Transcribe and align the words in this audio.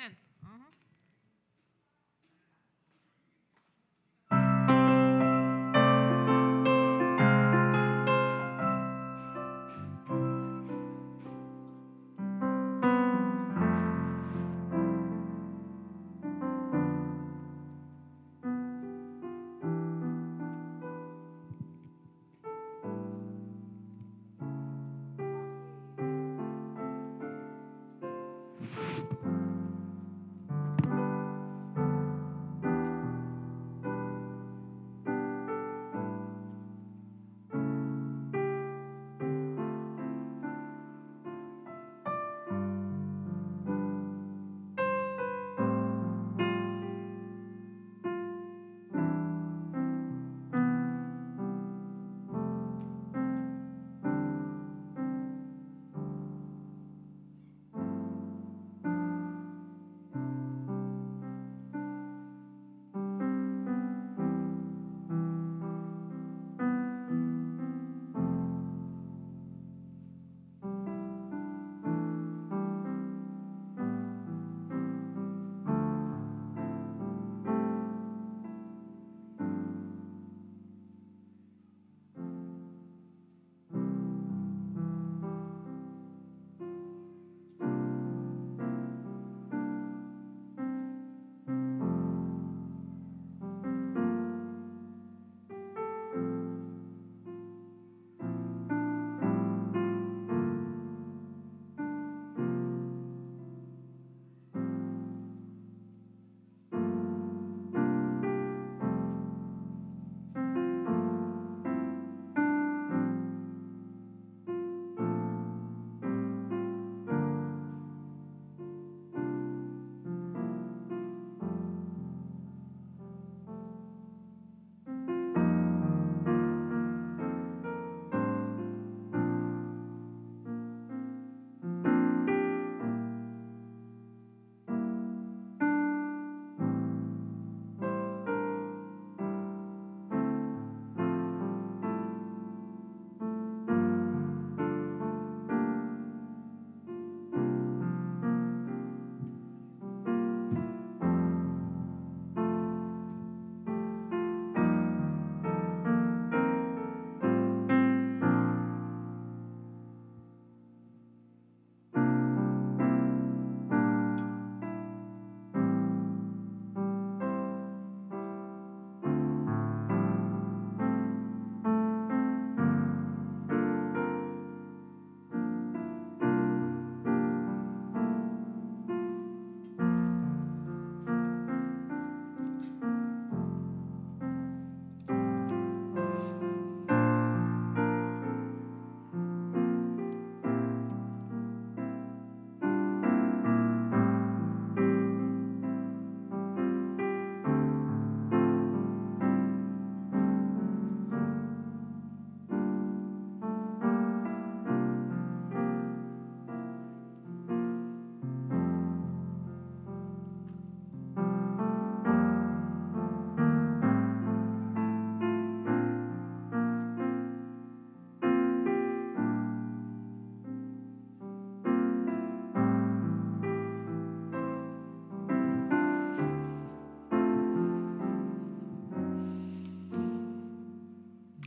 애 0.00 0.21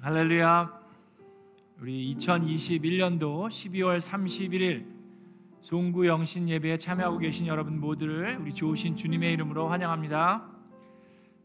할렐루야. 0.06 0.72
우리 1.81 2.16
2021년도 2.16 3.50
12월 3.50 4.00
31일 4.00 4.86
송구 5.62 6.06
영신 6.06 6.48
예배에 6.48 6.78
참여하고 6.78 7.18
계신 7.18 7.48
여러분 7.48 7.80
모두를 7.80 8.38
우리 8.38 8.54
좋으신 8.54 8.96
주님의 8.96 9.34
이름으로 9.34 9.68
환영합니다. 9.68 10.46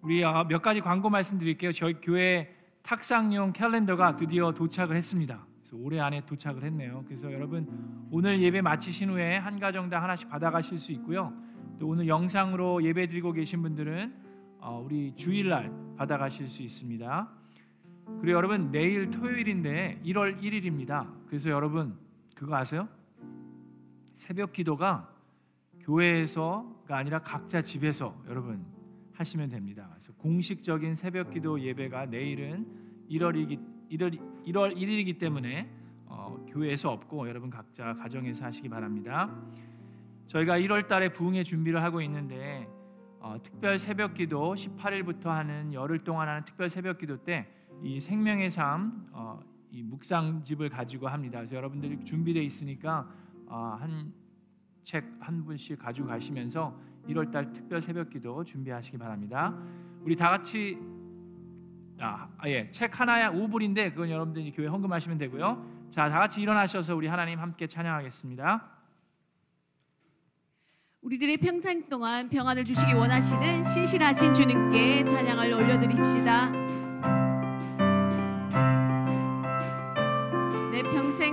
우리 0.03 0.23
아, 0.23 0.45
몇 0.47 0.61
가지 0.61 0.83
광고 0.83 1.09
말씀드릴게요. 1.09 1.73
저희 1.73 1.95
교회 2.03 2.55
탁상용 2.83 3.55
캘린더가 3.55 4.17
드디어 4.17 4.53
도착을 4.53 4.95
했습니다. 4.95 5.47
올해 5.73 5.99
안에 5.99 6.27
도착을 6.27 6.63
했네요. 6.63 7.03
그래서 7.09 7.33
여러분 7.33 7.67
오늘 8.11 8.43
예배 8.43 8.61
마치신 8.61 9.09
후에 9.09 9.39
한 9.39 9.59
가정당 9.59 10.03
하나씩 10.03 10.29
받아가실 10.29 10.79
수 10.79 10.93
있고요. 10.93 11.33
또 11.79 11.89
오늘 11.89 12.09
영상으로 12.09 12.85
예배 12.85 13.07
드리고 13.07 13.33
계신 13.33 13.63
분들은 13.63 14.13
어, 14.59 14.83
우리 14.85 15.15
주일날 15.17 15.73
받아가실 15.97 16.47
수 16.47 16.63
있습니다. 16.63 17.40
그리고 18.21 18.37
여러분 18.37 18.71
내일 18.71 19.11
토요일인데 19.11 20.01
1월 20.05 20.41
1일입니다. 20.41 21.09
그래서 21.27 21.51
여러분 21.51 21.97
그거 22.35 22.57
아세요? 22.57 22.89
새벽 24.17 24.53
기도가 24.53 25.09
교회에서가 25.81 26.97
아니라 26.97 27.21
각자 27.21 27.63
집에서 27.63 28.15
여러분 28.29 28.65
하시면 29.15 29.51
됩니다. 29.51 29.89
그래서 29.93 30.13
공식적인 30.19 30.95
새벽 30.95 31.31
기도 31.31 31.61
예배가 31.61 32.07
내일은 32.07 32.67
1월이기 33.11 33.59
1월 33.91 34.19
1월 34.47 34.77
1일이기 34.77 35.19
때문에 35.19 35.69
어, 36.07 36.45
교회에서 36.49 36.91
없고 36.91 37.29
여러분 37.29 37.51
각자 37.51 37.95
가정에서 37.95 38.45
하시기 38.45 38.69
바랍니다. 38.69 39.31
저희가 40.29 40.59
1월 40.61 40.87
달에 40.87 41.11
부흥의 41.11 41.45
준비를 41.45 41.83
하고 41.83 42.01
있는데 42.03 42.69
어, 43.19 43.37
특별 43.43 43.79
새벽 43.79 44.15
기도 44.15 44.55
18일부터 44.55 45.27
하는 45.27 45.73
열흘 45.75 45.99
동안 45.99 46.29
하는 46.29 46.45
특별 46.45 46.71
새벽 46.71 46.99
기도 46.99 47.17
때 47.19 47.47
이 47.83 48.01
생명의 48.01 48.51
삶, 48.51 49.09
어, 49.13 49.41
이 49.71 49.83
묵상집을 49.83 50.69
가지고 50.69 51.09
합니다. 51.09 51.39
그래서 51.39 51.57
여러분들이 51.57 52.05
준비되어 52.05 52.43
있으니까 52.43 53.09
어, 53.47 53.79
한책 53.81 55.05
한 55.21 55.45
분씩 55.45 55.79
가지고 55.79 56.09
가시면서 56.09 56.75
1월 57.09 57.31
달 57.31 57.53
특별 57.53 57.81
새벽기도 57.81 58.45
준비하시기 58.45 58.99
바랍니다. 58.99 59.57
우리 60.03 60.17
다 60.17 60.31
같이 60.31 60.79
아, 62.03 62.29
예. 62.47 62.71
책 62.71 62.99
하나에 62.99 63.29
5불인데 63.29 63.91
그건 63.91 64.09
여러분들이 64.11 64.53
교회 64.53 64.67
헌금하시면 64.67 65.19
되고요. 65.19 65.81
자, 65.91 66.09
다 66.09 66.19
같이 66.19 66.41
일어나셔서 66.41 66.97
우리 66.97 67.07
하나님 67.09 67.39
함께 67.39 67.67
찬양하겠습니다. 67.67 68.69
우리들의 71.03 71.39
평생 71.39 71.89
동안 71.89 72.29
평안을 72.29 72.65
주시기 72.65 72.93
원하시는 72.93 73.65
신실하신 73.65 74.35
주님께 74.35 75.05
찬양을 75.07 75.53
올려드립시다. 75.53 76.60
내 80.83 80.91
평생 80.93 81.30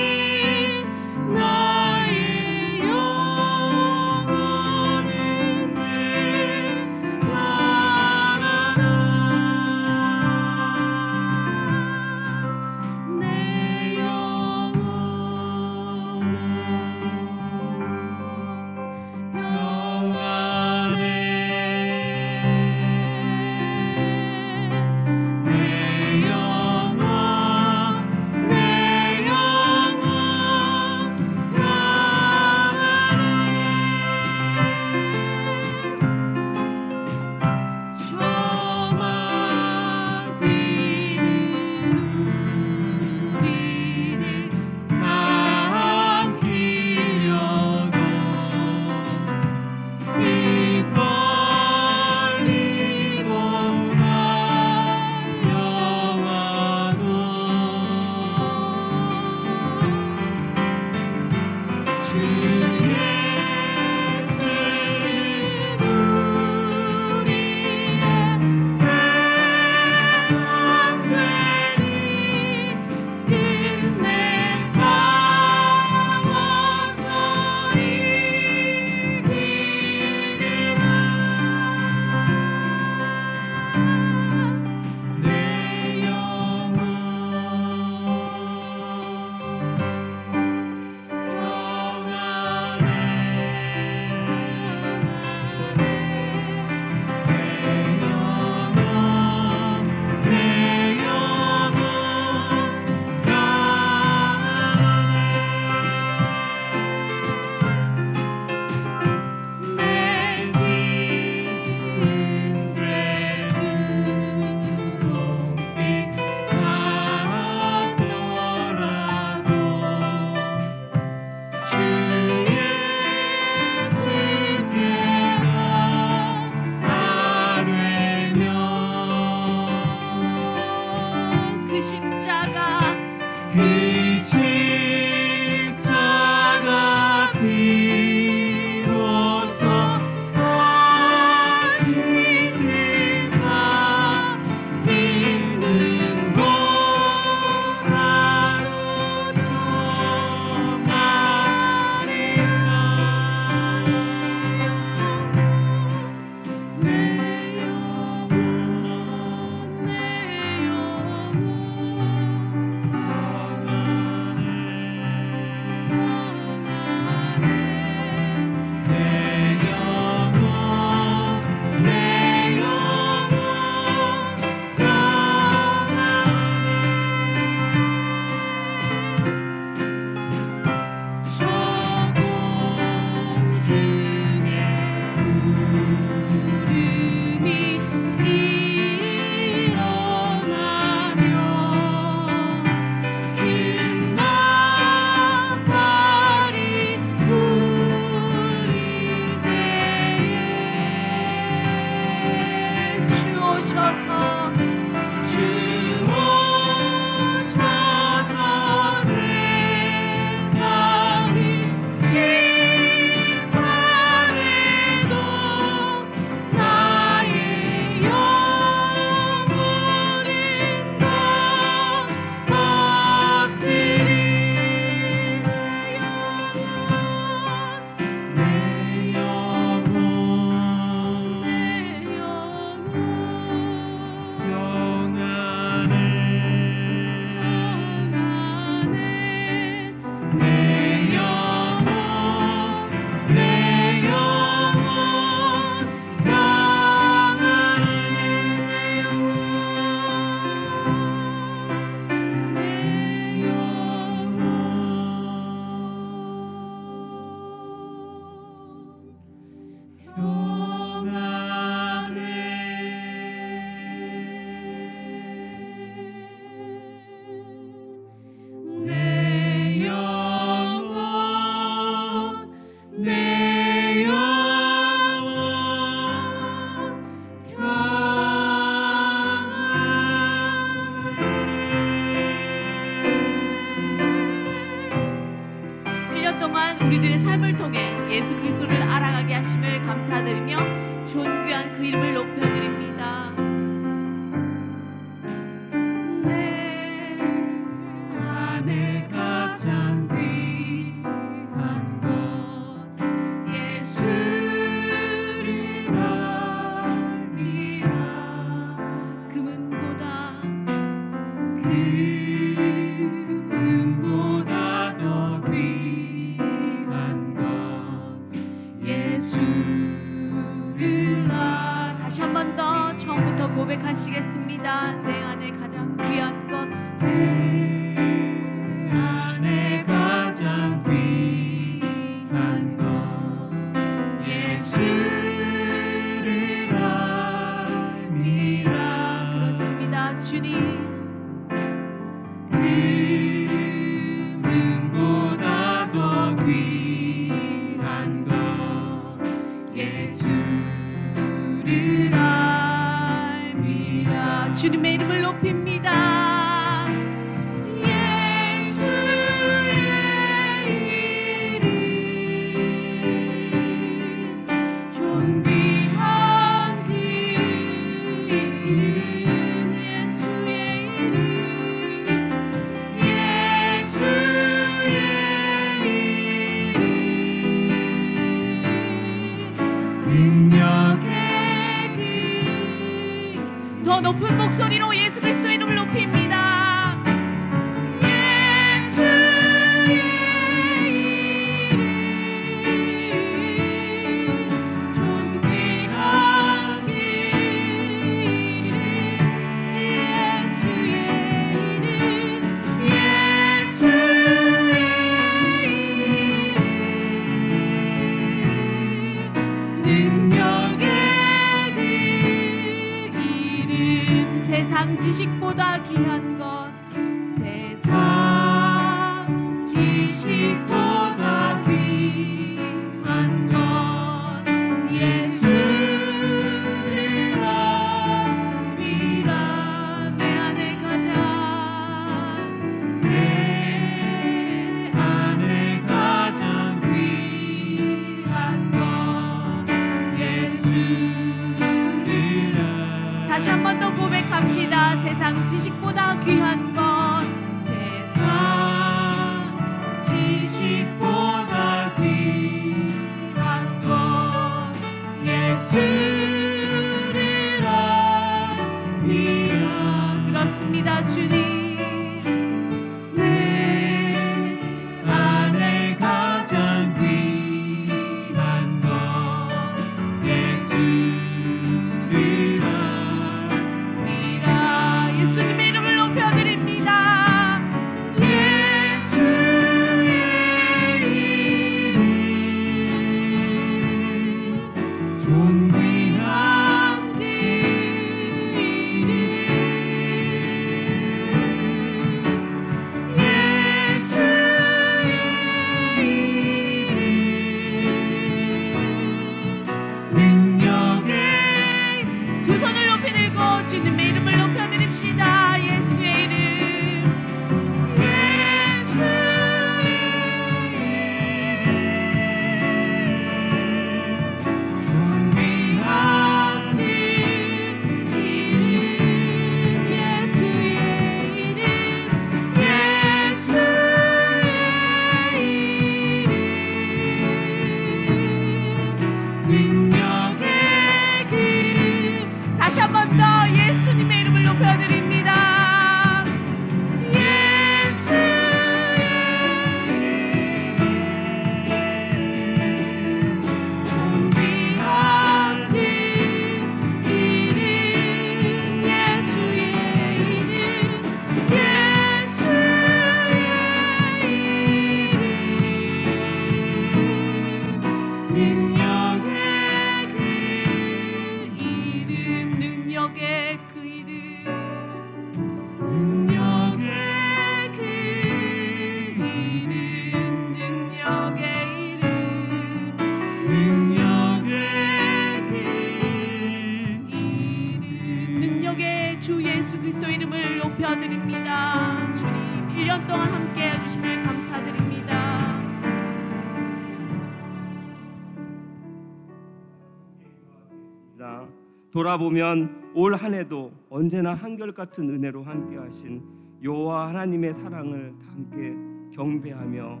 돌아보면 592.06 592.90
올 592.94 593.14
한 593.14 593.32
해도 593.32 593.72
언제나 593.88 594.34
한결같은 594.34 595.08
은혜로 595.08 595.44
함께하신 595.44 596.20
여호와 596.64 597.08
하나님의 597.10 597.54
사랑을 597.54 598.12
다 598.18 598.26
함께 598.32 598.74
경배하며 599.14 600.00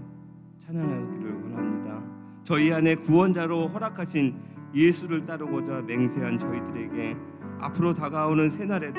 찬양하기를 0.58 1.32
원합니다. 1.32 2.02
저희 2.42 2.72
안에 2.72 2.96
구원자로 2.96 3.68
허락하신 3.68 4.34
예수를 4.74 5.24
따르고자 5.26 5.82
맹세한 5.82 6.38
저희들에게 6.38 7.16
앞으로 7.60 7.94
다가오는 7.94 8.50
새날에도 8.50 8.98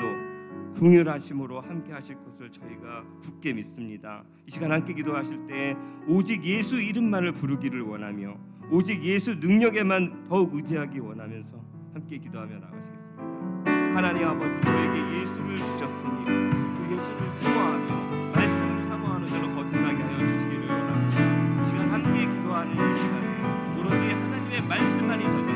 궁휼하심으로 0.76 1.60
함께 1.60 1.92
하실 1.92 2.16
것을 2.24 2.50
저희가 2.50 3.04
굳게 3.20 3.52
믿습니다. 3.52 4.24
이 4.46 4.50
시간 4.50 4.72
함께 4.72 4.94
기도하실 4.94 5.46
때 5.46 5.76
오직 6.08 6.42
예수 6.44 6.80
이름만을 6.80 7.32
부르기를 7.32 7.82
원하며 7.82 8.34
오직 8.70 9.04
예수 9.04 9.34
능력에만 9.34 10.24
더욱 10.26 10.54
의지하기 10.54 10.98
원하면서 11.00 11.73
함께 11.94 12.18
기도하며 12.18 12.58
나가시겠습니다. 12.58 13.96
하나님 13.96 14.26
아버지 14.26 14.60
저에게 14.62 15.20
예수를 15.20 15.56
주셨으니 15.56 16.24
그 16.24 16.88
예수를 16.90 17.30
사모하며 17.40 18.32
말씀을 18.34 18.82
사모하는 18.88 19.26
대로 19.26 19.54
거듭나게 19.54 20.02
하여 20.02 20.18
주시기를 20.18 20.68
원합니다. 20.68 21.62
이 21.62 21.68
시간 21.68 21.90
함께 21.90 22.26
기도하는 22.26 22.72
이 22.72 22.94
시간에 22.96 23.78
오로지 23.78 24.12
하나님의 24.12 24.62
말씀만이 24.62 25.24
저장 25.24 25.53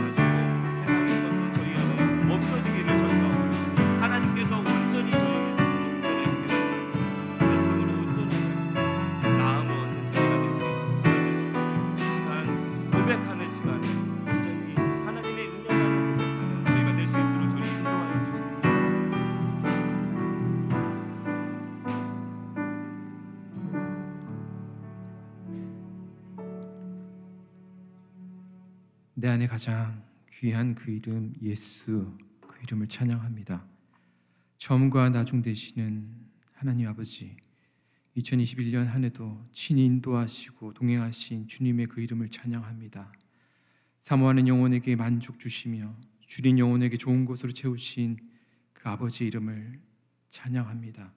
내 29.21 29.27
안에 29.27 29.49
가장 29.49 30.01
귀한 30.31 30.77
그 30.77 30.93
이름 30.93 31.35
예수 31.43 32.17
그 32.41 32.57
이름을 32.63 32.87
찬양합니다. 32.87 33.67
처음과 34.59 35.09
나중 35.09 35.43
되시는 35.43 36.09
하나님 36.53 36.87
아버지 36.87 37.37
2021년 38.17 38.85
한 38.85 39.03
해도 39.03 39.45
친히 39.53 39.87
인도하시고 39.87 40.75
동행하신 40.75 41.49
주님의 41.49 41.89
그 41.89 42.01
이름을 42.01 42.29
찬양합니다. 42.29 43.13
사모하는 44.03 44.47
영혼에게 44.47 44.95
만족 44.95 45.41
주시며 45.41 45.97
줄인 46.29 46.61
영혼에게 46.61 46.97
좋은 46.97 47.25
곳으로 47.25 47.51
채우신 47.51 48.19
그 48.73 48.89
아버지 48.89 49.27
이름을 49.27 49.81
찬양합니다. 50.31 51.13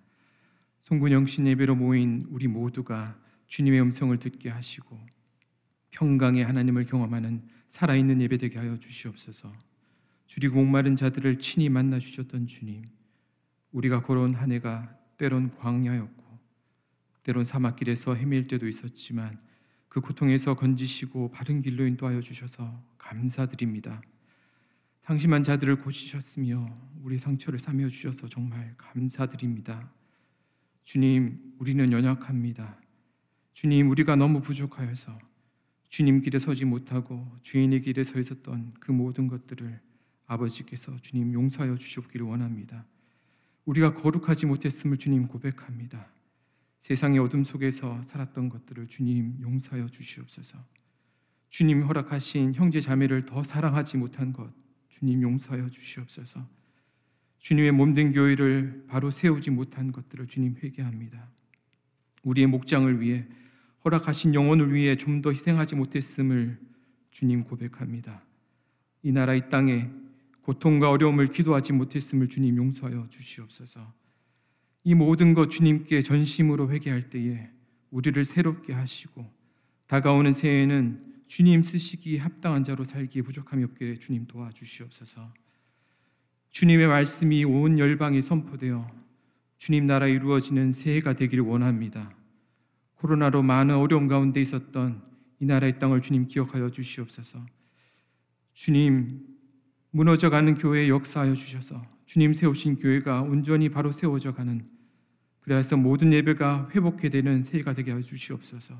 송군 0.79 1.11
영신 1.11 1.45
예배로 1.45 1.75
모인 1.75 2.25
우리 2.31 2.47
모두가 2.47 3.15
주님의 3.45 3.79
음성을 3.79 4.17
듣게 4.17 4.49
하시고 4.49 4.99
평강의 5.91 6.43
하나님을 6.43 6.87
경험하는 6.87 7.60
살아있는 7.71 8.21
예배 8.21 8.37
되게 8.37 8.59
하여 8.59 8.77
주시옵소서. 8.77 9.51
줄이고 10.27 10.57
목마른 10.57 10.97
자들을 10.97 11.39
친히 11.39 11.69
만나 11.69 11.99
주셨던 11.99 12.47
주님, 12.47 12.83
우리가 13.71 14.03
걸어온 14.03 14.35
한 14.35 14.51
해가 14.51 14.93
때론 15.17 15.55
광야였고 15.55 16.21
때론 17.23 17.45
사막길에서 17.45 18.15
헤맬 18.15 18.47
때도 18.47 18.67
있었지만 18.67 19.39
그 19.87 20.01
고통에서 20.01 20.55
건지시고 20.55 21.31
바른 21.31 21.61
길로 21.61 21.87
인도하여 21.87 22.19
주셔서 22.19 22.83
감사드립니다. 22.97 24.01
상심한 25.03 25.41
자들을 25.41 25.77
고치셨으며 25.81 26.77
우리 27.01 27.17
상처를 27.17 27.57
사며 27.57 27.87
주셔서 27.87 28.27
정말 28.27 28.73
감사드립니다. 28.77 29.89
주님, 30.83 31.55
우리는 31.57 31.89
연약합니다. 31.89 32.77
주님, 33.53 33.89
우리가 33.89 34.17
너무 34.17 34.41
부족하여서 34.41 35.30
주님 35.91 36.21
길에 36.21 36.39
서지 36.39 36.63
못하고 36.63 37.27
죄인의 37.43 37.81
길에 37.81 38.05
서 38.05 38.17
있었던 38.17 38.75
그 38.79 38.93
모든 38.93 39.27
것들을 39.27 39.77
아버지께서 40.25 40.95
주님 41.01 41.33
용서하여 41.33 41.75
주시옵기를 41.75 42.25
원합니다. 42.25 42.85
우리가 43.65 43.93
거룩하지 43.95 44.45
못했음을 44.45 44.95
주님 44.95 45.27
고백합니다. 45.27 46.07
세상의 46.79 47.19
어둠 47.19 47.43
속에서 47.43 48.01
살았던 48.05 48.47
것들을 48.47 48.87
주님 48.87 49.37
용서하여 49.41 49.89
주시옵소서. 49.89 50.57
주님 51.49 51.83
허락하신 51.83 52.53
형제 52.53 52.79
자매를 52.79 53.25
더 53.25 53.43
사랑하지 53.43 53.97
못한 53.97 54.31
것 54.31 54.49
주님 54.87 55.21
용서하여 55.21 55.69
주시옵소서. 55.71 56.47
주님의 57.39 57.73
몸된 57.73 58.13
교회를 58.13 58.85
바로 58.87 59.11
세우지 59.11 59.51
못한 59.51 59.91
것들을 59.91 60.27
주님 60.27 60.55
회개합니다. 60.63 61.29
우리의 62.23 62.47
목장을 62.47 63.01
위해 63.01 63.27
허락하신 63.83 64.33
영혼을 64.33 64.73
위해 64.73 64.95
좀 64.95 65.21
더 65.21 65.31
희생하지 65.31 65.75
못했음을 65.75 66.57
주님 67.11 67.43
고백합니다. 67.43 68.23
이 69.03 69.11
나라 69.11 69.33
이 69.35 69.49
땅에 69.49 69.89
고통과 70.41 70.89
어려움을 70.89 71.27
기도하지 71.27 71.73
못했음을 71.73 72.27
주님 72.27 72.57
용서하여 72.57 73.07
주시옵소서. 73.09 73.93
이 74.83 74.95
모든 74.95 75.33
것 75.33 75.49
주님께 75.49 76.01
전심으로 76.01 76.71
회개할 76.71 77.09
때에 77.09 77.49
우리를 77.91 78.23
새롭게 78.25 78.73
하시고 78.73 79.29
다가오는 79.87 80.33
새해에는 80.33 81.11
주님 81.27 81.63
쓰시기에 81.63 82.19
합당한 82.19 82.63
자로 82.63 82.83
살기에 82.83 83.21
부족함이 83.21 83.63
없게 83.63 83.99
주님 83.99 84.25
도와주시옵소서. 84.25 85.33
주님의 86.49 86.87
말씀이 86.87 87.43
온 87.45 87.79
열방에 87.79 88.21
선포되어 88.21 88.89
주님 89.57 89.85
나라 89.85 90.07
이루어지는 90.07 90.71
새해가 90.71 91.13
되기를 91.13 91.43
원합니다. 91.43 92.11
코로나로 93.01 93.41
많은 93.41 93.75
어려움 93.75 94.07
가운데 94.07 94.39
있었던 94.41 95.01
이 95.39 95.45
나라의 95.45 95.79
땅을 95.79 96.01
주님 96.01 96.27
기억하여 96.27 96.69
주시옵소서. 96.69 97.43
주님 98.53 99.25
무너져 99.89 100.29
가는 100.29 100.53
교회에 100.53 100.87
역사하여 100.87 101.33
주셔서 101.33 101.81
주님 102.05 102.35
세우신 102.35 102.75
교회가 102.75 103.23
온전히 103.23 103.69
바로 103.69 103.91
세워져 103.91 104.35
가는 104.35 104.63
그래서 105.39 105.75
모든 105.75 106.13
예배가 106.13 106.69
회복해 106.75 107.09
되는 107.09 107.41
새해가 107.41 107.73
되게 107.73 107.89
하여 107.89 108.01
주시옵소서. 108.01 108.75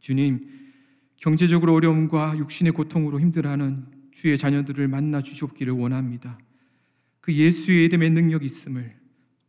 주님 0.00 0.46
경제적으로 1.16 1.72
어려움과 1.72 2.36
육신의 2.36 2.74
고통으로 2.74 3.20
힘들어하는 3.20 3.86
주의 4.10 4.36
자녀들을 4.36 4.86
만나 4.86 5.22
주시옵기를 5.22 5.72
원합니다. 5.72 6.38
그 7.22 7.32
예수의 7.32 7.86
이름의 7.86 8.10
능력 8.10 8.44
있음을 8.44 8.94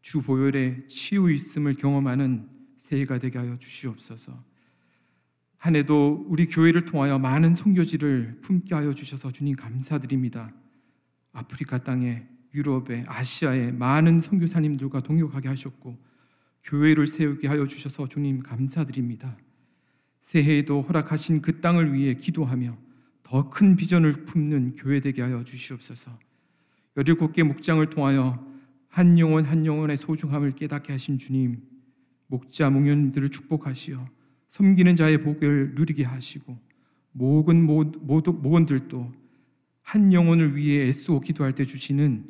주 0.02 0.22
보혈의 0.22 0.88
치유 0.88 1.30
있음을 1.30 1.74
경험하는 1.74 2.55
새해가 2.90 3.20
되게 3.20 3.38
하여 3.38 3.58
주시옵소서. 3.58 4.44
한 5.58 5.76
해도 5.76 6.26
우리 6.28 6.46
교회를 6.46 6.86
통하여 6.86 7.18
많은 7.18 7.56
선교지를 7.56 8.40
품게 8.42 8.76
하여 8.76 8.94
주셔서 8.94 9.32
주님 9.32 9.56
감사드립니다. 9.56 10.52
아프리카 11.34 11.80
땅에 11.80 12.24
유럽에 12.54 13.04
아시아에 13.08 13.72
많은 13.72 14.22
선교사님들과 14.22 15.02
동역하게 15.02 15.50
하셨고 15.50 15.98
교회를 16.64 17.08
세우게 17.08 17.48
하여 17.48 17.66
주셔서 17.66 18.08
주님 18.08 18.44
감사드립니다. 18.44 19.36
새해에도 20.22 20.82
허락하신 20.84 21.42
그 21.42 21.62
땅을 21.62 21.94
위해 21.94 22.16
기도하며 22.16 22.78
더 23.24 23.50
큰 23.50 23.76
비전을 23.76 24.26
품는 24.26 24.76
교회 24.76 25.00
되게 25.00 25.22
하여 25.22 25.44
주시옵소서. 25.44 26.18
열일곱 26.96 27.34
개 27.34 27.44
목장을 27.44 27.88
통하여 27.90 28.46
한 28.88 29.18
영혼 29.20 29.46
한 29.46 29.66
영혼의 29.66 29.98
소중함을 29.98 30.56
깨닫게 30.56 30.94
하신 30.94 31.18
주님, 31.18 31.62
목자 32.28 32.70
목련들을 32.70 33.30
축복하시어 33.30 34.08
섬기는 34.50 34.96
자의 34.96 35.22
복을 35.22 35.76
누리게 35.76 36.04
하시고 36.04 36.58
모든 37.12 37.64
모두 37.66 38.34
모원들도 38.34 39.14
한 39.82 40.14
영혼을 40.14 40.56
위해 40.56 40.88
애쓰고 40.88 41.22
기도할 41.22 41.54
때 41.54 41.66
주시는 41.66 42.26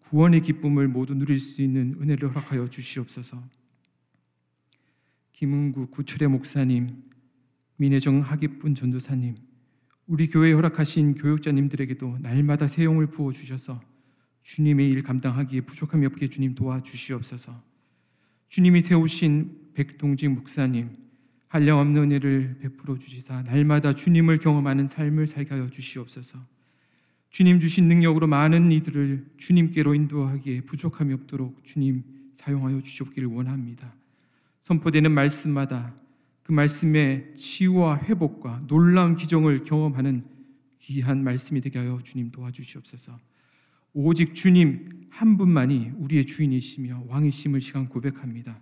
구원의 0.00 0.42
기쁨을 0.42 0.88
모두 0.88 1.14
누릴 1.14 1.38
수 1.40 1.62
있는 1.62 1.96
은혜를 2.00 2.30
허락하여 2.30 2.68
주시옵소서. 2.68 3.42
김은구 5.32 5.88
구철의 5.88 6.28
목사님, 6.28 7.02
민혜정 7.76 8.20
하기뿐 8.20 8.74
전도사님, 8.74 9.36
우리 10.06 10.28
교회 10.28 10.52
허락하신 10.52 11.14
교육자님들에게도 11.14 12.18
날마다 12.20 12.66
새 12.66 12.84
영을 12.84 13.06
부어 13.06 13.32
주셔서 13.32 13.80
주님의 14.42 14.90
일 14.90 15.02
감당하기에 15.02 15.62
부족함이 15.62 16.04
없게 16.06 16.28
주님 16.28 16.54
도와 16.54 16.82
주시옵소서. 16.82 17.69
주님이 18.50 18.80
세우신 18.80 19.70
백동진 19.74 20.34
목사님 20.34 20.90
한량없는 21.46 22.02
은혜를 22.02 22.56
베풀어 22.60 22.98
주시사 22.98 23.42
날마다 23.42 23.94
주님을 23.94 24.38
경험하는 24.38 24.88
삶을 24.88 25.28
살게 25.28 25.54
하여 25.54 25.70
주시옵소서. 25.70 26.40
주님 27.30 27.60
주신 27.60 27.86
능력으로 27.86 28.26
많은 28.26 28.72
이들을 28.72 29.24
주님께로 29.36 29.94
인도하기에 29.94 30.62
부족함이 30.62 31.14
없도록 31.14 31.62
주님 31.62 32.02
사용하여 32.34 32.82
주시옵기를 32.82 33.28
원합니다. 33.28 33.94
선포되는 34.62 35.12
말씀마다 35.12 35.94
그 36.42 36.50
말씀의 36.50 37.36
치유와 37.36 38.00
회복과 38.02 38.64
놀라운 38.66 39.14
기적을 39.14 39.62
경험하는 39.62 40.24
귀한 40.80 41.22
말씀이 41.22 41.60
되게 41.60 41.78
하여 41.78 42.00
주님 42.02 42.32
도와주시옵소서. 42.32 43.16
오직 43.92 44.34
주님 44.34 45.08
한 45.10 45.36
분만이 45.36 45.92
우리의 45.96 46.26
주인이시며 46.26 47.04
왕이심을 47.08 47.60
시간 47.60 47.88
고백합니다. 47.88 48.60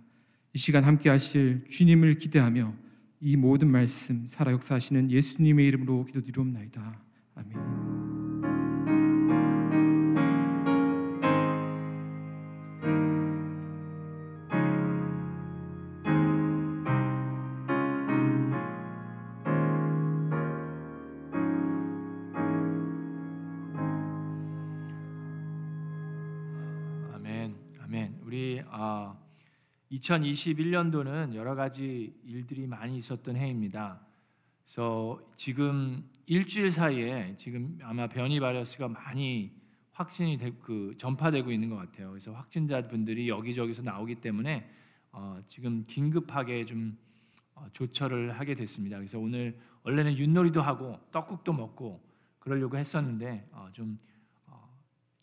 이 0.53 0.57
시간 0.57 0.83
함께 0.83 1.09
하실 1.09 1.63
주님을 1.69 2.17
기대하며 2.17 2.73
이 3.21 3.35
모든 3.35 3.69
말씀 3.69 4.25
살아 4.27 4.51
역사하시는 4.51 5.11
예수님의 5.11 5.67
이름으로 5.67 6.05
기도드리옵나이다. 6.05 7.01
아멘. 7.35 8.18
2021년도는 30.01 31.33
여러 31.35 31.55
가지 31.55 32.13
일들이 32.25 32.67
많이 32.67 32.97
있었던 32.97 33.35
해입니다. 33.35 33.99
그래서 34.65 35.19
지금 35.35 36.03
일주일 36.25 36.71
사이에 36.71 37.35
지금 37.37 37.77
아마 37.81 38.07
변이 38.07 38.39
바이러스가 38.39 38.87
많이 38.87 39.51
확진이 39.91 40.37
되, 40.37 40.51
그 40.61 40.95
전파되고 40.97 41.51
있는 41.51 41.69
것 41.69 41.75
같아요. 41.75 42.11
그래서 42.11 42.31
확진자분들이 42.31 43.27
여기저기서 43.27 43.81
나오기 43.81 44.15
때문에 44.15 44.69
어, 45.11 45.41
지금 45.49 45.85
긴급하게 45.87 46.65
좀 46.65 46.97
어, 47.55 47.67
조처를 47.73 48.39
하게 48.39 48.55
됐습니다. 48.55 48.97
그래서 48.97 49.19
오늘 49.19 49.57
원래는 49.83 50.17
윷놀이도 50.17 50.61
하고 50.61 50.99
떡국도 51.11 51.51
먹고 51.51 52.01
그러려고 52.39 52.77
했었는데 52.77 53.49
어, 53.51 53.69
좀 53.73 53.99
어, 54.47 54.69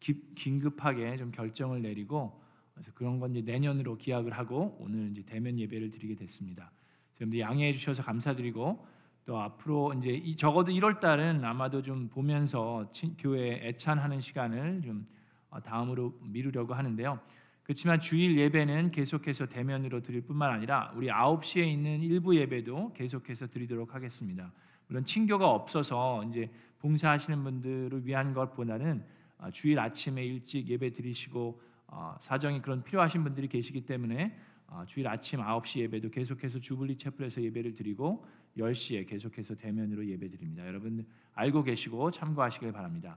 기- 0.00 0.34
긴급하게 0.34 1.16
좀 1.16 1.30
결정을 1.30 1.80
내리고 1.82 2.45
그래서 2.76 2.92
그런 2.94 3.18
건 3.18 3.34
이제 3.34 3.40
내년으로 3.50 3.96
기약을 3.96 4.32
하고 4.32 4.76
오늘 4.80 5.10
이제 5.10 5.22
대면 5.22 5.58
예배를 5.58 5.90
드리게 5.90 6.14
됐습니다. 6.14 6.70
여러분들 7.18 7.40
양해해 7.40 7.72
주셔서 7.72 8.02
감사드리고 8.02 8.86
또 9.24 9.40
앞으로 9.40 9.94
이제 9.94 10.10
이 10.10 10.36
적어도 10.36 10.70
1월 10.72 11.00
달은 11.00 11.42
아마도 11.44 11.80
좀 11.82 12.08
보면서 12.08 12.88
친- 12.92 13.16
교회 13.18 13.66
애찬하는 13.66 14.20
시간을 14.20 14.82
좀 14.82 15.06
어, 15.50 15.60
다음으로 15.60 16.14
미루려고 16.22 16.74
하는데요. 16.74 17.18
그렇지만 17.62 18.00
주일 18.00 18.38
예배는 18.38 18.90
계속해서 18.90 19.46
대면으로 19.46 20.02
드릴 20.02 20.20
뿐만 20.20 20.50
아니라 20.52 20.92
우리 20.94 21.08
9시에 21.08 21.66
있는 21.66 22.02
일부 22.02 22.36
예배도 22.36 22.92
계속해서 22.92 23.46
드리도록 23.48 23.94
하겠습니다. 23.94 24.52
물론 24.86 25.04
친교가 25.04 25.50
없어서 25.50 26.22
이제 26.24 26.50
봉사하시는 26.80 27.42
분들을 27.42 28.06
위한 28.06 28.34
것보다는 28.34 29.02
아, 29.38 29.50
주일 29.50 29.78
아침에 29.80 30.24
일찍 30.24 30.68
예배 30.68 30.92
드리시고 30.92 31.58
어, 31.58 31.75
사정이 32.20 32.62
그런 32.62 32.82
필요하신 32.82 33.24
분들이 33.24 33.48
계시기 33.48 33.86
때문에 33.86 34.36
어, 34.68 34.84
주일 34.86 35.06
아침 35.06 35.40
9시 35.40 35.80
예배도 35.80 36.10
계속해서 36.10 36.58
주블리 36.58 36.96
채플에서 36.96 37.42
예배를 37.42 37.74
드리고 37.74 38.26
10시에 38.58 39.06
계속해서 39.08 39.54
대면으로 39.54 40.06
예배 40.06 40.28
드립니다. 40.28 40.66
여러분 40.66 41.06
알고 41.34 41.62
계시고 41.62 42.10
참고하시길 42.10 42.72
바랍니다. 42.72 43.16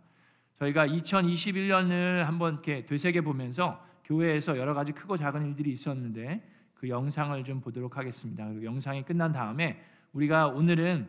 저희가 0.59 0.87
2021년을 0.87 2.23
한번 2.23 2.53
이렇게 2.53 2.85
되새겨 2.85 3.21
보면서 3.21 3.83
교회에서 4.03 4.57
여러 4.57 4.73
가지 4.73 4.91
크고 4.91 5.17
작은 5.17 5.45
일들이 5.47 5.71
있었는데 5.71 6.43
그 6.73 6.89
영상을 6.89 7.41
좀 7.43 7.61
보도록 7.61 7.97
하겠습니다. 7.97 8.47
그리고 8.47 8.65
영상이 8.65 9.03
끝난 9.03 9.31
다음에 9.31 9.81
우리가 10.13 10.47
오늘은 10.47 11.07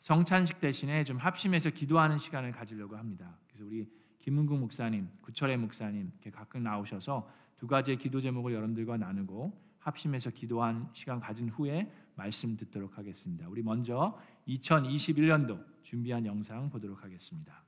성찬식 0.00 0.60
대신에 0.60 1.04
좀 1.04 1.16
합심해서 1.16 1.70
기도하는 1.70 2.18
시간을 2.18 2.52
가지려고 2.52 2.96
합니다. 2.96 3.36
그래서 3.48 3.64
우리 3.64 3.86
김문국 4.22 4.58
목사님, 4.60 5.08
구철의 5.20 5.56
목사님 5.58 6.10
이렇게 6.12 6.30
가끔 6.30 6.62
나오셔서 6.62 7.28
두 7.58 7.66
가지의 7.66 7.98
기도 7.98 8.20
제목을 8.20 8.52
여러분들과 8.54 8.96
나누고 8.96 9.52
합심해서 9.80 10.30
기도한 10.30 10.88
시간 10.92 11.18
가진 11.18 11.48
후에 11.48 11.92
말씀 12.14 12.56
듣도록 12.56 12.98
하겠습니다. 12.98 13.48
우리 13.48 13.62
먼저 13.62 14.18
2021년도 14.46 15.64
준비한 15.82 16.24
영상 16.24 16.70
보도록 16.70 17.02
하겠습니다. 17.02 17.64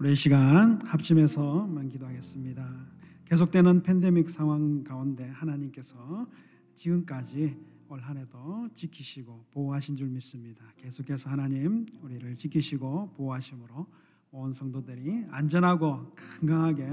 우리 0.00 0.12
이 0.12 0.14
시간 0.14 0.80
합심해서만 0.82 1.88
기도하겠습니다. 1.88 2.68
계속되는 3.24 3.82
팬데믹 3.82 4.30
상황 4.30 4.84
가운데 4.84 5.26
하나님께서 5.28 6.26
지금까지 6.76 7.56
올 7.88 8.00
한해도 8.00 8.68
지키시고 8.74 9.46
보호하신 9.50 9.96
줄 9.96 10.08
믿습니다. 10.08 10.64
계속해서 10.76 11.30
하나님 11.30 11.86
우리를 12.02 12.32
지키시고 12.36 13.10
보호하심으로 13.16 13.86
온 14.30 14.52
성도들이 14.52 15.24
안전하고 15.30 16.14
건강하게 16.40 16.86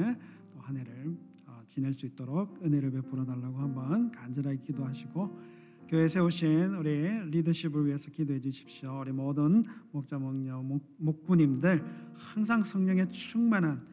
또 0.54 0.60
한 0.62 0.78
해를 0.78 1.16
어, 1.46 1.62
지낼 1.68 1.94
수 1.94 2.08
있도록 2.08 2.60
은혜를 2.64 2.90
베풀어 2.90 3.24
달라고 3.24 3.60
한번 3.60 4.12
간절하게 4.12 4.58
기도하시고 4.64 5.40
교회 5.88 6.08
세우신 6.08 6.76
우리 6.76 7.08
리더십을 7.30 7.86
위해서 7.86 8.10
기도해 8.10 8.40
주십시오. 8.40 9.00
우리 9.02 9.12
모든 9.12 9.64
목자 9.92 10.18
목녀 10.18 10.60
목- 10.62 10.84
목부님들 10.98 11.84
항상 12.16 12.64
성령의 12.64 13.10
충만한 13.12 13.86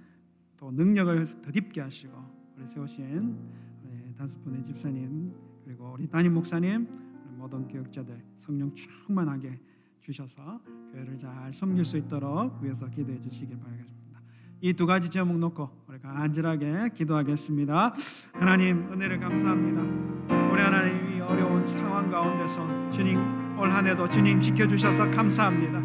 또 0.57 0.71
능력을 0.71 1.43
덧입게 1.43 1.81
하시고 1.83 2.13
우리 2.57 2.67
세우신 2.67 3.37
우리 3.85 4.15
다섯 4.17 4.43
분의 4.43 4.65
집사님 4.65 5.33
그리고 5.65 5.93
우리 5.95 6.07
담임 6.07 6.33
목사님 6.35 6.87
우리 7.29 7.37
모든 7.37 7.69
교육자들 7.69 8.19
성령 8.39 8.73
충만하게 8.75 9.59
주셔서 10.01 10.61
교회를 10.93 11.19
잘 11.19 11.53
섬길 11.53 11.85
수 11.85 11.97
있도록 11.99 12.63
위해서 12.63 12.89
기도해 12.89 13.21
주시길 13.21 13.59
바라겠습니다. 13.59 14.21
이 14.63 14.73
두 14.73 14.87
가지 14.87 15.11
제목 15.11 15.39
놓고 15.39 15.69
우리가 15.89 16.21
안전하게 16.23 16.91
기도하겠습니다. 16.95 17.95
하나님 18.33 18.91
은혜를 18.93 19.19
감사합니다. 19.21 20.12
우리 20.53 20.61
하나님 20.61 21.17
이 21.17 21.21
어려운 21.21 21.67
상황 21.67 22.11
가운데서 22.11 22.91
주님 22.91 23.59
올 23.59 23.71
한해도 23.71 24.07
주님 24.07 24.39
지켜주셔서 24.39 25.11
감사합니다. 25.11 25.79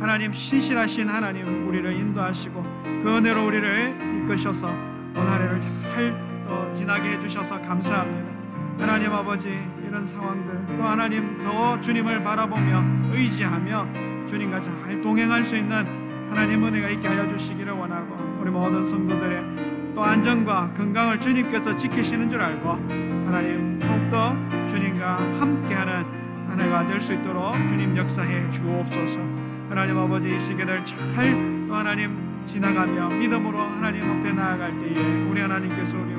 하나님 0.00 0.32
신실하신 0.32 1.08
하나님 1.08 1.68
우리를 1.68 1.92
인도하시고 1.92 2.62
그 3.02 3.16
은혜로 3.16 3.46
우리를 3.46 4.24
이끄셔서 4.24 4.68
올 4.68 5.20
한해를 5.20 5.60
잘 5.60 6.26
또 6.48 6.70
지나게 6.72 7.10
해주셔서 7.10 7.60
감사합니다. 7.62 8.30
하나님 8.78 9.12
아버지 9.12 9.48
이런 9.86 10.06
상황들 10.06 10.76
또 10.76 10.84
하나님 10.84 11.40
더 11.42 11.80
주님을 11.80 12.22
바라보며 12.22 13.12
의지하며 13.12 13.86
주님과 14.26 14.60
잘 14.60 15.00
동행할 15.02 15.44
수 15.44 15.56
있는 15.56 15.84
하나님 16.30 16.64
은혜가 16.64 16.88
있게 16.90 17.08
하여 17.08 17.28
주시기를 17.28 17.72
원하고 17.72 18.16
우리 18.40 18.50
모든 18.50 18.86
성도들의 18.86 19.94
또 19.94 20.04
안전과 20.04 20.74
건강을 20.76 21.20
주님께서 21.20 21.74
지키시는 21.74 22.30
줄 22.30 22.40
알고 22.40 22.70
하나님 22.70 23.80
더욱더 24.10 24.36
주님과 24.68 25.16
함께하는 25.40 26.04
한 26.48 26.60
해가 26.60 26.86
될 26.86 27.00
수 27.00 27.12
있도록 27.12 27.54
주님 27.68 27.96
역사해 27.96 28.50
주옵소서. 28.50 29.18
하나님 29.68 29.98
아버지 29.98 30.34
이 30.34 30.40
시기를 30.40 30.84
잘또 30.84 31.74
하나님 31.74 32.16
지나가며 32.46 33.08
믿음으로 33.08 33.58
하나님 33.58 34.08
앞에 34.08 34.32
나아갈 34.32 34.70
때에 34.78 35.28
우리 35.28 35.40
하나님께서 35.40 35.96
우리 35.96 36.16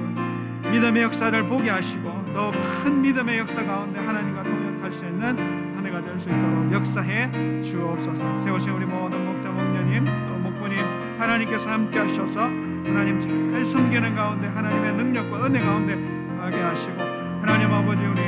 믿음의 0.69 1.03
역사를 1.03 1.43
보게 1.47 1.69
하시고 1.69 2.25
더 2.33 2.51
큰 2.83 3.01
믿음의 3.01 3.39
역사 3.39 3.63
가운데 3.63 3.99
하나님과 3.99 4.43
동역할 4.43 4.91
수 4.91 5.05
있는 5.05 5.37
한 5.77 5.85
해가 5.85 6.01
될 6.01 6.19
수 6.19 6.29
있도록 6.29 6.71
역사해 6.73 7.61
주옵소서. 7.61 8.39
세우신 8.43 8.69
우리 8.73 8.85
모든 8.85 9.25
목자 9.25 9.49
목녀님 9.49 10.03
또 10.05 10.37
목부님 10.49 10.77
하나님께서 11.17 11.69
함께 11.71 11.99
하셔서 11.99 12.41
하나님 12.41 13.19
잘 13.19 13.65
섬기는 13.65 14.13
가운데 14.15 14.47
하나님의 14.47 14.93
능력과 14.93 15.45
은혜 15.45 15.59
가운데 15.61 15.95
가게 16.39 16.61
하시고 16.61 17.06
하나님 17.47 17.71
아버지 17.73 18.01
우리 18.03 18.21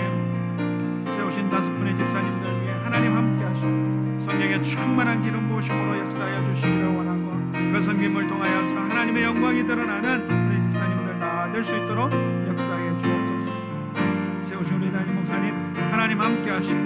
세우신 1.13 1.49
다섯 1.49 1.69
분의 1.77 1.95
집사님들 1.97 2.61
위해 2.61 2.71
하나님 2.83 3.15
함께 3.15 3.43
하시고 3.43 4.19
성령의 4.21 4.63
충만한 4.63 5.21
기름 5.21 5.47
부으심으로 5.49 5.99
역사하여 5.99 6.45
주시기를 6.53 6.87
원하고 6.95 7.51
그 7.73 7.81
성김을 7.81 8.27
통하여서 8.27 8.75
하나님의 8.75 9.23
영광이 9.23 9.65
드러나는 9.65 10.21
우리 10.21 10.61
집사님들 10.71 11.19
다 11.19 11.51
될 11.51 11.63
수 11.63 11.75
있도록 11.75 12.11
역사해 12.47 12.97
주옵소서. 12.99 13.51
세우신 14.45 14.75
우리 14.75 14.91
담임 14.91 15.15
목사님 15.15 15.53
하나님 15.91 16.21
함께 16.21 16.51
하시고 16.51 16.79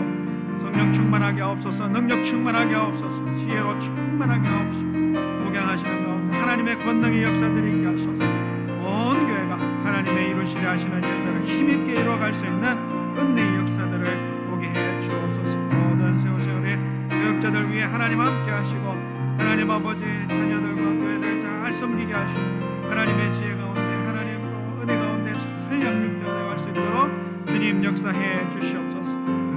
성령 0.59 0.91
충만하게 0.91 1.41
하옵소서 1.41 1.87
능력 1.89 2.23
충만하게 2.23 2.73
하옵소서 2.73 3.33
지혜로 3.35 3.77
충만하게 3.79 4.47
하옵소서 4.47 4.85
목양하시는 4.85 6.05
가운데 6.05 6.37
하나님의 6.37 6.79
권능의 6.79 7.23
역사들이 7.23 7.75
있게 7.77 7.87
하소서. 7.87 8.23
온 8.83 9.27
교회가 9.27 9.55
하나님의 9.83 10.29
이루시려 10.31 10.69
하시는 10.71 10.95
일들을 10.95 11.22
힘있게 11.45 12.01
이루어갈 12.01 12.33
수 12.33 12.45
있는 12.45 12.77
은혜의 13.17 13.55
역사들을 13.61 14.47
보게 14.49 14.67
해 14.69 14.99
주옵소서. 15.01 15.57
모든 15.57 16.17
세우신 16.17 16.51
우리 16.51 16.75
교육자들 17.09 17.71
위해 17.71 17.83
하나님 17.83 18.19
함께 18.21 18.51
하시고 18.51 18.89
하나님 19.37 19.69
아버지 19.71 20.01
자녀들과 20.27 20.81
교회들 20.81 21.39
잘 21.39 21.73
섬기게 21.73 22.13
하시고 22.13 22.89
하나님의 22.89 23.33
지혜 23.33 23.55
가운데 23.55 23.81
하나님 23.81 24.39
또 24.51 24.81
은혜 24.81 24.95
가운데 24.97 25.37
잘 25.37 25.81
양육되어 25.81 26.33
나갈 26.33 26.57
수 26.59 26.69
있도록 26.69 27.47
주님 27.47 27.83
역사해 27.83 28.49
주시옵소서. 28.51 29.09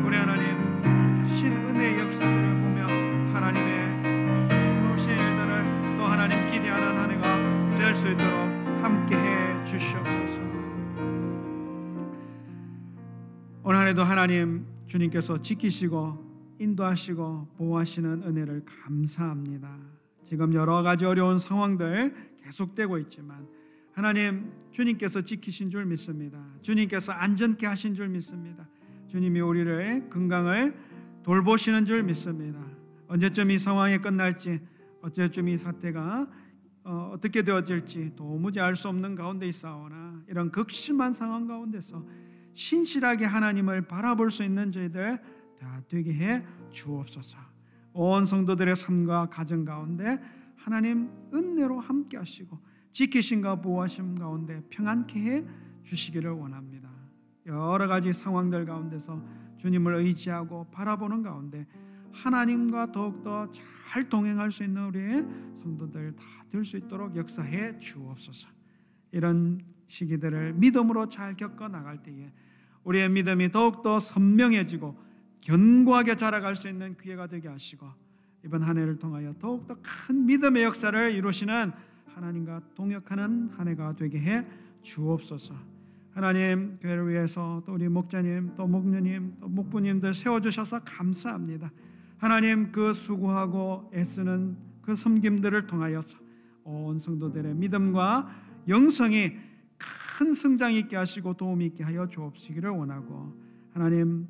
우리 0.05 0.17
하나님 0.17 1.25
신 1.27 1.53
은혜의 1.53 2.01
역사들을 2.01 2.61
보며 2.61 2.87
하나님의 3.35 4.03
놀라우신 4.49 5.11
일들을 5.11 5.97
또 5.99 6.07
하나님 6.07 6.47
기대하는 6.47 6.97
한 6.97 7.11
해가 7.11 7.79
될 7.79 7.95
수 7.95 8.09
있도록 8.09 8.33
함께해 8.83 9.65
주시옵소서 9.65 10.46
오늘 13.69 13.81
한 13.81 13.89
해도 13.89 14.05
하나님 14.05 14.65
주님께서 14.87 15.43
지키시고 15.43 16.57
인도하시고 16.61 17.49
보호하시는 17.59 18.23
은혜를 18.23 18.65
감사합니다. 18.65 19.77
지금 20.23 20.55
여러 20.55 20.85
가지 20.85 21.05
어려운 21.05 21.41
상황들 21.41 22.15
계속되고 22.45 22.97
있지만 22.99 23.45
하나님 23.91 24.53
주님께서 24.71 25.23
지키신 25.23 25.71
줄 25.71 25.85
믿습니다. 25.85 26.39
주님께서 26.63 27.11
안전케 27.11 27.67
하신 27.67 27.97
줄 27.97 28.09
믿습니다. 28.09 28.69
주님이 29.09 29.41
우리를 29.41 30.11
건강을 30.11 30.73
돌보시는 31.25 31.87
줄 31.87 32.05
믿습니다. 32.05 32.61
언제쯤 33.09 33.51
이 33.51 33.59
상황이 33.59 33.99
끝날지 33.99 34.61
어째쯤 35.03 35.49
이 35.49 35.59
사태가 35.59 36.29
어, 36.85 37.11
어떻게 37.13 37.43
되어질지 37.43 38.13
도무지 38.15 38.61
알 38.61 38.77
수 38.77 38.87
없는 38.87 39.17
가운데 39.17 39.49
있사오나 39.49 40.23
이런 40.29 40.53
극심한 40.53 41.13
상황 41.13 41.49
가운데서 41.49 42.07
신실하게 42.57 43.25
하나님을 43.25 43.83
바라볼 43.83 44.33
수 44.33 44.43
있는 44.43 44.73
저희들 44.73 45.21
다 45.61 45.81
되게 45.89 46.13
해 46.13 46.45
주옵소서. 46.71 47.39
온 47.93 48.27
성도들의 48.27 48.75
삶과 48.75 49.29
가정 49.31 49.65
가운데 49.65 50.21
하나님 50.57 51.09
은혜로 51.33 51.79
함께 51.79 52.17
하시고 52.17 52.59
지키심과 52.93 53.61
보호하심 53.63 54.19
가운데 54.19 54.61
평안케 54.71 55.21
해 55.21 55.45
주시기를 55.85 56.31
원합니다. 56.33 56.91
여러 57.47 57.87
가지 57.87 58.13
상황들 58.13 58.67
가운데서 58.67 59.23
주님을 59.59 59.95
의지하고 59.95 60.67
바라보는 60.73 61.23
가운데 61.23 61.67
하나님과 62.11 62.91
더욱더 62.91 63.49
잘 63.53 64.09
동행할 64.09 64.51
수 64.51 64.65
있는 64.65 64.87
우리의 64.87 65.25
성도들 65.63 66.17
다 66.17 66.37
될 66.51 66.65
수 66.65 66.77
있도록 66.77 67.17
역사해 67.17 67.79
주옵소서. 67.79 68.49
이런 69.13 69.61
시기들을 69.89 70.55
믿음으로 70.55 71.09
잘 71.09 71.37
겪어 71.37 71.69
나갈 71.69 72.03
때에 72.03 72.33
우리의 72.87 73.11
믿음이 73.11 73.51
더욱더 73.51 73.99
선명해지고 73.99 74.97
견고하게 75.41 76.17
자라갈 76.17 76.55
수 76.55 76.69
있는 76.69 76.97
기회가 76.97 77.27
되게 77.27 77.49
하시고 77.49 77.87
이번 78.45 78.63
한 78.63 78.79
해를 78.79 78.97
통하여 78.97 79.35
더욱더 79.41 79.77
큰 79.83 80.25
믿음의 80.27 80.63
역사를 80.63 81.13
이루시는 81.13 81.73
하나님과 82.15 82.61
동역하는 82.75 83.51
한 83.57 83.69
해가 83.69 83.97
되게 83.97 84.21
해 84.21 84.47
주옵소서. 84.83 85.55
하나님 86.13 86.79
교회를 86.81 87.09
위해서 87.11 87.63
또 87.67 87.75
우리 87.75 87.89
목자님 87.89 88.53
또 88.57 88.67
목녀님 88.67 89.35
또 89.41 89.49
목부님들 89.49 90.15
세워주셔서 90.15 90.81
감사합니다. 90.85 91.71
하나님 92.19 92.71
그 92.71 92.95
수고하고 92.95 93.91
애쓰는 93.93 94.57
그 94.81 94.95
섬김들을 94.95 95.67
통하여서 95.67 96.19
온 96.65 97.01
성도들의 97.01 97.55
믿음과 97.57 98.31
영성이 98.69 99.33
큰 100.17 100.33
성장 100.33 100.73
있게 100.73 100.97
하시고 100.97 101.35
도움 101.35 101.61
있게 101.61 101.85
하여 101.85 102.09
주옵시기를 102.09 102.71
원하고 102.71 103.35
하나님 103.75 104.27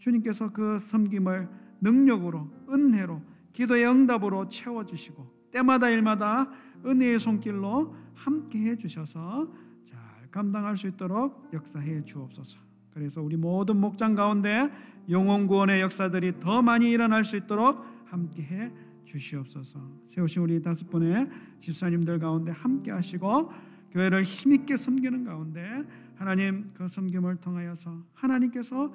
주님께서 0.00 0.50
그 0.50 0.80
섬김을 0.80 1.48
능력으로 1.80 2.50
은혜로 2.68 3.22
기도의 3.52 3.86
응답으로 3.86 4.48
채워 4.48 4.84
주시고 4.84 5.24
때마다 5.52 5.90
일마다 5.90 6.50
은혜의 6.84 7.20
손길로 7.20 7.94
함께 8.14 8.58
해 8.62 8.76
주셔서 8.76 9.48
잘 9.84 10.00
감당할 10.32 10.76
수 10.76 10.88
있도록 10.88 11.50
역사해 11.52 12.04
주옵소서. 12.04 12.58
그래서 12.92 13.22
우리 13.22 13.36
모든 13.36 13.76
목장 13.76 14.16
가운데 14.16 14.72
영혼 15.08 15.46
구원의 15.46 15.82
역사들이 15.82 16.40
더 16.40 16.62
많이 16.62 16.90
일어날 16.90 17.24
수 17.24 17.36
있도록 17.36 17.84
함께 18.06 18.42
해 18.42 18.72
주시옵소서. 19.04 19.78
세우신 20.08 20.42
우리 20.42 20.60
다섯 20.60 20.90
분의 20.90 21.28
집사님들 21.60 22.18
가운데 22.18 22.50
함께 22.50 22.90
하시고 22.90 23.52
교회를 23.92 24.24
힘있게 24.24 24.76
섬기는 24.76 25.24
가운데 25.24 25.84
하나님 26.16 26.70
그 26.74 26.88
섬김을 26.88 27.36
통하여서 27.36 28.02
하나님께서 28.14 28.92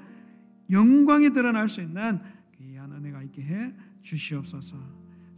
영광이 0.69 1.31
드러날 1.31 1.69
수 1.69 1.81
있는 1.81 2.19
귀한 2.57 2.91
은혜가 2.91 3.23
있게 3.23 3.41
해 3.43 3.73
주시옵소서. 4.01 4.75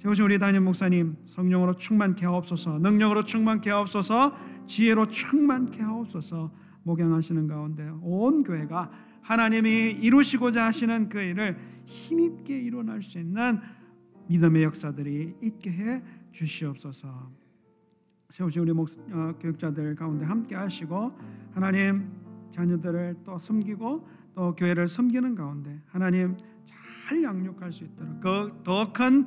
세우신 0.01 0.23
우리 0.23 0.39
담임 0.39 0.63
목사님 0.63 1.17
성령으로 1.25 1.75
충만케 1.75 2.25
하옵소서 2.25 2.79
능력으로 2.79 3.25
충만케 3.25 3.69
하옵소서 3.69 4.37
지혜로 4.65 5.07
충만케 5.07 5.81
하옵소서 5.81 6.51
목양하시는 6.83 7.47
가운데 7.47 7.89
온 8.01 8.43
교회가 8.43 8.89
하나님이 9.21 9.97
이루시고자 10.01 10.65
하시는 10.65 11.09
그 11.09 11.19
일을 11.19 11.57
힘있게 11.85 12.57
일어날 12.57 13.03
수 13.03 13.19
있는 13.19 13.59
믿음의 14.27 14.63
역사들이 14.63 15.35
있게 15.41 15.71
해 15.71 16.01
주시옵소서. 16.31 17.38
세우신 18.31 18.61
우리 18.61 18.73
목 18.73 18.89
어, 19.11 19.33
교육자들 19.39 19.95
가운데 19.95 20.25
함께 20.25 20.55
하시고 20.55 21.11
하나님 21.53 22.09
자녀들을 22.51 23.17
또 23.23 23.37
섬기고 23.39 24.07
또 24.35 24.55
교회를 24.55 24.87
섬기는 24.87 25.35
가운데 25.35 25.81
하나님 25.87 26.37
잘 27.07 27.23
양육할 27.23 27.71
수 27.73 27.83
있도록 27.85 28.21
그 28.21 28.63
더 28.63 28.93
큰 28.93 29.25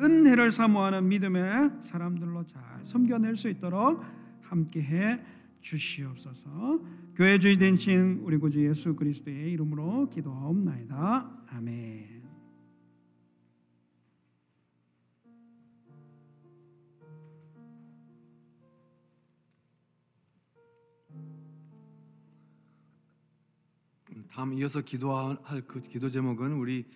은혜를 0.00 0.50
사모하는 0.50 1.08
믿음의 1.08 1.70
사람들로 1.82 2.44
잘 2.46 2.62
섬겨낼 2.84 3.36
수 3.36 3.48
있도록 3.50 4.02
함께해 4.40 5.20
주시옵소서. 5.60 6.80
교회 7.14 7.38
주인 7.38 7.58
되신 7.58 8.20
우리 8.24 8.38
구주 8.38 8.66
예수 8.66 8.96
그리스도의 8.96 9.52
이름으로 9.52 10.08
기도하옵나이다. 10.10 11.30
아멘. 11.50 12.11
다음 24.34 24.54
이어서 24.54 24.80
기도할 24.80 25.60
그 25.66 25.82
기도 25.82 26.08
제목은 26.08 26.54
우리 26.54 26.86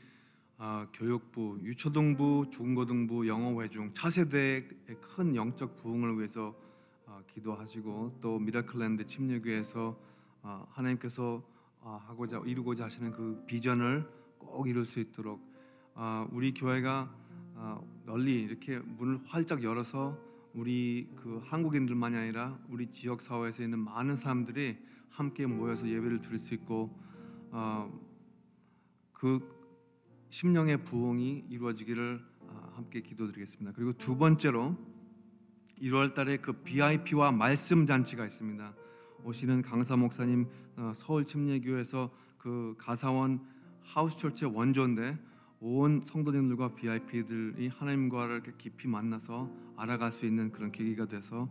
아, 0.57 0.87
교육부, 0.95 1.59
유초등부, 1.63 2.47
중고등부, 2.51 3.29
영어회중 3.29 3.93
차세대의 3.93 4.69
큰 5.03 5.37
영적 5.37 5.77
부흥을 5.77 6.17
위해서 6.17 6.57
아, 7.05 7.21
기도하시고 7.35 8.21
또 8.23 8.39
미라클랜드 8.39 9.07
침례교회에서 9.07 9.95
아, 10.41 10.65
하나님께서 10.71 11.43
아, 11.83 12.01
하고자 12.07 12.41
이루고자 12.47 12.87
하시는 12.87 13.13
그 13.13 13.45
비전을 13.47 14.09
꼭 14.39 14.67
이룰 14.67 14.87
수 14.87 14.99
있도록 14.99 15.39
아, 15.95 16.27
우리 16.33 16.55
교회가 16.55 17.15
아, 17.57 17.81
널리 18.07 18.41
이렇게 18.45 18.79
문을 18.79 19.21
활짝 19.27 19.63
열어서 19.63 20.19
우리 20.55 21.07
그 21.17 21.43
한국인들만이 21.45 22.17
아니라 22.17 22.59
우리 22.71 22.91
지역 22.95 23.21
사회에서 23.21 23.63
있는 23.63 23.79
많은 23.79 24.17
사람들이 24.17 24.79
함께 25.11 25.45
모여서 25.45 25.87
예배를 25.87 26.23
드릴 26.23 26.39
수 26.39 26.55
있고 26.55 27.05
어, 27.51 27.93
그 29.13 29.41
심령의 30.31 30.85
부흥이 30.85 31.47
이루어지기를 31.49 32.21
아, 32.49 32.73
함께 32.75 33.01
기도드리겠습니다. 33.01 33.73
그리고 33.75 33.93
두 33.95 34.17
번째로 34.17 34.77
1월 35.81 36.15
달에 36.15 36.39
그 36.39 36.53
BIP와 36.53 37.33
말씀 37.33 37.87
잔치가 37.87 38.25
있습니다. 38.25 38.73
오시는 39.25 39.63
강사 39.63 39.97
목사님 39.97 40.47
어, 40.77 40.93
서울 40.97 41.25
침례교회에서 41.25 42.11
그 42.39 42.75
가사원 42.79 43.41
하우스처치의 43.83 44.55
원조인데 44.55 45.19
온 45.61 46.03
성도님들과 46.05 46.75
BIP들이 46.75 47.69
하나님과를 47.69 48.43
깊이 48.59 48.89
만나서 48.89 49.51
알아갈 49.77 50.13
수 50.13 50.27
있는 50.27 50.53
그런 50.53 50.71
계기가 50.71 51.07
돼서 51.07 51.49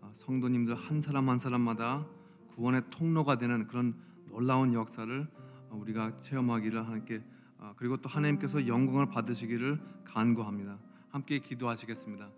어, 0.00 0.12
성도님들 0.18 0.74
한 0.74 1.00
사람 1.00 1.28
한 1.28 1.38
사람마다 1.38 2.06
구원의 2.48 2.82
통로가 2.90 3.38
되는 3.38 3.66
그런 3.66 3.94
놀라운 4.30 4.74
역사를 4.74 5.26
어, 5.70 5.76
우리가 5.76 6.12
체험하기를 6.22 6.84
하나님께 6.84 7.22
어, 7.58 7.72
그리고 7.76 7.96
또 7.96 8.08
하나님께서 8.08 8.66
영광을 8.66 9.06
받으시기를 9.06 9.78
간구합니다. 10.04 10.78
함께 11.10 11.38
기도하시겠습니다. 11.38 12.28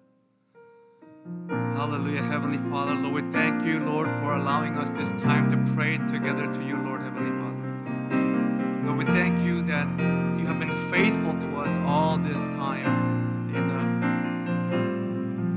Hallelujah, 1.74 2.22
Heavenly 2.22 2.58
Father, 2.70 2.94
Lord, 2.94 3.14
we 3.14 3.32
thank 3.32 3.62
you, 3.64 3.78
Lord, 3.80 4.08
for 4.20 4.34
allowing 4.36 4.76
us 4.78 4.90
this 4.96 5.10
time 5.20 5.50
to 5.50 5.56
pray 5.74 5.98
together 6.08 6.46
to 6.52 6.60
you, 6.62 6.76
Lord, 6.76 7.02
Heavenly 7.02 7.30
Father. 7.38 8.86
Lord, 8.86 8.98
we 8.98 9.04
thank 9.04 9.38
you 9.44 9.62
that 9.66 9.86
you 10.38 10.46
have 10.46 10.58
been 10.58 10.74
faithful 10.90 11.34
to 11.38 11.56
us 11.60 11.72
all 11.86 12.18
this 12.18 12.42
time 12.56 13.50
in, 13.54 13.64
uh, 13.70 13.82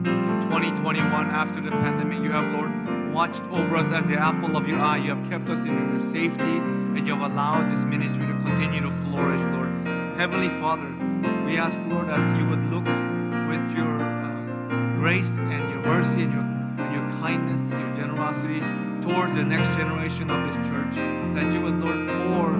in 0.09 0.41
2021 0.49 1.31
after 1.31 1.61
the 1.61 1.71
pandemic. 1.71 2.21
You 2.21 2.31
have, 2.31 2.53
Lord, 2.53 2.80
watched 3.11 3.43
over 3.51 3.75
us 3.75 3.91
as 3.91 4.05
the 4.05 4.17
apple 4.17 4.55
of 4.55 4.67
your 4.67 4.79
eye. 4.79 4.97
You 4.97 5.15
have 5.15 5.29
kept 5.29 5.49
us 5.49 5.59
in 5.67 5.75
your 5.91 6.11
safety, 6.11 6.55
and 6.95 7.05
you 7.05 7.15
have 7.15 7.31
allowed 7.31 7.71
this 7.71 7.83
ministry 7.83 8.25
to 8.25 8.33
continue 8.43 8.81
to 8.81 8.91
flourish, 9.03 9.41
Lord. 9.53 9.69
Heavenly 10.17 10.49
Father, 10.61 10.87
we 11.45 11.57
ask, 11.57 11.77
Lord, 11.87 12.07
that 12.07 12.39
you 12.39 12.47
would 12.47 12.63
look 12.71 12.85
with 13.51 13.63
your 13.75 13.91
uh, 13.99 14.95
grace 14.95 15.27
and 15.27 15.69
your 15.69 15.81
mercy 15.83 16.23
and 16.23 16.31
your, 16.31 16.45
and 16.85 16.95
your 16.95 17.07
kindness, 17.19 17.61
your 17.71 17.95
generosity 17.95 18.59
towards 19.01 19.35
the 19.35 19.43
next 19.43 19.67
generation 19.75 20.29
of 20.29 20.39
this 20.47 20.67
church. 20.67 20.95
That 21.35 21.51
you 21.51 21.61
would, 21.61 21.79
Lord, 21.83 22.07
pour 22.23 22.55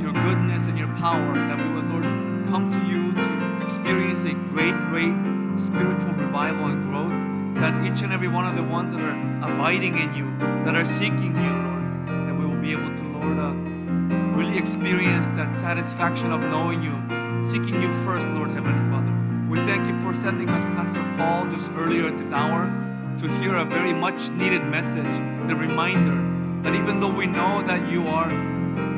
your 0.00 0.12
goodness 0.12 0.64
and 0.64 0.78
your 0.78 0.92
power. 0.96 1.34
That 1.34 1.58
we 1.58 1.74
would, 1.74 1.88
Lord, 1.90 2.04
come 2.48 2.70
to 2.72 2.80
you 2.88 3.12
to 3.12 3.66
experience 3.66 4.20
a 4.20 4.32
great, 4.48 4.76
great 4.88 5.12
spiritual 5.60 6.14
revival 6.14 6.66
and 6.66 6.88
growth. 6.88 7.29
That 7.60 7.84
each 7.84 8.00
and 8.00 8.10
every 8.10 8.28
one 8.28 8.46
of 8.46 8.56
the 8.56 8.62
ones 8.62 8.92
that 8.92 9.02
are 9.02 9.52
abiding 9.52 9.98
in 9.98 10.14
you, 10.14 10.24
that 10.64 10.74
are 10.74 10.86
seeking 10.98 11.36
you, 11.36 11.52
Lord, 11.68 12.26
that 12.26 12.34
we 12.34 12.46
will 12.46 12.60
be 12.60 12.72
able 12.72 12.88
to, 12.88 13.02
Lord, 13.12 13.38
uh, 13.38 13.52
really 14.34 14.56
experience 14.56 15.28
that 15.36 15.54
satisfaction 15.56 16.32
of 16.32 16.40
knowing 16.40 16.82
you, 16.82 16.96
seeking 17.50 17.82
you 17.82 17.92
first, 18.02 18.26
Lord 18.28 18.48
Heavenly 18.52 18.80
Father. 18.90 19.12
We 19.50 19.58
thank 19.66 19.86
you 19.86 19.92
for 20.00 20.18
sending 20.22 20.48
us 20.48 20.62
Pastor 20.74 21.04
Paul 21.18 21.50
just 21.50 21.70
earlier 21.72 22.06
at 22.06 22.16
this 22.16 22.32
hour 22.32 22.64
to 23.18 23.28
hear 23.40 23.56
a 23.56 23.64
very 23.66 23.92
much 23.92 24.30
needed 24.30 24.64
message, 24.64 25.12
the 25.46 25.54
reminder 25.54 26.16
that 26.62 26.74
even 26.74 26.98
though 26.98 27.12
we 27.12 27.26
know 27.26 27.62
that 27.66 27.90
you 27.90 28.08
are 28.08 28.30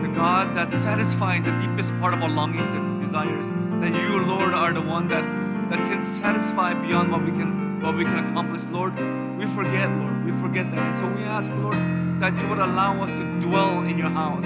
the 0.03 0.09
God 0.15 0.57
that 0.57 0.71
satisfies 0.83 1.43
the 1.43 1.51
deepest 1.67 1.91
part 1.99 2.15
of 2.15 2.23
our 2.23 2.31
longings 2.31 2.73
and 2.77 3.03
desires, 3.03 3.49
that 3.81 3.91
you, 3.91 4.21
Lord, 4.21 4.55
are 4.55 4.73
the 4.73 4.83
one 4.83 5.09
that, 5.09 5.27
that 5.69 5.81
can 5.89 6.07
satisfy 6.07 6.75
beyond 6.75 7.11
what 7.11 7.25
we 7.25 7.33
can 7.33 7.62
what 7.83 7.97
we 7.97 8.05
can 8.05 8.25
accomplish, 8.25 8.63
Lord. 8.71 8.95
We 9.39 9.47
forget, 9.55 9.91
Lord. 9.91 10.25
We 10.25 10.31
forget 10.41 10.71
that. 10.71 10.79
And 10.79 10.95
so 10.95 11.07
we 11.11 11.25
ask, 11.25 11.51
Lord, 11.57 11.77
that 12.23 12.41
you 12.41 12.47
would 12.49 12.61
allow 12.61 13.03
us 13.03 13.11
to 13.11 13.25
dwell 13.41 13.83
in 13.83 13.99
your 13.99 14.09
house, 14.09 14.45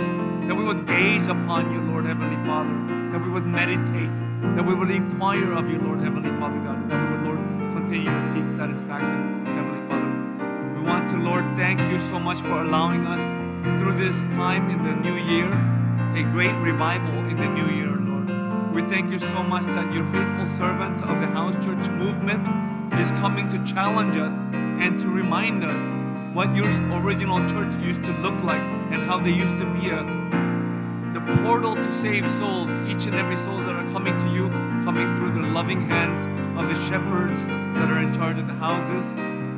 that 0.48 0.54
we 0.54 0.64
would 0.64 0.86
gaze 0.86 1.26
upon 1.26 1.70
you, 1.70 1.80
Lord 1.92 2.06
Heavenly 2.06 2.40
Father, 2.46 2.72
that 3.12 3.22
we 3.22 3.30
would 3.30 3.44
meditate, 3.44 4.08
that 4.56 4.64
we 4.64 4.74
would 4.74 4.90
inquire 4.90 5.52
of 5.52 5.68
you, 5.68 5.78
Lord 5.78 6.00
Heavenly 6.00 6.30
Father 6.40 6.58
God, 6.64 6.80
and 6.80 6.90
that 6.90 6.96
we 6.96 7.16
would, 7.16 7.24
Lord, 7.28 7.38
continue 7.76 8.08
to 8.08 8.24
seek 8.32 8.56
satisfaction, 8.56 9.44
Heavenly 9.44 9.84
Father. 9.84 10.80
We 10.80 10.88
want 10.88 11.10
to, 11.10 11.16
Lord, 11.18 11.44
thank 11.56 11.78
you 11.92 12.00
so 12.08 12.18
much 12.18 12.40
for 12.40 12.62
allowing 12.62 13.06
us 13.06 13.20
through 13.82 13.98
this 13.98 14.16
time 14.32 14.70
in 14.70 14.82
the 14.82 14.96
new 15.04 15.16
year, 15.28 15.52
a 16.16 16.22
great 16.32 16.56
revival 16.64 17.18
in 17.28 17.36
the 17.36 17.48
new 17.48 17.68
year, 17.68 17.92
Lord. 18.00 18.72
We 18.72 18.80
thank 18.88 19.12
you 19.12 19.18
so 19.18 19.42
much 19.42 19.64
that 19.64 19.92
your 19.92 20.06
faithful 20.06 20.48
servant 20.56 21.04
of 21.04 21.20
the 21.20 21.26
house 21.26 21.54
church 21.62 21.86
movement 21.90 22.46
is 22.98 23.12
coming 23.12 23.48
to 23.50 23.62
challenge 23.64 24.16
us 24.16 24.32
and 24.52 24.98
to 25.00 25.08
remind 25.08 25.62
us 25.64 25.82
what 26.34 26.54
your 26.54 26.68
original 27.00 27.38
church 27.48 27.72
used 27.80 28.02
to 28.02 28.12
look 28.18 28.42
like 28.42 28.62
and 28.90 29.02
how 29.02 29.18
they 29.18 29.32
used 29.32 29.56
to 29.58 29.66
be 29.74 29.90
a 29.90 30.26
the 31.16 31.42
portal 31.42 31.74
to 31.74 31.92
save 31.94 32.30
souls, 32.32 32.68
each 32.90 33.06
and 33.06 33.14
every 33.14 33.38
soul 33.38 33.56
that 33.58 33.74
are 33.74 33.90
coming 33.90 34.16
to 34.18 34.28
you, 34.34 34.48
coming 34.84 35.14
through 35.16 35.32
the 35.32 35.48
loving 35.48 35.80
hands 35.88 36.20
of 36.58 36.68
the 36.68 36.74
shepherds 36.88 37.46
that 37.46 37.90
are 37.90 38.02
in 38.02 38.12
charge 38.14 38.38
of 38.38 38.46
the 38.46 38.52
houses, 38.54 39.14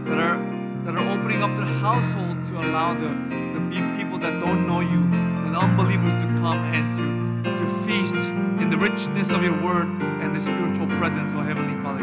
that 0.09 0.19
are 0.19 0.39
that 0.85 0.95
are 0.95 1.09
opening 1.11 1.43
up 1.43 1.55
their 1.57 1.67
household 1.67 2.47
to 2.47 2.59
allow 2.59 2.95
the, 2.95 3.09
the 3.09 3.61
pe- 3.71 3.97
people 3.99 4.19
that 4.19 4.41
don't 4.41 4.67
know 4.67 4.81
you, 4.81 5.03
the 5.51 5.59
unbelievers 5.59 6.13
to 6.23 6.29
come 6.41 6.59
and 6.73 7.45
to, 7.45 7.51
to 7.51 7.87
feast 7.87 8.15
in 8.63 8.71
the 8.71 8.79
richness 8.79 9.31
of 9.31 9.43
your 9.43 9.61
word 9.63 9.89
and 10.23 10.35
the 10.35 10.41
spiritual 10.41 10.87
presence 10.97 11.29
of 11.35 11.45
Heavenly 11.45 11.83
Father. 11.83 11.98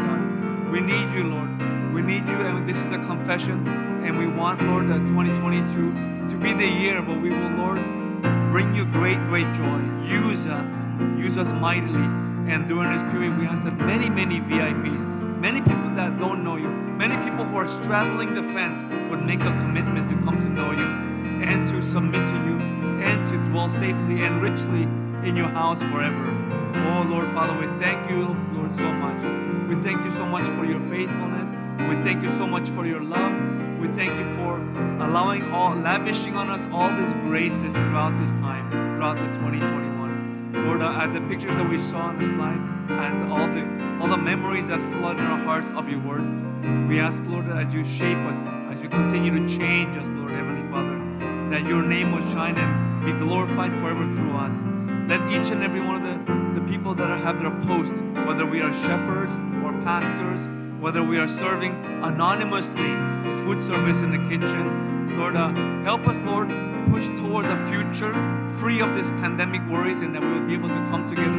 We 0.70 0.80
need 0.80 1.12
you, 1.14 1.24
Lord. 1.24 1.94
We 1.94 2.02
need 2.02 2.26
you, 2.26 2.40
and 2.40 2.68
this 2.68 2.76
is 2.76 2.92
a 2.92 2.98
confession. 2.98 3.68
And 4.04 4.18
we 4.18 4.26
want, 4.26 4.60
Lord, 4.62 4.88
that 4.88 4.98
2022 4.98 6.28
to 6.28 6.36
be 6.36 6.52
the 6.52 6.66
year 6.66 7.00
where 7.00 7.18
we 7.18 7.30
will, 7.30 7.50
Lord, 7.50 7.80
bring 8.50 8.74
you 8.74 8.84
great, 8.86 9.18
great 9.28 9.52
joy. 9.54 9.78
Use 10.04 10.44
us, 10.46 10.68
use 11.16 11.38
us 11.38 11.52
mightily. 11.52 12.02
And 12.52 12.66
during 12.66 12.92
this 12.92 13.02
period, 13.12 13.38
we 13.38 13.46
ask 13.46 13.62
that 13.62 13.76
many, 13.78 14.10
many 14.10 14.40
VIPs, 14.40 15.06
many 15.38 15.60
people 15.60 15.90
that 15.94 16.18
don't 16.18 16.42
know 16.42 16.56
you, 16.56 16.68
many 16.68 17.16
people 17.28 17.44
who 17.44 17.56
are 17.56 17.68
straddling 17.68 18.34
the 18.34 18.42
fence 18.52 18.82
would 19.10 19.22
make 19.22 19.40
a 19.40 19.52
commitment 19.60 20.08
to 20.10 20.16
come 20.24 20.40
to 20.40 20.48
know 20.48 20.72
you 20.72 20.86
and 21.46 21.68
to 21.68 21.80
submit 21.80 22.26
to 22.26 22.34
you 22.44 22.58
and 23.02 23.24
to 23.28 23.38
dwell 23.50 23.70
safely 23.70 24.24
and 24.24 24.42
richly 24.42 24.82
in 25.28 25.36
your 25.36 25.48
house 25.48 25.78
forever. 25.78 26.26
Oh, 26.88 27.06
Lord 27.08 27.32
Father, 27.32 27.56
we 27.58 27.66
thank 27.78 28.10
you, 28.10 28.36
Lord, 28.52 28.74
so 28.76 28.92
much. 28.92 29.45
We 29.68 29.74
thank 29.82 30.04
you 30.04 30.12
so 30.12 30.24
much 30.24 30.46
for 30.54 30.64
your 30.64 30.78
faithfulness. 30.88 31.50
We 31.90 32.00
thank 32.04 32.22
you 32.22 32.30
so 32.36 32.46
much 32.46 32.68
for 32.68 32.86
your 32.86 33.00
love. 33.02 33.32
We 33.80 33.88
thank 33.88 34.16
you 34.16 34.36
for 34.36 34.60
allowing 35.02 35.50
all, 35.50 35.74
lavishing 35.74 36.36
on 36.36 36.48
us 36.50 36.64
all 36.72 36.88
these 36.94 37.12
graces 37.26 37.72
throughout 37.72 38.16
this 38.22 38.30
time, 38.38 38.70
throughout 38.70 39.16
the 39.16 39.26
2021. 39.40 40.66
Lord, 40.66 40.82
uh, 40.82 41.00
as 41.00 41.12
the 41.14 41.20
pictures 41.22 41.56
that 41.56 41.68
we 41.68 41.80
saw 41.80 41.98
on 41.98 42.16
the 42.16 42.24
slide, 42.24 42.62
as 43.00 43.14
all 43.28 43.48
the 43.48 43.66
all 44.00 44.06
the 44.06 44.16
memories 44.16 44.68
that 44.68 44.78
flood 44.92 45.18
in 45.18 45.24
our 45.24 45.38
hearts 45.38 45.68
of 45.74 45.88
your 45.88 45.98
word. 45.98 46.22
We 46.88 47.00
ask, 47.00 47.20
Lord, 47.26 47.48
that 47.48 47.66
as 47.66 47.74
you 47.74 47.84
shape 47.84 48.18
us, 48.18 48.36
as 48.70 48.80
you 48.82 48.88
continue 48.88 49.32
to 49.34 49.48
change 49.48 49.96
us, 49.96 50.06
Lord 50.06 50.30
Heavenly 50.30 50.70
Father, 50.70 51.50
that 51.50 51.66
your 51.66 51.82
name 51.82 52.12
will 52.12 52.24
shine 52.32 52.56
and 52.56 53.04
be 53.04 53.12
glorified 53.24 53.72
forever 53.72 54.04
through 54.14 54.36
us. 54.36 54.54
Let 55.08 55.20
each 55.32 55.50
and 55.50 55.64
every 55.64 55.80
one 55.80 55.96
of 55.96 56.02
the, 56.02 56.60
the 56.60 56.66
people 56.68 56.94
that 56.94 57.08
have 57.20 57.40
their 57.40 57.50
post, 57.66 57.94
whether 58.26 58.46
we 58.46 58.60
are 58.60 58.72
shepherds 58.74 59.32
pastors, 59.86 60.40
whether 60.82 61.00
we 61.00 61.16
are 61.16 61.28
serving 61.28 61.72
anonymously 62.02 62.90
food 63.44 63.62
service 63.62 63.98
in 63.98 64.10
the 64.10 64.18
kitchen, 64.28 65.16
Lord, 65.16 65.36
uh, 65.36 65.54
help 65.84 66.08
us, 66.08 66.18
Lord, 66.26 66.48
push 66.90 67.06
towards 67.16 67.46
a 67.46 67.56
future 67.70 68.12
free 68.58 68.80
of 68.80 68.96
this 68.96 69.10
pandemic 69.22 69.62
worries 69.70 70.00
and 70.00 70.12
that 70.12 70.20
we 70.20 70.32
will 70.32 70.46
be 70.48 70.54
able 70.54 70.70
to 70.70 70.82
come 70.90 71.08
together 71.08 71.38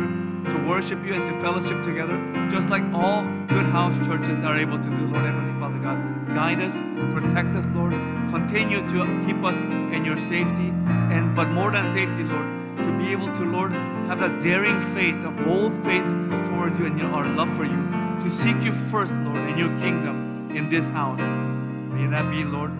to 0.49 0.65
worship 0.65 1.03
you 1.03 1.13
and 1.15 1.27
to 1.27 1.41
fellowship 1.41 1.83
together, 1.83 2.15
just 2.49 2.69
like 2.69 2.83
all 2.93 3.23
good 3.49 3.65
house 3.65 3.97
churches 4.07 4.41
are 4.45 4.57
able 4.57 4.77
to 4.77 4.89
do, 4.91 5.07
Lord 5.11 5.25
Heavenly 5.25 5.59
Father 5.59 5.79
God. 5.79 5.99
Guide 6.27 6.61
us, 6.61 6.77
protect 7.11 7.53
us, 7.53 7.65
Lord. 7.75 7.91
Continue 8.31 8.79
to 8.79 9.25
keep 9.25 9.43
us 9.43 9.61
in 9.93 10.05
your 10.05 10.17
safety, 10.31 10.71
and 11.11 11.35
but 11.35 11.49
more 11.49 11.69
than 11.69 11.85
safety, 11.91 12.23
Lord, 12.23 12.47
to 12.77 12.97
be 12.97 13.11
able 13.11 13.27
to, 13.35 13.43
Lord, 13.43 13.73
have 14.07 14.21
a 14.21 14.29
daring 14.41 14.79
faith, 14.95 15.19
a 15.25 15.31
bold 15.31 15.73
faith 15.83 16.07
towards 16.47 16.79
you 16.79 16.85
and 16.85 16.97
your, 16.97 17.11
our 17.11 17.27
love 17.27 17.49
for 17.57 17.65
you, 17.65 17.86
to 18.23 18.29
seek 18.31 18.61
you 18.63 18.73
first, 18.91 19.13
Lord, 19.13 19.49
in 19.49 19.57
your 19.57 19.69
kingdom 19.79 20.51
in 20.55 20.69
this 20.69 20.89
house. 20.89 21.19
May 21.19 22.07
that 22.07 22.29
be, 22.31 22.43
Lord, 22.43 22.71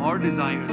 our 0.00 0.18
desires. 0.18 0.72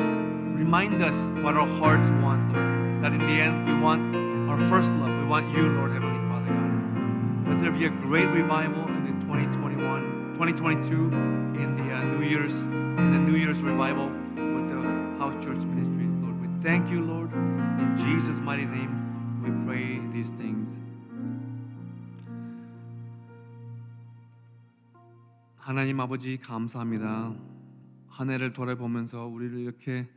Remind 0.57 1.03
us 1.03 1.15
what 1.43 1.55
our 1.55 1.67
hearts 1.67 2.07
want, 2.23 2.53
Lord. 2.53 3.03
That 3.03 3.11
in 3.13 3.19
the 3.19 3.41
end 3.41 3.67
we 3.67 3.79
want 3.79 4.15
our 4.49 4.59
first 4.69 4.89
love. 4.91 5.11
We 5.19 5.25
want 5.25 5.55
you, 5.55 5.63
Lord 5.69 5.91
Heavenly 5.91 6.23
Father 6.29 6.47
God. 6.47 7.49
Let 7.49 7.61
there 7.61 7.71
be 7.71 7.85
a 7.85 7.89
great 7.89 8.27
revival 8.27 8.87
in 8.87 9.19
the 9.19 9.25
2021, 9.25 10.33
2022, 10.33 10.93
in 11.61 11.75
the 11.75 11.93
uh, 11.93 12.03
New 12.03 12.25
Year's, 12.25 12.53
in 12.53 13.11
the 13.11 13.31
New 13.31 13.37
Year's 13.37 13.61
revival 13.61 14.07
with 14.07 14.69
the 14.71 14.81
House 15.19 15.35
Church 15.43 15.59
Ministries, 15.59 16.15
Lord. 16.23 16.39
We 16.41 16.63
thank 16.63 16.89
you, 16.89 17.01
Lord. 17.03 17.31
In 17.33 17.95
Jesus' 17.97 18.39
mighty 18.39 18.65
name, 18.65 19.43
we 19.43 19.51
pray 19.65 19.99
these 20.13 20.29
things. 20.37 20.86
하나님 25.67 25.99
아버지 25.99 26.37
감사합니다. 26.37 27.35
한 28.07 28.29
해를 28.29 28.53
돌아보면서 28.53 29.25
우리를 29.25 29.59
이렇게 29.59 30.07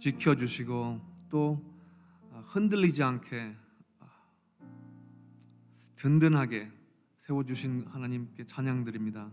지켜 0.00 0.34
주시고 0.34 0.98
또 1.28 1.62
흔들리지 2.46 3.02
않게 3.02 3.54
든든하게 5.96 6.70
세워 7.18 7.44
주신 7.44 7.84
하나님께 7.90 8.46
찬양드립니다. 8.46 9.30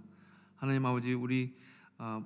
하나님 0.58 0.86
아버지 0.86 1.14
우리 1.14 1.56
아, 1.98 2.22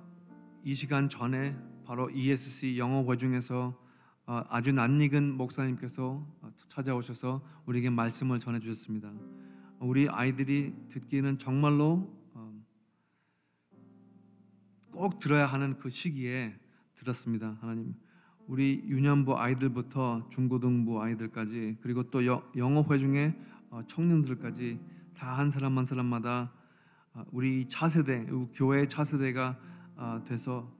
이 0.64 0.74
시간 0.74 1.08
전에 1.08 1.56
바로 1.84 2.10
ESC 2.10 2.80
영어 2.80 3.08
회중에서 3.08 3.80
아, 4.26 4.44
아주 4.48 4.72
낯익은 4.72 5.36
목사님께서 5.36 6.26
찾아오셔서 6.68 7.40
우리에게 7.66 7.90
말씀을 7.90 8.40
전해 8.40 8.58
주셨습니다. 8.58 9.12
우리 9.78 10.08
아이들이 10.08 10.74
듣기는 10.88 11.38
정말로 11.38 12.10
어, 12.10 12.15
꼭 14.96 15.18
들어야 15.18 15.46
하는 15.46 15.76
그 15.78 15.90
시기에 15.90 16.54
들었습니다. 16.94 17.58
하나님, 17.60 17.94
우리 18.46 18.82
유년부 18.86 19.38
아이들부터 19.38 20.26
중고등부 20.30 21.02
아이들까지 21.02 21.76
그리고 21.82 22.02
또 22.04 22.24
여- 22.26 22.42
영어 22.56 22.82
회중의 22.82 23.34
어, 23.70 23.82
청년들까지 23.86 24.78
다 25.16 25.36
한 25.36 25.50
사람 25.50 25.76
한 25.76 25.84
사람마다 25.86 26.50
어, 27.12 27.24
우리 27.32 27.68
차세대, 27.68 28.26
교회 28.54 28.86
차세대가 28.88 29.58
어, 29.96 30.22
돼서 30.26 30.70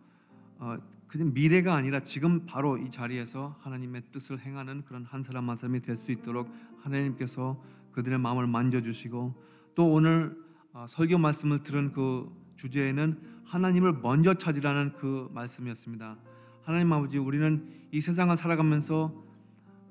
어, 0.58 0.76
그냥 1.08 1.32
미래가 1.34 1.74
아니라 1.74 2.00
지금 2.00 2.46
바로 2.46 2.78
이 2.78 2.90
자리에서 2.90 3.56
하나님의 3.60 4.02
뜻을 4.12 4.40
행하는 4.40 4.82
그런 4.84 5.04
한 5.04 5.22
사람 5.22 5.50
한 5.50 5.56
사람이 5.56 5.80
될 5.82 5.96
수 5.98 6.10
있도록 6.12 6.50
하나님께서 6.82 7.62
그들의 7.92 8.18
마음을 8.18 8.46
만져주시고 8.46 9.34
또 9.74 9.92
오늘 9.92 10.36
어, 10.72 10.86
설교 10.88 11.18
말씀을 11.18 11.62
들은 11.64 11.92
그 11.92 12.30
주제에는 12.56 13.36
하나님을 13.47 14.01
먼저 14.03 14.34
찾으라는 14.34 14.92
그 14.94 15.28
말씀이었습니다. 15.32 16.16
하나님 16.62 16.92
아버지 16.92 17.18
우리는 17.18 17.64
이 17.92 18.01
세상을 18.01 18.36
살아가면서 18.36 19.12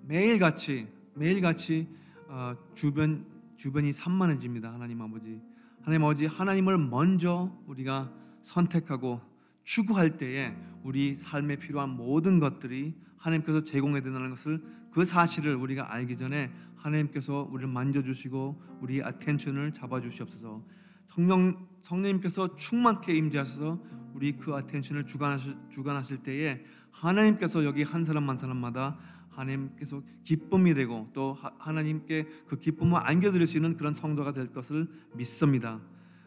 매일같이 0.04 0.88
매일같이 1.16 1.88
어, 2.28 2.56
주변 2.76 3.26
주변이 3.56 3.94
산만해집니다. 3.94 4.74
하나님 4.74 5.02
아버지 5.02 5.42
하나님 5.82 6.04
아버지 6.04 6.26
하나님을 6.26 6.78
먼저 6.78 7.50
우리가 7.68 8.12
선택하고 8.44 9.22
추구할 9.64 10.18
때에 10.18 10.54
우리 10.84 11.16
삶에 11.16 11.56
필요한 11.56 11.90
모든 11.90 12.40
것들이 12.40 12.94
하나님께서 13.18 13.64
제공해 13.64 14.02
드리는 14.02 14.30
것을 14.30 14.62
그 14.92 15.06
사실을 15.06 15.56
우리가 15.56 15.94
알기 15.94 16.18
전에 16.18 16.52
하나님께서 16.76 17.48
우리를 17.52 17.68
만져주시고 17.72 18.80
우리의 18.82 19.04
아텐션을 19.04 19.72
잡아주시옵소서. 19.74 20.62
성령 21.08 21.68
성령님께서 21.84 22.56
충만케 22.56 23.16
임재하셔서 23.16 23.80
우리 24.16 24.38
그 24.38 24.56
아텐션을 24.56 25.06
주관하실, 25.06 25.56
주관하실 25.70 26.24
때에 26.24 26.64
하나님께서 26.92 27.64
여기 27.64 27.84
한 27.84 28.04
사람 28.04 28.30
한 28.30 28.38
사람마다 28.38 28.98
하나님께서 29.30 30.02
기쁨이 30.24 30.74
되고 30.74 31.10
또 31.14 31.34
하- 31.34 31.52
하나님께 31.60 32.28
그 32.48 32.58
기쁨을 32.58 33.00
안겨드릴 33.04 33.46
수 33.48 33.58
있는 33.58 33.78
그런 33.78 33.94
성도가 33.94 34.34
될 34.34 34.52
것을 34.52 34.88
믿습니다. 35.14 35.80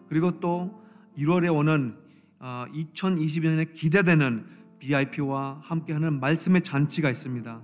그리고 0.09 0.39
또 0.39 0.83
1월에 1.17 1.53
오는 1.55 1.97
2020년에 2.41 3.73
기대되는 3.75 4.47
BIP와 4.79 5.61
함께하는 5.63 6.21
말씀의 6.21 6.63
잔치가 6.63 7.11
있습니다. 7.11 7.61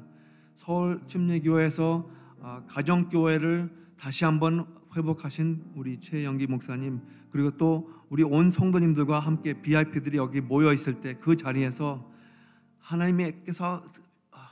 서울 0.57 1.01
침례교회에서 1.07 2.11
어, 2.41 2.65
가정교회를 2.69 3.71
다시 3.97 4.25
한번 4.25 4.67
회복하신 4.97 5.73
우리 5.75 6.01
최영기 6.01 6.47
목사님 6.47 7.01
그리고 7.31 7.51
또 7.57 7.91
우리 8.11 8.23
온 8.23 8.51
성도님들과 8.51 9.19
함께 9.21 9.61
BIP들이 9.61 10.17
여기 10.19 10.41
모여 10.41 10.73
있을 10.73 11.01
때 11.01 11.15
그 11.21 11.37
자리에서 11.37 12.11
하나님께서 12.81 13.83
아, 14.31 14.49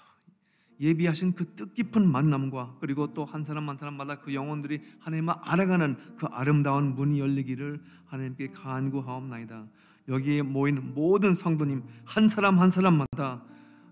예비하신 0.80 1.34
그 1.34 1.46
뜻깊은 1.54 2.06
만남과 2.10 2.76
그리고 2.80 3.12
또 3.14 3.24
한 3.24 3.44
사람 3.44 3.68
한 3.68 3.76
사람마다 3.76 4.20
그 4.20 4.34
영혼들이 4.34 4.80
하나님을 5.00 5.34
알아가는 5.42 5.96
그 6.16 6.26
아름다운 6.26 6.94
문이 6.94 7.20
열리기를 7.20 7.80
하나님께 8.06 8.48
간구하옵나이다. 8.48 9.64
여기에 10.08 10.42
모인 10.42 10.94
모든 10.94 11.34
성도님 11.34 11.82
한 12.04 12.28
사람 12.28 12.58
한 12.58 12.70
사람마다 12.70 13.42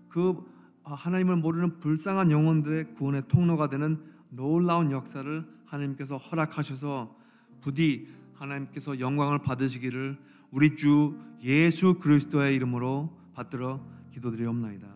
그 0.09 0.43
하나님을 0.83 1.37
모르는 1.37 1.79
불쌍한 1.79 2.31
영혼들의 2.31 2.95
구원의 2.95 3.23
통로가 3.27 3.69
되는 3.69 4.01
놀라운 4.29 4.91
역사를 4.91 5.45
하나님께서 5.71 6.17
허락하셔서 6.17 7.15
부디 7.61 8.09
하나님께서 8.33 8.99
영광을 8.99 9.39
받으시기를 9.39 10.17
우리 10.51 10.75
주 10.75 11.17
예수 11.43 11.99
그리스도의 11.99 12.55
이름으로 12.55 13.17
받들어 13.33 13.85
기도드리옵나이다. 14.11 14.87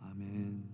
아멘. 0.00 0.70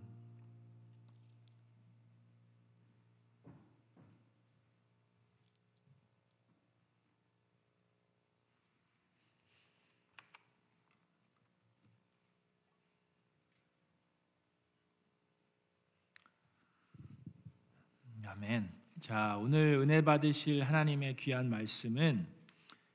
아멘. 18.26 18.77
자, 19.00 19.38
오늘 19.40 19.78
은혜 19.80 20.02
받으실 20.02 20.64
하나님의 20.64 21.16
귀한 21.18 21.48
말씀은 21.48 22.26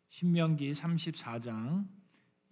신명기 0.10 0.74
34장 0.74 1.88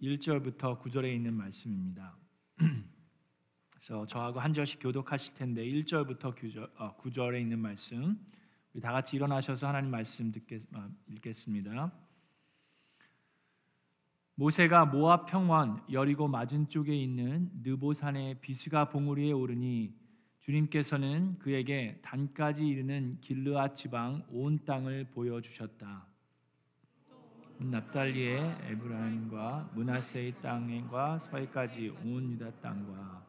1절부터 0.00 0.80
9절에 0.80 1.14
있는 1.14 1.34
말씀입니다. 1.34 2.16
그래서 3.70 4.06
저하고 4.06 4.40
한 4.40 4.54
절씩 4.54 4.80
교독하실 4.80 5.34
텐데 5.34 5.62
1절부터 5.66 6.34
9절, 6.34 6.70
어, 6.78 6.96
9절에 6.96 7.42
있는 7.42 7.58
말씀 7.58 8.18
우리 8.72 8.80
다 8.80 8.90
같이 8.90 9.16
일어나셔서 9.16 9.68
하나님 9.68 9.90
말씀 9.90 10.32
듣겠, 10.32 10.62
어, 10.74 10.88
읽겠습니다. 11.10 11.92
모세가 14.36 14.86
모압 14.86 15.26
평원 15.26 15.82
여리고 15.92 16.26
맞은 16.26 16.70
쪽에 16.70 16.96
있는 16.96 17.50
느보산의 17.62 18.40
비스가 18.40 18.88
봉우리에 18.88 19.32
오르니 19.32 20.01
주님께서는 20.42 21.38
그에게 21.38 22.00
단까지 22.02 22.66
이르는 22.66 23.18
길르앗 23.20 23.76
지방 23.76 24.24
온 24.28 24.58
땅을 24.64 25.06
보여 25.14 25.40
주셨다. 25.40 26.04
납달리의 27.58 28.56
에브라임과 28.70 29.70
문하세의 29.74 30.34
땅과 30.42 31.20
서해까지 31.20 31.90
온 32.04 32.32
유다 32.32 32.50
땅과 32.60 33.24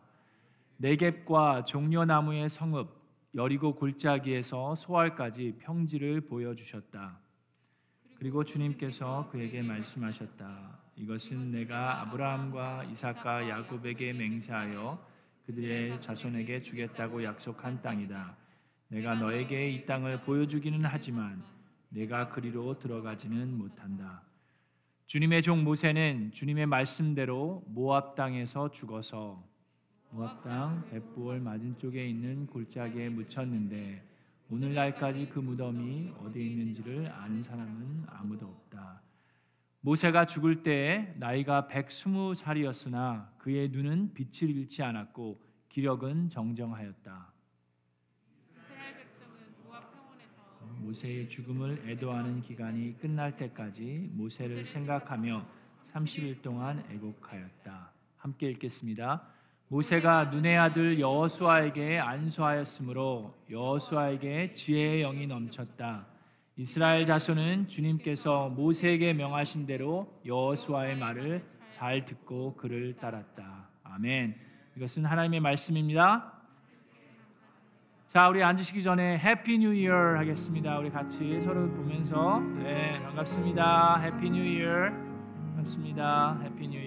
네겝과 0.77 1.65
종려나무의 1.65 2.49
성읍 2.49 2.89
여리고 3.35 3.75
골짜기에서 3.75 4.73
소알까지 4.75 5.57
평지를 5.59 6.21
보여 6.21 6.55
주셨다. 6.55 7.19
그리고 8.15 8.43
주님께서 8.43 9.29
그에게 9.31 9.61
말씀하셨다. 9.61 10.79
이것은 10.95 11.51
내가 11.51 12.01
아브라함과 12.01 12.85
이삭과 12.85 13.49
야곱에게 13.49 14.13
맹세하여 14.13 15.12
그들의 15.45 16.01
자손에게 16.01 16.61
주겠다고 16.61 17.23
약속한 17.23 17.81
땅이다. 17.81 18.35
내가 18.87 19.15
너에게 19.15 19.69
이 19.69 19.85
땅을 19.85 20.21
보여주기는 20.21 20.83
하지만 20.85 21.43
내가 21.89 22.29
그리로 22.29 22.79
들어가지는 22.79 23.57
못한다. 23.57 24.23
주님의 25.05 25.43
종 25.43 25.63
모세는 25.63 26.31
주님의 26.31 26.65
말씀대로 26.65 27.63
모압 27.67 28.15
땅에서 28.15 28.71
죽어서 28.71 29.43
모압 30.09 30.43
땅 30.43 30.83
벳부올 30.89 31.39
맞은쪽에 31.39 32.07
있는 32.07 32.47
골짜기에 32.47 33.09
묻혔는데 33.09 34.01
오늘날까지 34.49 35.29
그 35.29 35.39
무덤이 35.39 36.13
어디에 36.19 36.43
있는지를 36.43 37.11
아는 37.11 37.43
사람은 37.43 38.05
아무도 38.07 38.47
없다. 38.47 39.02
모세가 39.85 40.27
죽을 40.27 40.63
때 40.63 41.13
나이가 41.17 41.67
120살이었으나 41.69 43.27
그의 43.37 43.67
눈은 43.67 44.13
빛을 44.13 44.49
잃지 44.49 44.81
않았고 44.81 45.41
기력은 45.67 46.29
정정하였다. 46.29 47.33
모세의 50.79 51.27
죽음을 51.27 51.83
애도하는 51.85 52.41
기간이 52.43 52.97
끝날 52.97 53.35
때까지 53.35 54.09
모세를 54.13 54.63
생각하며 54.63 55.45
30일 55.91 56.41
동안 56.41 56.81
애곡하였다. 56.89 57.91
함께 58.15 58.51
읽겠습니다. 58.51 59.27
모세가 59.67 60.25
눈의 60.29 60.57
아들 60.57 60.97
여호수아에게 60.97 61.99
안수하였으므로 61.99 63.35
여호수아에게 63.49 64.53
지혜의 64.53 65.01
영이 65.01 65.27
넘쳤다. 65.27 66.12
이스라엘 66.55 67.07
자손은 67.07 67.67
주님께서 67.67 68.49
모세에게 68.49 69.13
명하신 69.13 69.65
대로 69.65 70.07
여호수아의 70.23 70.97
말을 70.97 71.43
잘 71.71 72.05
듣고 72.05 72.55
그를 72.55 72.95
따랐다. 72.95 73.69
아멘. 73.83 74.35
이것은 74.77 75.03
하나님의 75.03 75.39
말씀입니다. 75.39 76.31
자, 78.07 78.29
우리 78.29 78.43
앉으시기 78.43 78.83
전에 78.83 79.17
Happy 79.17 79.57
New 79.57 79.73
Year 79.73 80.15
하겠습니다. 80.15 80.77
우리 80.77 80.91
같이 80.91 81.41
서로 81.41 81.67
보면서 81.71 82.39
네, 82.59 82.99
반갑습니다. 83.01 84.01
Happy 84.01 84.29
New 84.29 84.43
Year. 84.43 84.91
반갑습니다. 85.55 86.39
Happy 86.43 86.67
New 86.67 86.79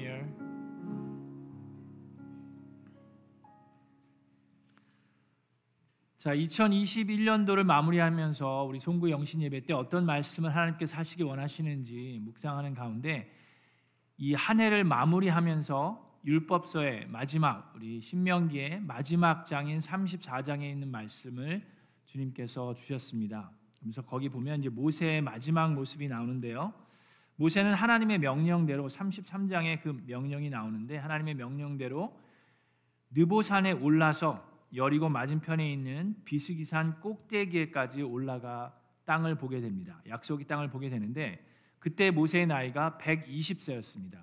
자, 6.26 6.34
2021년도를 6.34 7.62
마무리하면서 7.62 8.64
우리 8.64 8.80
송구 8.80 9.12
영신 9.12 9.42
예배 9.42 9.60
때 9.60 9.72
어떤 9.72 10.04
말씀을 10.06 10.52
하나님께서 10.52 10.96
하시기 10.96 11.22
원하시는지 11.22 12.20
묵상하는 12.24 12.74
가운데 12.74 13.32
이 14.18 14.34
한 14.34 14.58
해를 14.58 14.82
마무리하면서 14.82 16.20
율법서의 16.24 17.06
마지막 17.10 17.72
우리 17.76 18.00
신명기의 18.00 18.80
마지막 18.80 19.46
장인 19.46 19.78
34장에 19.78 20.62
있는 20.62 20.90
말씀을 20.90 21.64
주님께서 22.06 22.74
주셨습니다. 22.74 23.52
그래서 23.80 24.02
거기 24.02 24.28
보면 24.28 24.58
이제 24.58 24.68
모세의 24.68 25.22
마지막 25.22 25.74
모습이 25.74 26.08
나오는데요. 26.08 26.72
모세는 27.36 27.72
하나님의 27.72 28.18
명령대로 28.18 28.88
33장에 28.88 29.80
그 29.80 30.02
명령이 30.08 30.50
나오는데 30.50 30.96
하나님의 30.96 31.36
명령대로 31.36 32.12
느보산에 33.12 33.70
올라서 33.70 34.55
여리고 34.74 35.08
맞은편에 35.08 35.72
있는 35.72 36.16
비스기산 36.24 37.00
꼭대기에까지 37.00 38.02
올라가 38.02 38.76
땅을 39.04 39.36
보게 39.36 39.60
됩니다. 39.60 40.00
약속의 40.08 40.46
땅을 40.46 40.70
보게 40.70 40.88
되는데 40.88 41.44
그때 41.78 42.10
모세의 42.10 42.46
나이가 42.46 42.98
120세였습니다. 43.00 44.18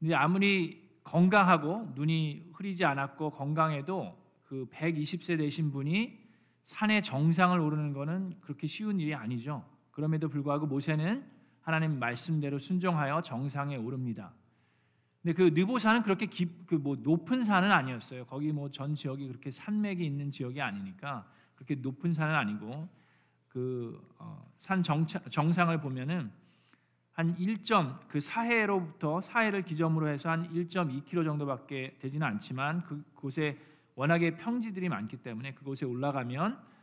근데 0.00 0.14
아무리 0.14 0.84
건강하고 1.04 1.92
눈이 1.94 2.50
흐리지 2.54 2.84
않았고 2.84 3.30
건강해도 3.30 4.18
그 4.44 4.66
120세 4.72 5.38
되신 5.38 5.70
분이 5.70 6.18
산의 6.64 7.02
정상을 7.02 7.58
오르는 7.58 7.92
것은 7.92 8.40
그렇게 8.40 8.66
쉬운 8.66 8.98
일이 9.00 9.14
아니죠. 9.14 9.64
그럼에도 9.90 10.28
불구하고 10.28 10.66
모세는 10.66 11.24
하나님 11.60 11.98
말씀대로 11.98 12.58
순종하여 12.58 13.22
정상에 13.22 13.76
오릅니다. 13.76 14.32
근데 15.24 15.32
그 15.32 15.58
느보산은 15.58 16.02
그렇게 16.02 16.26
그 16.66 16.74
뭐 16.76 16.96
높은 16.96 17.44
산은 17.44 17.72
아니었어요. 17.72 18.26
거기 18.26 18.52
뭐 18.52 18.68
전 18.68 18.94
지역이 18.94 19.26
그렇게 19.28 19.50
산맥이 19.50 20.04
있는 20.04 20.30
지역이 20.30 20.60
아니니까 20.60 21.26
그렇게 21.54 21.76
높은 21.76 22.12
산은 22.12 22.34
아니고 22.34 22.88
그산 23.48 24.00
어, 24.18 24.44
정상을 25.30 25.80
보면은 25.80 26.30
한 27.12 27.34
1점 27.36 28.00
그 28.08 28.20
사해로부터 28.20 29.20
사해를 29.22 29.62
기점으로 29.62 30.08
해서 30.08 30.28
한 30.28 30.52
1.2km 30.52 31.24
정도밖에 31.24 31.96
되지는 32.00 32.26
않지만 32.26 32.82
그곳에 32.82 33.56
워낙에 33.94 34.36
평지들이 34.36 34.88
많기 34.88 35.16
때문에 35.16 35.54
그곳에 35.54 35.86
올라가면 35.86 36.52
어, 36.52 36.73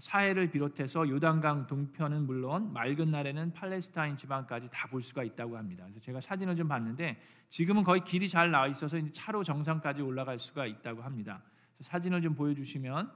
사해를 0.00 0.50
비롯해서 0.50 1.08
요단강 1.08 1.66
동편은 1.66 2.26
물론 2.26 2.72
맑은 2.72 3.10
날에는 3.10 3.52
팔레스타인 3.52 4.16
지방까지 4.16 4.68
다 4.72 4.88
볼 4.88 5.02
수가 5.02 5.22
있다고 5.22 5.56
합니다. 5.56 5.84
그래서 5.84 6.00
제가 6.00 6.20
사진을 6.20 6.56
좀 6.56 6.68
봤는데 6.68 7.20
지금은 7.48 7.84
거의 7.84 8.04
길이 8.04 8.28
잘 8.28 8.50
나와 8.50 8.66
있어서 8.66 8.98
이제 8.98 9.10
차로 9.12 9.44
정상까지 9.44 10.02
올라갈 10.02 10.38
수가 10.38 10.66
있다고 10.66 11.02
합니다. 11.02 11.42
사진을 11.80 12.20
좀 12.22 12.34
보여주시면 12.34 13.10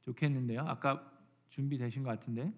좋겠는데요. 0.00 0.62
아까 0.66 1.08
준비되신 1.50 2.02
것 2.02 2.10
같은데 2.10 2.52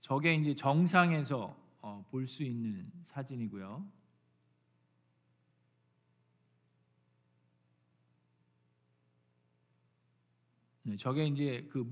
저게 0.00 0.34
이제 0.34 0.54
정상에서 0.54 1.56
어, 1.82 2.04
볼수 2.10 2.42
있는 2.42 2.90
사진이고요. 3.06 3.99
저게 10.98 11.26
이제 11.26 11.68
그 11.70 11.84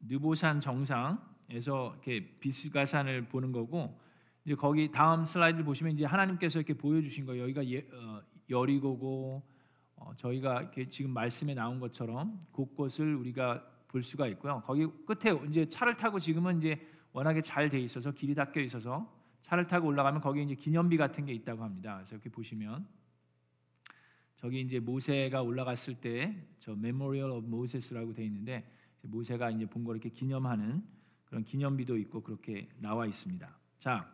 느보산 0.00 0.60
정상에서 0.60 1.92
이렇게 1.92 2.38
비스가산을 2.40 3.28
보는 3.28 3.52
거고 3.52 4.00
이제 4.44 4.54
거기 4.54 4.90
다음 4.90 5.24
슬라이드 5.24 5.64
보시면 5.64 5.92
이제 5.92 6.04
하나님께서 6.04 6.58
이렇게 6.58 6.74
보여주신 6.74 7.26
거예요. 7.26 7.42
여기가 7.44 7.66
예, 7.68 7.78
어, 7.92 8.22
여리고고 8.48 9.42
어, 9.96 10.12
저희가 10.16 10.62
이렇게 10.62 10.88
지금 10.88 11.10
말씀에 11.12 11.54
나온 11.54 11.80
것처럼 11.80 12.46
곳곳을 12.52 13.14
우리가 13.16 13.64
볼 13.88 14.02
수가 14.02 14.26
있고요. 14.28 14.62
거기 14.64 14.86
끝에 15.06 15.36
이제 15.48 15.68
차를 15.68 15.96
타고 15.96 16.20
지금은 16.20 16.58
이제 16.58 16.78
워낙에 17.12 17.42
잘 17.42 17.68
돼 17.68 17.80
있어서 17.80 18.12
길이 18.12 18.34
닦여 18.34 18.60
있어서 18.60 19.12
차를 19.42 19.66
타고 19.66 19.88
올라가면 19.88 20.20
거기 20.20 20.42
이제 20.42 20.54
기념비 20.54 20.96
같은 20.96 21.24
게 21.24 21.32
있다고 21.32 21.64
합니다. 21.64 21.96
그래서 21.96 22.14
이렇게 22.14 22.30
보시면 22.30 22.86
저기 24.38 24.60
이제 24.60 24.78
모세가 24.78 25.42
올라갔을 25.42 25.94
때저 25.94 26.72
Memorial 26.72 27.30
of 27.32 27.46
Moses라고 27.46 28.14
돼 28.14 28.24
있는데 28.24 28.64
모세가 29.02 29.50
이제 29.50 29.66
본 29.66 29.84
걸 29.84 29.96
이렇게 29.96 30.08
기념하는 30.10 30.82
그런 31.24 31.44
기념비도 31.44 31.96
있고 31.98 32.22
그렇게 32.22 32.68
나와 32.78 33.06
있습니다. 33.06 33.48
자, 33.78 34.08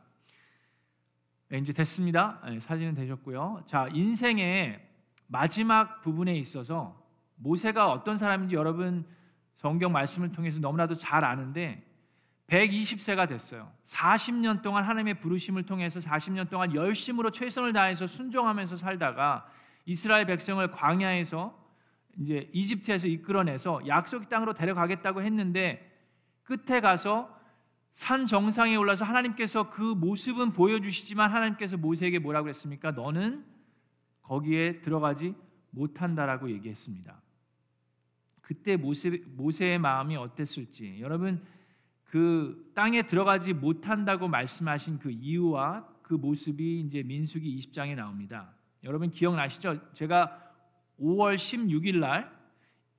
네, 1.49 1.59
이제 1.59 1.73
됐습니다. 1.73 2.41
네, 2.47 2.59
사진은 2.59 2.95
되셨고요. 2.95 3.65
자, 3.67 3.89
인생의 3.93 4.81
마지막 5.27 6.01
부분에 6.03 6.35
있어서 6.39 7.01
모세가 7.37 7.91
어떤 7.91 8.17
사람인지 8.17 8.55
여러분 8.55 9.05
성경 9.55 9.93
말씀을 9.93 10.33
통해서 10.33 10.59
너무나도 10.59 10.97
잘 10.97 11.25
아는데 11.25 11.83
120세가 12.47 13.29
됐어요. 13.29 13.71
40년 13.85 14.63
동안 14.63 14.85
하나님의 14.85 15.21
부르심을 15.21 15.65
통해서 15.65 16.01
40년 16.01 16.51
동안 16.51 16.75
열심으로 16.75 17.31
최선을 17.31 17.73
다해서 17.73 18.07
순종하면서 18.07 18.77
살다가 18.77 19.49
이스라엘 19.85 20.27
백성을 20.27 20.67
광야에서 20.71 21.63
이제 22.19 22.49
이집트에서 22.53 23.07
이끌어내서 23.07 23.87
약속의 23.87 24.29
땅으로 24.29 24.55
데려가겠다고 24.55 25.23
했는데 25.23 25.91
끝에 26.45 26.81
가서 26.81 27.35
산 27.93 28.27
정상에 28.27 28.77
올라서 28.77 29.05
하나님께서 29.05 29.71
그 29.71 29.83
모습은 29.83 30.53
보여주시지만 30.53 31.31
하나님께서 31.31 31.77
모세에게 31.77 32.19
뭐라고 32.19 32.49
했습니까? 32.49 32.91
너는 32.91 33.45
거기에 34.23 34.81
들어가지 34.81 35.35
못한다라고 35.71 36.51
얘기했습니다. 36.51 37.21
그때 38.41 38.77
모세, 38.77 39.23
모세의 39.37 39.79
마음이 39.79 40.17
어땠을지 40.17 40.99
여러분 41.01 41.43
그 42.05 42.71
땅에 42.75 43.03
들어가지 43.03 43.53
못한다고 43.53 44.29
말씀하신 44.29 44.99
그 44.99 45.11
이유와 45.11 45.89
그 46.03 46.15
모습이 46.15 46.81
이제 46.81 47.03
민수기 47.03 47.59
20장에 47.59 47.95
나옵니다. 47.95 48.55
여러분 48.85 49.11
기억나시죠? 49.11 49.93
제가 49.93 50.41
5월 51.01 51.37
16일 51.37 51.99
날 51.99 52.31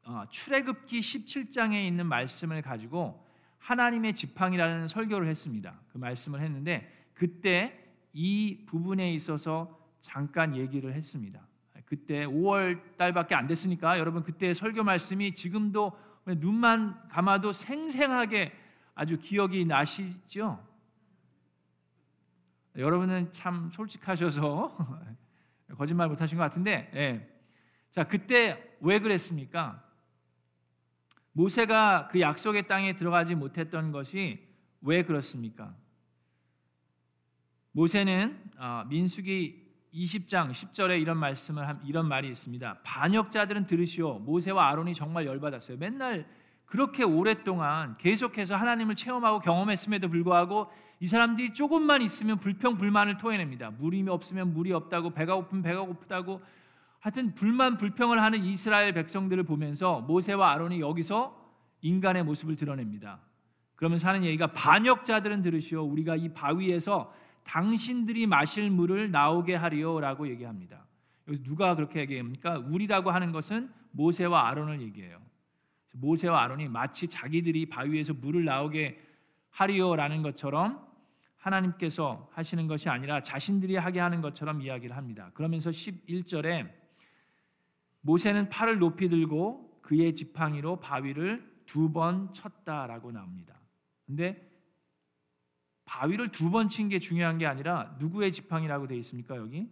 어, 0.04 0.24
출애굽기 0.30 1.00
17장에 1.00 1.88
있는 1.88 2.08
말씀을 2.08 2.62
가지고 2.64 3.24
하나님의 3.60 4.16
지팡이라는 4.16 4.88
설교를 4.88 5.28
했습니다. 5.28 5.80
그 5.92 5.98
말씀을 5.98 6.42
했는데 6.42 6.92
그때 7.14 7.80
이 8.14 8.66
부분에 8.66 9.14
있어서 9.14 9.80
잠깐 10.02 10.56
얘기를 10.56 10.94
했습니다. 10.94 11.42
그때 11.86 12.26
5월 12.26 12.98
달밖에 12.98 13.36
안 13.36 13.48
됐으니까 13.48 14.00
여러분 14.00 14.24
그때 14.24 14.54
설교 14.54 14.84
말씀이 14.84 15.34
지금도 15.36 15.92
눈만 16.26 17.10
감아도 17.10 17.54
생생하게 17.54 18.52
아주 18.96 19.20
기억이 19.20 19.66
나시죠? 19.66 20.64
여러분은 22.76 23.32
참 23.32 23.70
솔직하셔서 23.72 25.16
거짓말 25.78 26.08
못하신 26.08 26.38
것 26.38 26.44
같은데, 26.44 26.92
예. 26.96 27.30
자 27.92 28.04
그때 28.04 28.78
왜 28.82 29.00
그랬습니까? 29.00 29.84
모세가 31.32 32.10
그 32.12 32.22
약속의 32.22 32.68
땅에 32.68 32.96
들어가지 32.96 33.36
못했던 33.36 33.92
것이 33.92 34.48
왜 34.82 35.04
그렇습니까? 35.04 35.76
모세는 37.72 38.42
어, 38.58 38.86
민수기 38.88 39.66
20장 39.94 40.52
10절에 40.52 41.02
이런 41.02 41.18
말씀을 41.18 41.68
한, 41.68 41.82
이런 41.86 42.08
말이 42.08 42.30
있습니다. 42.30 42.80
반역자들은 42.84 43.68
들으시오. 43.68 44.20
모세와 44.20 44.70
아론이 44.70 44.94
정말 44.94 45.26
열받았어요. 45.26 45.78
맨날 45.78 46.28
그렇게 46.66 47.04
오랫동안 47.04 47.98
계속해서 47.98 48.56
하나님을 48.56 48.96
체험하고 48.96 49.40
경험했음에도 49.40 50.10
불구하고 50.10 50.72
이 51.00 51.08
사람들이 51.08 51.54
조금만 51.54 52.02
있으면 52.02 52.40
불평 52.40 52.78
불만을 52.78 53.18
토해냅니다. 53.18 53.72
물이 53.72 54.08
없으면 54.08 54.54
물이 54.54 54.72
없다고 54.72 55.12
배가 55.12 55.36
고프면 55.36 55.64
배가 55.64 55.82
고프다고 55.82 56.42
하여튼 57.00 57.36
불만 57.36 57.78
불평을 57.78 58.22
하는 58.22 58.44
이스라엘 58.44 58.94
백성들을 58.94 59.44
보면서 59.44 60.02
모세와 60.02 60.52
아론이 60.54 60.80
여기서 60.80 61.40
인간의 61.82 62.24
모습을 62.24 62.56
드러냅니다. 62.56 63.20
그러면서 63.76 64.08
하는 64.08 64.24
얘기가 64.24 64.48
반역자들은 64.48 65.42
들으시오. 65.42 65.84
우리가 65.84 66.16
이 66.16 66.34
바위에서 66.34 67.14
당신들이 67.44 68.26
마실 68.26 68.72
물을 68.72 69.12
나오게 69.12 69.54
하리오라고 69.54 70.30
얘기합니다. 70.30 70.86
여기서 71.28 71.44
누가 71.44 71.76
그렇게 71.76 72.00
얘기합니까? 72.00 72.58
우리라고 72.58 73.12
하는 73.12 73.32
것은 73.32 73.70
모세와 73.92 74.48
아론을 74.50 74.82
얘기해요. 74.82 75.20
모세와 75.94 76.42
아론이 76.44 76.70
마치 76.70 77.08
자기들이 77.08 77.68
바위에서 77.68 78.14
물을 78.14 78.46
나오게 78.46 79.00
하리오라는 79.52 80.24
것처럼 80.24 80.85
하나님께서 81.46 82.30
하시는 82.34 82.68
것이 82.68 82.90
아니라 82.90 83.22
자신들이 83.22 83.76
하게 83.76 84.00
하는 84.00 84.22
것처럼 84.22 84.62
이야기를 84.62 84.96
합니다. 84.98 85.30
그러면서 85.34 85.70
11절에 85.70 86.72
모세는 88.02 88.50
팔을 88.50 88.80
높이 88.80 89.10
들고 89.10 89.80
그의 89.82 90.16
지팡이로 90.16 90.80
바위를 90.80 91.54
두 91.66 91.92
번 91.92 92.32
쳤다라고 92.34 93.12
나옵니다. 93.12 93.60
근데 94.06 94.52
바위를 95.86 96.32
두 96.32 96.50
번 96.50 96.68
친 96.68 96.90
게 96.90 97.00
중요한 97.00 97.38
게 97.38 97.46
아니라 97.46 97.96
누구의 98.00 98.32
지팡이라고 98.32 98.88
되어 98.88 98.98
있습니까? 99.00 99.36
여기 99.38 99.70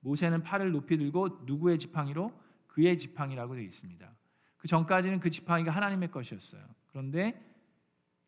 모세는 0.00 0.42
팔을 0.42 0.72
높이 0.72 0.96
들고 0.96 1.40
누구의 1.44 1.78
지팡이로 1.78 2.32
그의 2.66 2.96
지팡이라고 2.96 3.54
되어 3.54 3.64
있습니다. 3.64 4.10
그 4.56 4.68
전까지는 4.68 5.20
그 5.20 5.28
지팡이가 5.30 5.70
하나님의 5.70 6.10
것이었어요. 6.10 6.62
그런데 6.88 7.42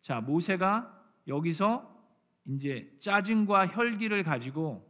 자 0.00 0.20
모세가 0.20 1.00
여기서 1.28 1.91
이제 2.46 2.90
짜증과 3.00 3.68
혈기를 3.68 4.22
가지고 4.24 4.88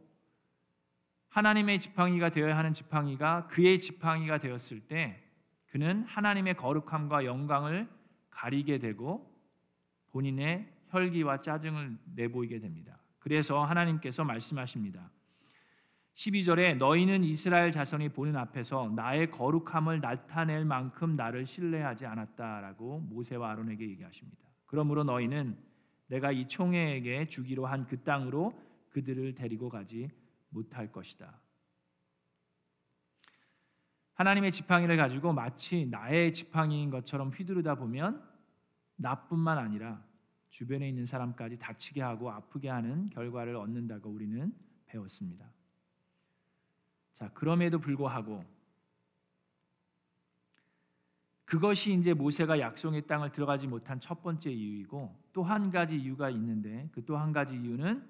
하나님의 1.29 1.79
지팡이가 1.79 2.29
되어야 2.29 2.57
하는 2.57 2.73
지팡이가 2.73 3.47
그의 3.47 3.79
지팡이가 3.79 4.39
되었을 4.39 4.81
때 4.81 5.19
그는 5.67 6.03
하나님의 6.03 6.55
거룩함과 6.55 7.25
영광을 7.25 7.89
가리게 8.29 8.77
되고 8.77 9.31
본인의 10.11 10.71
혈기와 10.89 11.41
짜증을 11.41 11.97
내보이게 12.15 12.59
됩니다. 12.59 12.99
그래서 13.17 13.63
하나님께서 13.63 14.23
말씀하십니다. 14.23 15.09
12절에 16.15 16.77
너희는 16.77 17.23
이스라엘 17.23 17.71
자손이 17.71 18.09
보는 18.09 18.35
앞에서 18.35 18.91
나의 18.95 19.31
거룩함을 19.31 20.01
나타낼 20.01 20.65
만큼 20.65 21.15
나를 21.15 21.47
신뢰하지 21.47 22.05
않았다라고 22.05 22.99
모세와 22.99 23.51
아론에게 23.51 23.89
얘기하십니다. 23.89 24.43
그러므로 24.67 25.03
너희는 25.03 25.57
내가 26.07 26.31
이 26.31 26.47
총회에게 26.47 27.27
주기로 27.27 27.65
한 27.65 27.87
그 27.87 28.03
땅으로 28.03 28.53
그들을 28.89 29.35
데리고 29.35 29.69
가지 29.69 30.09
못할 30.49 30.91
것이다. 30.91 31.39
하나님의 34.13 34.51
지팡이를 34.51 34.95
가지고 34.97 35.33
마치 35.33 35.85
나의 35.87 36.33
지팡이인 36.33 36.91
것처럼 36.91 37.29
휘두르다 37.29 37.75
보면 37.75 38.23
나뿐만 38.95 39.57
아니라 39.57 40.03
주변에 40.49 40.87
있는 40.87 41.07
사람까지 41.07 41.57
다치게 41.57 42.01
하고 42.01 42.31
아프게 42.31 42.69
하는 42.69 43.09
결과를 43.09 43.55
얻는다고 43.55 44.09
우리는 44.09 44.53
배웠습니다. 44.85 45.51
자, 47.15 47.29
그럼에도 47.33 47.79
불구하고 47.79 48.45
그것이 51.45 51.93
이제 51.93 52.13
모세가 52.13 52.59
약속의 52.59 53.05
땅을 53.07 53.31
들어가지 53.31 53.67
못한 53.67 53.99
첫 53.99 54.21
번째 54.23 54.51
이유이고 54.51 55.23
또 55.33 55.43
한 55.43 55.71
가지 55.71 55.97
이유가 55.97 56.29
있는데 56.29 56.89
그 56.93 57.03
또 57.05 57.17
한 57.17 57.31
가지 57.33 57.55
이유는 57.55 58.07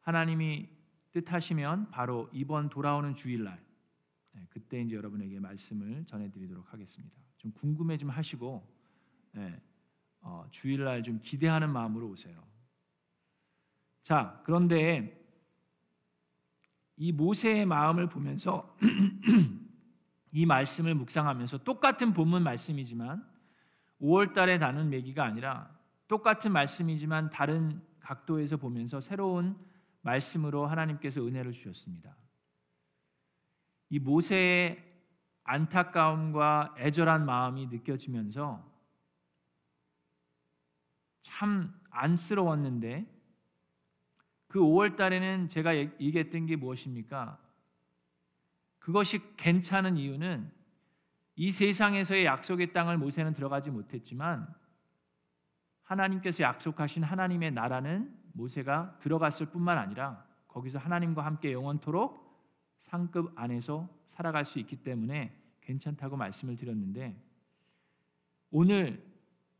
하나님이 0.00 0.68
뜻하시면 1.12 1.90
바로 1.90 2.28
이번 2.32 2.68
돌아오는 2.68 3.14
주일날 3.14 3.62
네, 4.32 4.46
그때 4.50 4.80
이제 4.80 4.96
여러분에게 4.96 5.38
말씀을 5.40 6.04
전해드리도록 6.06 6.72
하겠습니다. 6.72 7.16
좀 7.38 7.52
궁금해 7.52 7.96
좀 7.96 8.10
하시고 8.10 8.66
네, 9.32 9.60
어, 10.20 10.46
주일날 10.50 11.02
좀 11.02 11.20
기대하는 11.22 11.70
마음으로 11.70 12.08
오세요. 12.08 12.42
자, 14.02 14.40
그런데 14.44 15.20
이 16.96 17.12
모세의 17.12 17.66
마음을 17.66 18.08
보면서 18.08 18.76
이 20.34 20.46
말씀을 20.46 20.96
묵상하면서 20.96 21.58
똑같은 21.58 22.12
본문 22.12 22.42
말씀이지만 22.42 23.24
5월 24.00 24.34
달에 24.34 24.58
나는 24.58 24.90
매기가 24.90 25.24
아니라 25.24 25.70
똑같은 26.08 26.50
말씀이지만 26.50 27.30
다른 27.30 27.80
각도에서 28.00 28.56
보면서 28.56 29.00
새로운 29.00 29.56
말씀으로 30.02 30.66
하나님께서 30.66 31.24
은혜를 31.24 31.52
주셨습니다. 31.52 32.16
이 33.90 34.00
모세의 34.00 34.82
안타까움과 35.44 36.74
애절한 36.78 37.24
마음이 37.24 37.68
느껴지면서 37.68 38.68
참 41.22 41.72
안쓰러웠는데 41.90 43.06
그 44.48 44.58
5월 44.58 44.96
달에는 44.96 45.48
제가 45.48 45.76
얘기했던 45.76 46.46
게 46.46 46.56
무엇입니까? 46.56 47.43
그것이 48.84 49.18
괜찮은 49.38 49.96
이유는 49.96 50.52
이 51.36 51.50
세상에서의 51.50 52.26
약속의 52.26 52.74
땅을 52.74 52.98
모세는 52.98 53.32
들어가지 53.32 53.70
못했지만 53.70 54.46
하나님께서 55.84 56.42
약속하신 56.42 57.02
하나님의 57.02 57.52
나라는 57.52 58.14
모세가 58.34 58.98
들어갔을 58.98 59.46
뿐만 59.46 59.78
아니라 59.78 60.22
거기서 60.48 60.78
하나님과 60.78 61.24
함께 61.24 61.54
영원토록 61.54 62.22
상급 62.80 63.32
안에서 63.36 63.88
살아갈 64.10 64.44
수 64.44 64.58
있기 64.58 64.76
때문에 64.76 65.34
괜찮다고 65.62 66.18
말씀을 66.18 66.56
드렸는데 66.56 67.18
오늘 68.50 69.02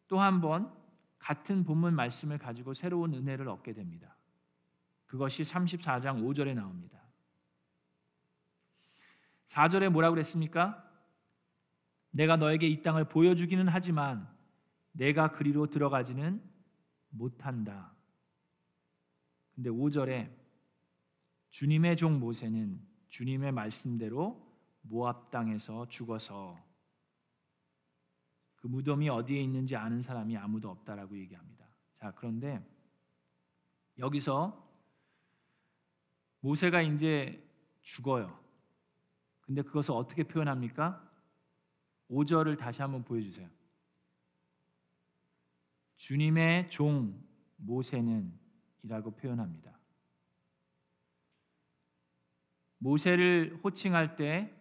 또 0.07 0.19
한 0.19 0.43
번 0.43 0.71
같은 1.19 1.65
본문 1.65 1.97
말씀을 1.97 2.37
가지고 2.37 2.75
새로운 2.75 3.15
은혜를 3.15 3.49
얻게 3.49 3.73
됩니다. 3.73 4.15
그것이 5.07 5.45
34장 5.45 6.23
5절에 6.23 6.55
나옵니다. 6.55 7.04
4절에 9.55 9.89
뭐라고 9.89 10.15
그랬습니까? 10.15 10.83
내가 12.11 12.37
너에게 12.37 12.67
이 12.67 12.83
땅을 12.83 13.09
보여주기는 13.09 13.69
하지만 13.69 14.29
내가 14.93 15.31
그리로 15.31 15.69
들어가지는 15.69 16.43
못한다. 17.11 17.93
근데 19.55 19.71
5절에 19.71 20.31
주님의 21.51 21.97
종 21.97 22.19
모세는 22.19 22.81
주님의 23.09 23.53
말씀대로 23.53 24.45
모압 24.83 25.31
땅에서 25.31 25.87
죽어서 25.89 26.59
그 28.57 28.67
무덤이 28.67 29.09
어디에 29.09 29.41
있는지 29.41 29.77
아는 29.77 30.03
사람이 30.03 30.37
아무도 30.37 30.69
없다라고 30.71 31.17
얘기합니다. 31.17 31.69
자, 31.95 32.13
그런데 32.17 32.61
여기서 33.99 34.61
모세가 36.41 36.83
이제 36.83 37.41
죽어요. 37.83 38.44
근데 39.47 39.63
그것을 39.63 39.93
어떻게 39.93 40.23
표현합니까? 40.25 41.03
5절을 42.11 42.59
다시 42.59 42.81
한번 42.83 43.05
보여주세요. 43.05 43.49
주님의 45.97 46.71
종 46.71 47.23
모세는 47.57 48.33
이라고 48.83 49.11
표현합니다. 49.13 49.79
모세를 52.79 53.59
호칭할 53.65 54.17
때 54.17 54.53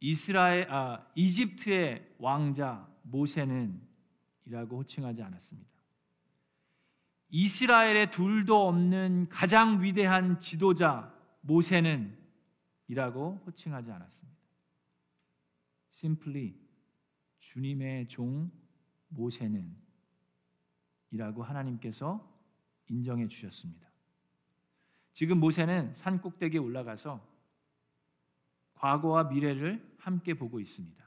이스라엘 0.00 0.70
아 0.70 1.06
이집트의 1.14 2.16
왕자 2.18 2.88
모세는 3.02 3.80
이라고 4.46 4.78
호칭하지 4.78 5.22
않았습니다. 5.22 5.68
이스라엘에 7.30 8.10
둘도 8.10 8.66
없는 8.68 9.28
가장 9.28 9.82
위대한 9.82 10.40
지도자 10.40 11.14
모세는 11.42 12.17
이라고 12.88 13.42
호칭하지 13.46 13.90
않았습니다. 13.90 14.38
simply 15.94 16.54
주님의 17.38 18.08
종 18.08 18.50
모세는 19.08 19.74
이라고 21.10 21.42
하나님께서 21.42 22.26
인정해 22.88 23.28
주셨습니다. 23.28 23.88
지금 25.12 25.38
모세는 25.38 25.94
산 25.94 26.20
꼭대기에 26.20 26.60
올라가서 26.60 27.26
과거와 28.74 29.24
미래를 29.24 29.96
함께 29.98 30.34
보고 30.34 30.60
있습니다. 30.60 31.04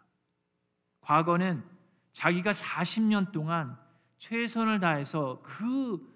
과거는 1.01 1.63
자기가 2.11 2.51
40년 2.51 3.31
동안 3.31 3.79
최선을 4.17 4.79
다해서 4.79 5.41
그 5.43 6.11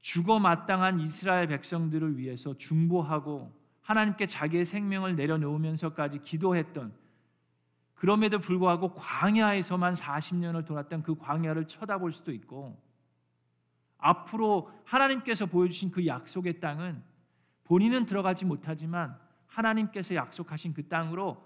죽어 0.00 0.38
마땅한 0.38 1.00
이스라엘 1.00 1.48
백성들을 1.48 2.16
위해서 2.16 2.56
중보하고 2.56 3.52
하나님께 3.86 4.26
자기의 4.26 4.64
생명을 4.64 5.14
내려놓으면서까지 5.14 6.24
기도했던 6.24 6.92
그럼에도 7.94 8.40
불구하고 8.40 8.94
광야에서만 8.94 9.94
40년을 9.94 10.66
돌았던 10.66 11.04
그 11.04 11.14
광야를 11.16 11.68
쳐다볼 11.68 12.12
수도 12.12 12.32
있고 12.32 12.76
앞으로 13.98 14.72
하나님께서 14.84 15.46
보여주신 15.46 15.92
그 15.92 16.04
약속의 16.04 16.58
땅은 16.58 17.00
본인은 17.62 18.06
들어가지 18.06 18.44
못하지만 18.44 19.16
하나님께서 19.46 20.16
약속하신 20.16 20.74
그 20.74 20.88
땅으로 20.88 21.40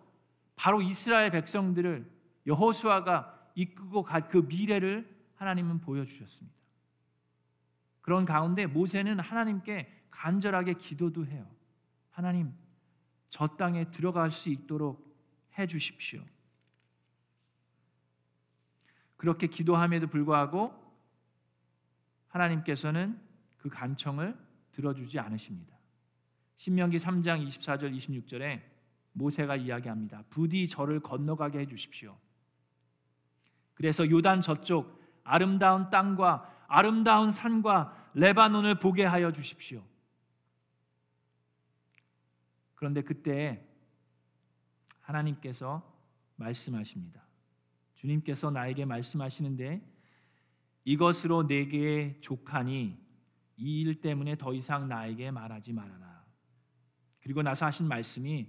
바로 0.57 0.81
이스라엘 0.81 1.31
백성들을 1.31 2.11
여호수아가 2.47 3.39
이끌고 3.55 4.03
갈그 4.03 4.47
미래를 4.49 5.15
하나님은 5.37 5.83
보여주셨습니다. 5.83 6.59
그런 8.01 8.25
가운데 8.25 8.67
모세는 8.67 9.21
하나님께 9.21 10.07
간절하게 10.11 10.75
기도도 10.75 11.27
해요. 11.27 11.47
하나님, 12.21 12.53
저 13.31 13.47
땅에 13.47 13.91
들어갈 13.91 14.31
수 14.31 14.51
있도록 14.51 15.11
해 15.59 15.67
주십시오. 15.67 16.23
그렇게 19.17 19.47
기도함에도 19.47 20.07
불구하고 20.07 20.71
하나님께서는 22.29 23.19
그 23.57 23.71
간청을 23.71 24.37
들어주지 24.73 25.19
않으십니다. 25.19 25.75
신명기 26.59 26.99
3장 26.99 27.47
24절 27.49 27.97
26절에 27.97 28.61
모세가 29.13 29.57
이야기합니다. 29.57 30.25
부디 30.29 30.69
저를 30.69 31.01
건너가게 31.01 31.61
해 31.61 31.67
주십시오. 31.67 32.19
그래서 33.73 34.09
요단 34.11 34.43
저쪽 34.43 35.03
아름다운 35.25 35.89
땅과 35.89 36.67
아름다운 36.69 37.33
산과 37.33 38.11
레바논을 38.13 38.75
보게 38.75 39.07
하여 39.07 39.33
주십시오. 39.33 39.83
그런데 42.81 43.03
그때 43.03 43.63
하나님께서 45.03 45.83
말씀하십니다. 46.37 47.23
주님께서 47.97 48.51
나에게 48.51 48.87
말씀하시는데 48.87 49.87
이것으로 50.85 51.47
내게 51.47 52.19
족하니 52.23 52.99
이 53.59 53.83
일 53.83 54.01
때문에 54.01 54.37
더 54.37 54.55
이상 54.55 54.89
나에게 54.89 55.31
말하지 55.31 55.75
말아라. 55.75 56.25
그리고 57.21 57.43
나서 57.43 57.67
하신 57.67 57.87
말씀이 57.87 58.49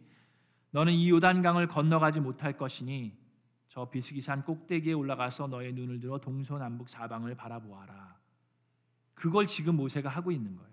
너는 0.69 0.93
이 0.93 1.09
요단강을 1.09 1.67
건너가지 1.67 2.21
못할 2.21 2.57
것이니 2.57 3.19
저 3.67 3.89
비스기산 3.89 4.45
꼭대기에 4.45 4.93
올라가서 4.93 5.47
너의 5.47 5.73
눈을 5.73 5.99
들어 5.99 6.19
동서남북 6.19 6.87
사방을 6.87 7.35
바라보아라. 7.35 8.17
그걸 9.13 9.45
지금 9.45 9.75
모세가 9.75 10.07
하고 10.07 10.31
있는 10.31 10.55
거예요. 10.55 10.70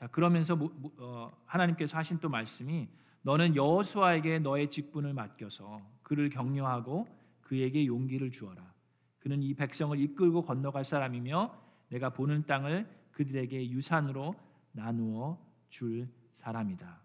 자 0.00 0.06
그러면서 0.06 0.58
어, 0.98 1.30
하나님께서 1.44 1.98
하신 1.98 2.20
또 2.20 2.30
말씀이 2.30 2.88
너는 3.20 3.54
여호수아에게 3.54 4.38
너의 4.38 4.70
직분을 4.70 5.12
맡겨서 5.12 5.82
그를 6.02 6.30
격려하고 6.30 7.06
그에게 7.42 7.84
용기를 7.84 8.30
주어라. 8.30 8.72
그는 9.18 9.42
이 9.42 9.52
백성을 9.52 9.98
이끌고 10.00 10.42
건너갈 10.42 10.86
사람이며 10.86 11.54
내가 11.90 12.08
보는 12.10 12.46
땅을 12.46 12.88
그들에게 13.12 13.70
유산으로 13.70 14.34
나누어 14.72 15.38
줄 15.68 16.08
사람이다. 16.32 16.98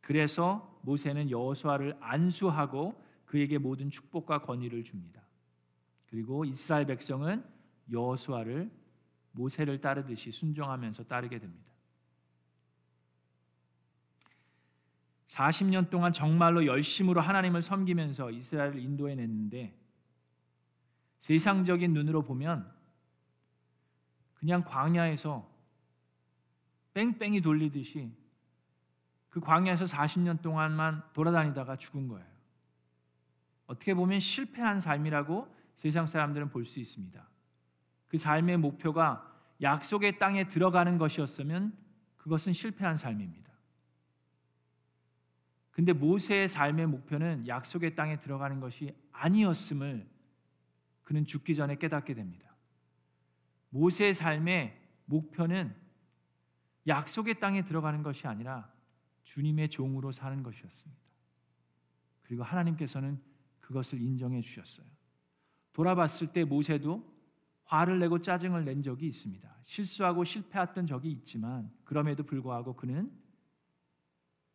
그래서 0.00 0.80
모세는 0.82 1.30
여호수아를 1.30 1.98
안수하고 2.00 3.04
그에게 3.26 3.58
모든 3.58 3.90
축복과 3.90 4.42
권위를 4.42 4.82
줍니다. 4.82 5.20
그리고 6.06 6.46
이스라엘 6.46 6.86
백성은 6.86 7.44
여호수아를 7.92 8.70
모세를 9.32 9.82
따르듯이 9.82 10.30
순종하면서 10.30 11.04
따르게 11.04 11.38
됩니다. 11.38 11.67
40년 15.28 15.90
동안 15.90 16.12
정말로 16.12 16.66
열심으로 16.66 17.20
하나님을 17.20 17.62
섬기면서 17.62 18.30
이스라엘을 18.30 18.78
인도해 18.78 19.14
냈는데 19.14 19.78
세상적인 21.20 21.92
눈으로 21.92 22.22
보면 22.22 22.70
그냥 24.34 24.64
광야에서 24.64 25.48
뺑뺑이 26.94 27.42
돌리듯이 27.42 28.10
그 29.28 29.40
광야에서 29.40 29.84
40년 29.84 30.40
동안만 30.40 31.02
돌아다니다가 31.12 31.76
죽은 31.76 32.08
거예요. 32.08 32.26
어떻게 33.66 33.92
보면 33.94 34.20
실패한 34.20 34.80
삶이라고 34.80 35.54
세상 35.76 36.06
사람들은 36.06 36.50
볼 36.50 36.64
수 36.64 36.80
있습니다. 36.80 37.22
그 38.08 38.16
삶의 38.16 38.56
목표가 38.56 39.24
약속의 39.60 40.18
땅에 40.18 40.48
들어가는 40.48 40.96
것이었으면 40.96 41.76
그것은 42.16 42.54
실패한 42.54 42.96
삶입니다. 42.96 43.47
근데 45.78 45.92
모세의 45.92 46.48
삶의 46.48 46.88
목표는 46.88 47.46
약속의 47.46 47.94
땅에 47.94 48.18
들어가는 48.18 48.58
것이 48.58 48.92
아니었음을 49.12 50.08
그는 51.04 51.24
죽기 51.24 51.54
전에 51.54 51.76
깨닫게 51.76 52.14
됩니다. 52.14 52.52
모세의 53.68 54.12
삶의 54.12 54.76
목표는 55.04 55.72
약속의 56.88 57.38
땅에 57.38 57.64
들어가는 57.64 58.02
것이 58.02 58.26
아니라 58.26 58.68
주님의 59.22 59.68
종으로 59.68 60.10
사는 60.10 60.42
것이었습니다. 60.42 61.00
그리고 62.22 62.42
하나님께서는 62.42 63.22
그것을 63.60 64.00
인정해 64.00 64.40
주셨어요. 64.40 64.84
돌아봤을 65.74 66.32
때 66.32 66.42
모세도 66.42 67.08
화를 67.66 68.00
내고 68.00 68.20
짜증을 68.20 68.64
낸 68.64 68.82
적이 68.82 69.06
있습니다. 69.06 69.48
실수하고 69.64 70.24
실패했던 70.24 70.88
적이 70.88 71.12
있지만 71.12 71.70
그럼에도 71.84 72.24
불구하고 72.24 72.74
그는 72.74 73.12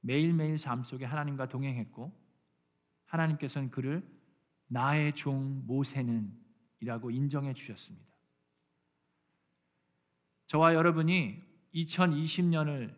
매일매일 0.06 0.58
삶 0.58 0.84
속에 0.84 1.06
하나님과 1.06 1.48
동행했고 1.48 2.12
하나님께서는 3.06 3.72
그를 3.72 4.06
나의 4.68 5.14
종 5.14 5.66
모세는 5.66 6.32
이라고 6.82 7.10
인정해 7.10 7.54
주셨습니다. 7.54 8.14
저와 10.48 10.74
여러분이 10.74 11.42
2020년을 11.74 12.94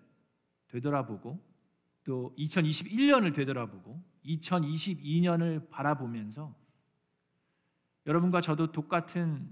되돌아보고 0.68 1.40
또 2.04 2.34
2021년을 2.38 3.36
되돌아보고 3.36 4.04
2022년을 4.26 5.70
바라보면서 5.70 6.56
여러분과 8.08 8.42
저도 8.42 8.72
똑같은 8.72 9.48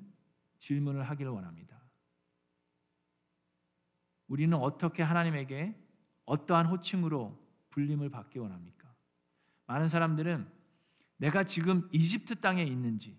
질문을 0.57 1.03
하기를 1.03 1.31
원합니다. 1.31 1.79
우리는 4.27 4.57
어떻게 4.57 5.03
하나님에게 5.03 5.75
어떠한 6.25 6.65
호칭으로 6.65 7.42
불림을 7.73 8.09
받기 8.09 8.39
원합니까? 8.39 8.87
많은 9.65 9.89
사람들은 9.89 10.47
내가 11.17 11.43
지금 11.43 11.87
이집트 11.91 12.35
땅에 12.35 12.63
있는지 12.63 13.17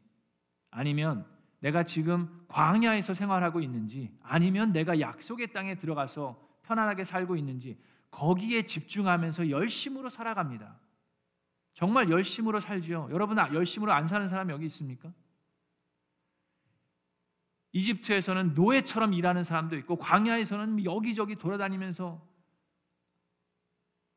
아니면 0.71 1.27
내가 1.61 1.83
지금 1.83 2.45
광야에서 2.49 3.15
생활하고 3.15 3.61
있는지 3.61 4.17
아니면 4.23 4.73
내가 4.73 5.01
약속의 5.01 5.53
땅에 5.53 5.77
들어가서 5.77 6.41
편안하게 6.63 7.05
살고 7.05 7.37
있는지 7.37 7.79
거기에 8.11 8.63
집중하면서 8.63 9.51
열심으로 9.51 10.09
살아갑니다. 10.09 10.79
정말 11.73 12.09
열심으로 12.11 12.61
살죠. 12.61 13.09
여러분 13.11 13.37
열심으로 13.37 13.93
안 13.93 14.07
사는 14.07 14.29
사람 14.29 14.51
여기 14.51 14.67
있습니까? 14.67 15.13
이집트에서는 17.73 18.55
노예처럼 18.55 19.15
일하는 19.15 19.43
사람도 19.43 19.77
있고 19.79 19.97
광야에서는 19.97 20.85
여기저기 20.85 21.35
돌아다니면서 21.35 22.34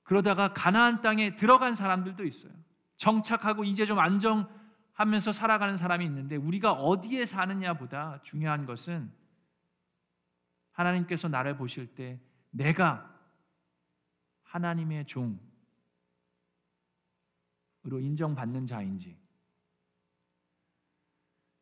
그러다가 0.08 0.54
가나안 0.54 1.02
땅에 1.02 1.36
들어간 1.36 1.76
사람들도 1.76 2.24
있어요. 2.24 2.54
정착하고 2.96 3.66
이제 3.66 3.86
좀 3.86 4.00
안정 4.00 4.50
하면서 4.94 5.34
살아가는 5.34 5.76
사람이 5.76 6.06
있는데 6.06 6.38
우리가 6.38 6.72
어디에 6.72 7.26
사느냐보다 7.26 8.22
중요한 8.24 8.66
것은 8.66 9.12
하나님께서 10.72 11.28
나를 11.28 11.58
보실 11.58 11.94
때 11.94 12.22
내가 12.52 13.14
하나님의 14.44 15.06
종으로 15.08 15.40
인정받는 18.00 18.66
자인지 18.66 19.18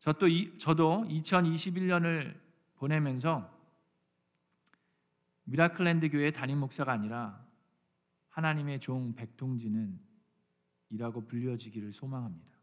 저도 0.01 0.27
저도 0.59 1.03
2021년을 1.09 2.39
보내면서 2.75 3.51
미라클랜드 5.45 6.11
교회 6.11 6.29
담임 6.29 6.59
목사가 6.59 6.91
아니라 6.91 7.43
하나님의 8.35 8.81
종 8.81 9.15
백동진은 9.15 9.97
이라고 10.89 11.25
불려지기를 11.25 11.93
소망합니다. 11.93 12.59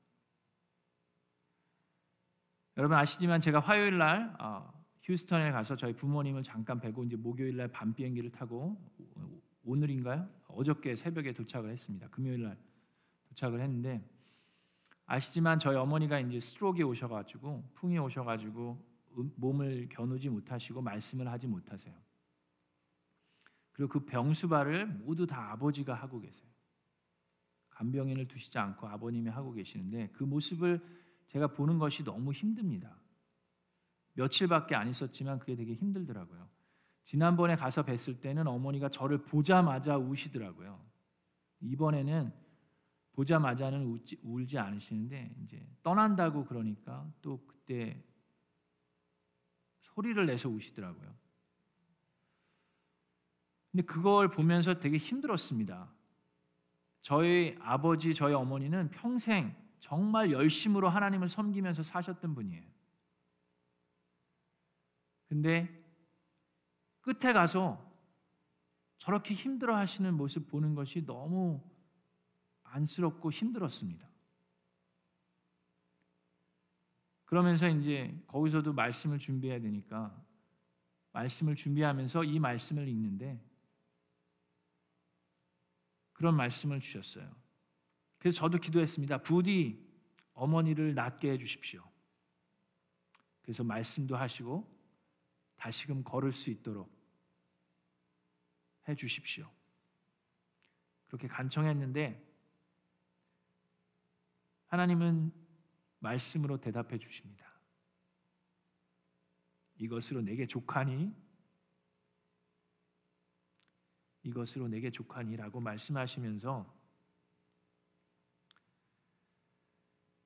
여러분 2.77 2.97
아시지만 2.99 3.41
제가 3.41 3.61
화요일 3.61 3.97
날 3.97 4.37
어, 4.39 4.71
휴스턴에 5.03 5.51
가서 5.51 5.75
저희 5.77 5.95
부모님을 5.95 6.43
잠깐 6.43 6.79
뵈고 6.79 7.05
이제 7.05 7.17
목요일 7.17 7.57
날 7.57 7.69
밤 7.69 7.95
비행기를 7.95 8.31
타고 8.33 8.79
오늘인가요? 9.65 10.29
어저께 10.49 10.97
새벽에 10.97 11.33
도착을 11.33 11.71
했습니다. 11.71 12.07
금요일 12.09 12.43
날 12.43 12.59
도착을 13.31 13.61
했는데 13.61 14.07
아시지만 15.07 15.59
저희 15.59 15.77
어머니가 15.77 16.21
이제 16.21 16.39
스트로크에 16.39 16.83
오셔가지고 16.83 17.65
풍이 17.75 17.99
오셔가지고 17.99 18.93
음, 19.17 19.33
몸을 19.37 19.89
겨누지 19.89 20.29
못하시고 20.29 20.83
말씀을 20.83 21.29
하지 21.29 21.47
못하세요. 21.47 21.95
그리고 23.83 23.99
그 23.99 24.05
병수발을 24.05 24.87
모두 24.87 25.27
다 25.27 25.51
아버지가 25.51 25.93
하고 25.93 26.21
계세요. 26.21 26.49
간병인을 27.71 28.29
두시지 28.29 28.57
않고 28.57 28.87
아버님이 28.87 29.29
하고 29.29 29.53
계시는데 29.53 30.11
그 30.13 30.23
모습을 30.23 30.81
제가 31.27 31.49
보는 31.49 31.81
것이 31.81 32.05
너무 32.05 32.33
힘듭니다. 32.33 32.97
며칠밖에 34.13 34.77
안 34.77 34.89
있었지만 34.89 35.41
그게 35.41 35.57
되게 35.57 35.75
힘들더라고요. 35.75 36.49
지난번에 37.03 37.57
가서 37.57 37.85
뵀을 37.85 38.21
때는 38.21 38.47
어머니가 38.47 38.89
저를 38.89 39.25
보자마자 39.25 39.99
우시더라고요. 39.99 40.81
이번에는 41.59 42.33
보자마자는 43.15 43.85
울지, 43.85 44.21
울지 44.23 44.59
않으시는데 44.59 45.35
이제 45.43 45.67
떠난다고 45.83 46.45
그러니까 46.45 47.13
또 47.21 47.45
그때 47.49 48.01
소리를 49.81 50.25
내서 50.25 50.49
우시더라고요. 50.49 51.22
근데 53.73 53.85
그걸 53.85 54.31
보면서 54.31 54.79
되게 54.79 54.99
힘들었습니다. 54.99 55.91
저희 57.01 57.57
아버지, 57.61 58.15
저희 58.15 58.35
어머니는 58.35 58.91
평생 58.91 59.57
정말 59.81 60.31
열심으로 60.31 60.89
하나님을 60.89 61.29
섬기면서 61.29 61.83
사셨던 61.83 62.35
분이에요. 62.35 62.63
근데 65.29 65.83
끝에 67.01 67.33
가서 67.33 67.83
저렇게 68.99 69.35
힘들어 69.35 69.75
하시는 69.77 70.15
모습 70.15 70.49
보는 70.49 70.75
것이 70.75 71.05
너무 71.05 71.61
안쓰럽고 72.63 73.33
힘들었습니다. 73.33 74.07
그러면서 77.25 77.69
이제 77.69 78.15
거기서도 78.27 78.75
말씀을 78.75 79.19
준비해야 79.19 79.61
되니까 79.61 80.15
말씀을 81.13 81.57
준비하면서 81.57 82.25
이 82.25 82.39
말씀을 82.39 82.87
읽는데 82.87 83.41
그런 86.23 86.37
말씀을 86.37 86.79
주셨어요. 86.79 87.29
그래서 88.21 88.37
저도 88.37 88.59
기도했습니다. 88.59 89.23
부디 89.23 89.85
어머니를 90.35 90.95
낫게 90.95 91.33
해 91.33 91.37
주십시오. 91.37 91.83
그래서 93.41 93.65
말씀도 93.65 94.17
하시고 94.17 94.73
다시금 95.57 96.05
걸을 96.05 96.33
수 96.33 96.51
있도록 96.51 96.97
해 98.87 98.95
주십시오. 98.95 99.51
그렇게 101.09 101.27
간청했는데 101.27 102.25
하나님은 104.69 105.33
말씀으로 105.99 106.61
대답해 106.61 107.01
주십니다. 107.01 107.53
이것으로 109.75 110.21
내게 110.21 110.47
족하니 110.47 111.13
이것으로 114.25 114.69
내게 114.69 114.91
족하니라고 114.91 115.61
말씀하시면서 115.61 116.83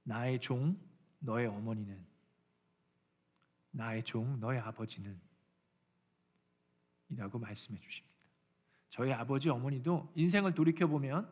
나의 0.02 0.40
종 0.40 0.78
너의 1.18 1.46
어머니는 1.46 2.04
나의 3.70 4.04
종 4.04 4.38
너의 4.40 4.60
아버지는 4.60 5.18
이라고 7.08 7.38
말씀해 7.38 7.80
주십니다. 7.80 8.16
저희 8.90 9.12
아버지 9.12 9.48
어머니도 9.48 10.12
인생을 10.14 10.54
돌이켜 10.54 10.86
보면 10.86 11.30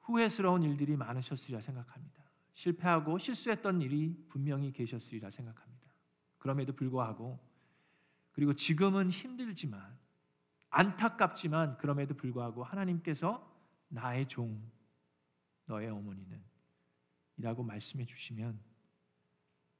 후회스러운 0.00 0.62
일들이 0.62 0.96
많으셨으리라 0.96 1.60
생각합니다. 1.60 2.24
실패하고 2.54 3.18
실수했던 3.18 3.82
일이 3.82 4.16
분명히 4.28 4.72
계셨으리라 4.72 5.30
생각합니다. 5.30 5.86
그럼에도 6.38 6.72
불구하고 6.72 7.38
그리고 8.32 8.54
지금은 8.54 9.10
힘들지만 9.10 9.98
안타깝지만 10.70 11.78
그럼에도 11.78 12.14
불구하고 12.14 12.64
하나님께서 12.64 13.54
나의 13.88 14.28
종 14.28 14.60
너의 15.66 15.88
어머니는 15.88 16.42
이라고 17.38 17.62
말씀해 17.62 18.06
주시면 18.06 18.58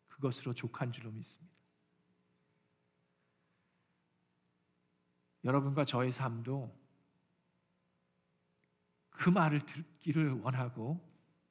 그것으로 0.09 0.55
족한 0.55 0.93
줄로 0.93 1.11
믿습니다. 1.11 1.55
여러분과 5.45 5.85
저의 5.85 6.13
삶도 6.13 6.77
그 9.11 9.31
말을 9.31 9.65
듣기를 9.65 10.33
원하고 10.41 11.01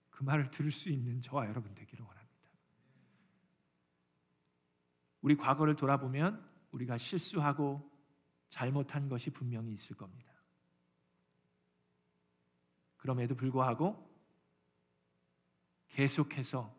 그 0.10 0.24
말을 0.24 0.52
들을 0.52 0.72
수 0.72 0.90
있는 0.90 1.22
저와 1.22 1.48
여러분 1.48 1.74
되기를 1.74 2.04
원합니다. 2.06 2.26
우리 5.22 5.36
과거를 5.36 5.76
돌아보면 5.76 6.46
우리가 6.72 6.98
실수하고 6.98 7.90
잘못한 8.56 9.10
것이 9.10 9.32
분명히 9.32 9.74
있을 9.74 9.98
겁니다. 9.98 10.34
그럼에도 12.96 13.36
불구하고 13.36 14.10
계속해서 15.90 16.74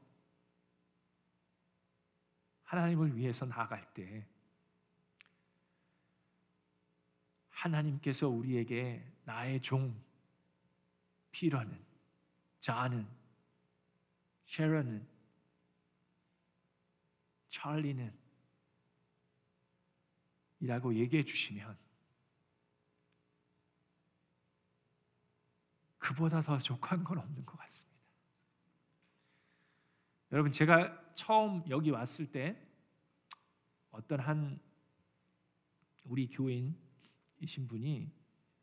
하나님을 2.62 3.14
위해서 3.14 3.44
나아갈 3.44 3.92
때 3.92 4.26
하나님께서 7.50 8.26
우리에게 8.26 9.06
나의 9.26 9.60
종 9.60 10.02
피러는 11.30 11.78
자는 12.58 13.06
쉐런은 14.46 15.06
찰리는 17.50 18.18
이라고 20.66 20.92
얘기해 20.96 21.24
주시면 21.24 21.78
그보다 25.98 26.42
더 26.42 26.58
족한 26.58 27.04
건 27.04 27.18
없는 27.18 27.46
것 27.46 27.56
같습니다. 27.56 27.96
여러분 30.32 30.50
제가 30.50 31.14
처음 31.14 31.62
여기 31.70 31.90
왔을 31.90 32.30
때 32.30 32.60
어떤 33.92 34.18
한 34.18 34.58
우리 36.04 36.28
교인이신 36.28 37.68
분이 37.68 38.12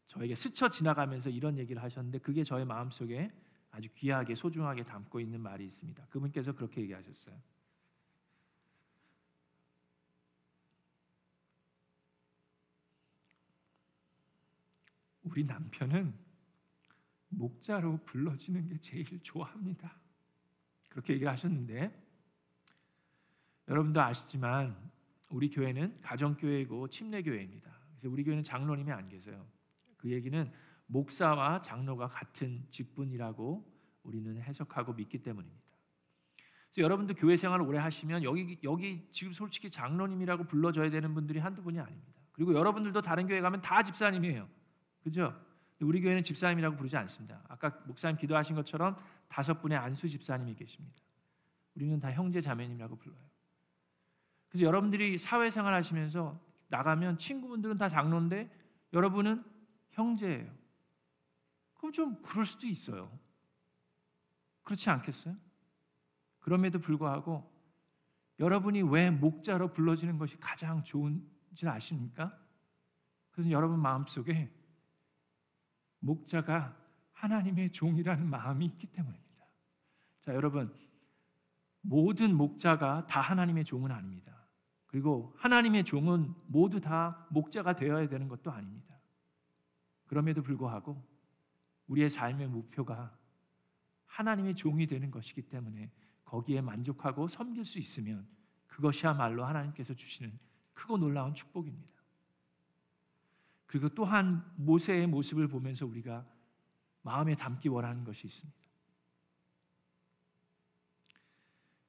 저에게 0.07 0.35
스쳐 0.35 0.67
지나가면서 0.67 1.29
이런 1.29 1.57
얘기를 1.57 1.81
하셨는데 1.81 2.19
그게 2.19 2.43
저의 2.43 2.65
마음속에 2.65 3.31
아주 3.71 3.87
귀하게 3.95 4.35
소중하게 4.35 4.83
담고 4.83 5.21
있는 5.21 5.39
말이 5.39 5.65
있습니다. 5.65 6.05
그분께서 6.07 6.53
그렇게 6.53 6.81
얘기하셨어요. 6.81 7.41
우리 15.33 15.43
남편은 15.45 16.13
목자로 17.29 18.01
불러지는 18.05 18.67
게 18.67 18.77
제일 18.77 19.19
좋아합니다. 19.23 19.99
그렇게 20.89 21.13
얘기를 21.13 21.31
하셨는데 21.31 21.91
여러분도 23.67 23.99
아시지만 23.99 24.77
우리 25.31 25.49
교회는 25.49 26.01
가정교회이고 26.01 26.87
침례교회입니다. 26.87 27.71
그래서 27.89 28.09
우리 28.13 28.23
교회는 28.23 28.43
장로님이 28.43 28.91
안 28.91 29.09
계세요. 29.09 29.43
그 29.97 30.11
얘기는 30.11 30.51
목사와 30.85 31.63
장로가 31.63 32.09
같은 32.09 32.67
직분이라고 32.69 33.65
우리는 34.03 34.39
해석하고 34.39 34.93
믿기 34.93 35.23
때문입니다. 35.23 35.63
그래서 36.69 36.81
여러분도 36.83 37.15
교회 37.15 37.37
생활을 37.37 37.65
오래 37.65 37.79
하시면 37.79 38.21
여기 38.21 38.59
여기 38.61 39.09
지금 39.11 39.33
솔직히 39.33 39.71
장로님이라고 39.71 40.43
불러줘야 40.43 40.91
되는 40.91 41.15
분들이 41.15 41.39
한두 41.39 41.63
분이 41.63 41.79
아닙니다. 41.79 42.21
그리고 42.33 42.53
여러분들도 42.53 43.01
다른 43.01 43.25
교회 43.25 43.41
가면 43.41 43.63
다 43.63 43.81
집사님이에요. 43.81 44.47
그죠? 45.03 45.37
우리 45.79 46.01
교회는 46.01 46.23
집사님이라고 46.23 46.77
부르지 46.77 46.95
않습니다. 46.97 47.41
아까 47.49 47.69
목사님 47.85 48.17
기도하신 48.17 48.55
것처럼 48.55 48.97
다섯 49.27 49.61
분의 49.61 49.77
안수 49.77 50.07
집사님이 50.07 50.55
계십니다. 50.55 50.95
우리는 51.75 51.99
다 51.99 52.11
형제 52.11 52.41
자매님이라고 52.41 52.95
불러요. 52.97 53.19
그래서 54.47 54.65
여러분들이 54.65 55.17
사회생활 55.17 55.73
하시면서 55.73 56.39
나가면 56.67 57.17
친구분들은 57.17 57.75
다 57.75 57.89
장로인데 57.89 58.49
여러분은 58.93 59.43
형제예요. 59.91 60.51
그럼 61.75 61.91
좀 61.91 62.21
그럴 62.21 62.45
수도 62.45 62.67
있어요. 62.67 63.11
그렇지 64.63 64.89
않겠어요? 64.89 65.35
그럼에도 66.39 66.79
불구하고 66.79 67.51
여러분이 68.39 68.81
왜 68.83 69.09
목자로 69.09 69.73
불러지는 69.73 70.17
것이 70.17 70.37
가장 70.37 70.83
좋은지 70.83 71.67
아십니까? 71.67 72.37
그래서 73.31 73.49
여러분 73.51 73.79
마음속에 73.79 74.51
목자가 76.03 76.77
하나님의 77.13 77.71
종이라는 77.71 78.29
마음이 78.29 78.65
있기 78.65 78.87
때문입니다. 78.87 79.45
자, 80.21 80.33
여러분 80.35 80.73
모든 81.81 82.35
목자가 82.35 83.07
다 83.07 83.21
하나님의 83.21 83.65
종은 83.65 83.91
아닙니다. 83.91 84.33
그리고 84.87 85.33
하나님의 85.37 85.85
종은 85.85 86.33
모두 86.47 86.79
다 86.81 87.25
목자가 87.29 87.75
되어야 87.75 88.07
되는 88.09 88.27
것도 88.27 88.51
아닙니다. 88.51 88.99
그럼에도 90.05 90.43
불구하고 90.43 91.01
우리의 91.87 92.09
삶의 92.09 92.47
목표가 92.47 93.17
하나님의 94.05 94.55
종이 94.55 94.85
되는 94.85 95.09
것이기 95.09 95.43
때문에 95.43 95.91
거기에 96.25 96.61
만족하고 96.61 97.27
섬길 97.27 97.65
수 97.65 97.79
있으면 97.79 98.27
그것이야말로 98.67 99.45
하나님께서 99.45 99.93
주시는 99.93 100.37
크고 100.73 100.97
놀라운 100.97 101.33
축복입니다. 101.33 101.92
그리고 103.73 103.89
또한 103.89 104.45
모세의 104.55 105.07
모습을 105.07 105.47
보면서 105.47 105.87
우리가 105.87 106.23
마음에 107.01 107.33
담기 107.33 107.69
원하는 107.69 108.03
것이 108.03 108.27
있습니다. 108.27 108.59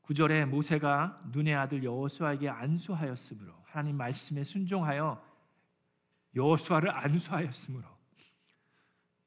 구절에 0.01 0.47
모세가 0.47 1.28
눈의 1.30 1.55
아들 1.55 1.85
여호수아에게 1.85 2.49
안수하였으므로 2.49 3.53
하나님 3.66 3.99
말씀에 3.99 4.45
순종하여 4.45 5.22
여호수아를 6.35 6.89
안수하였으므로 6.89 7.87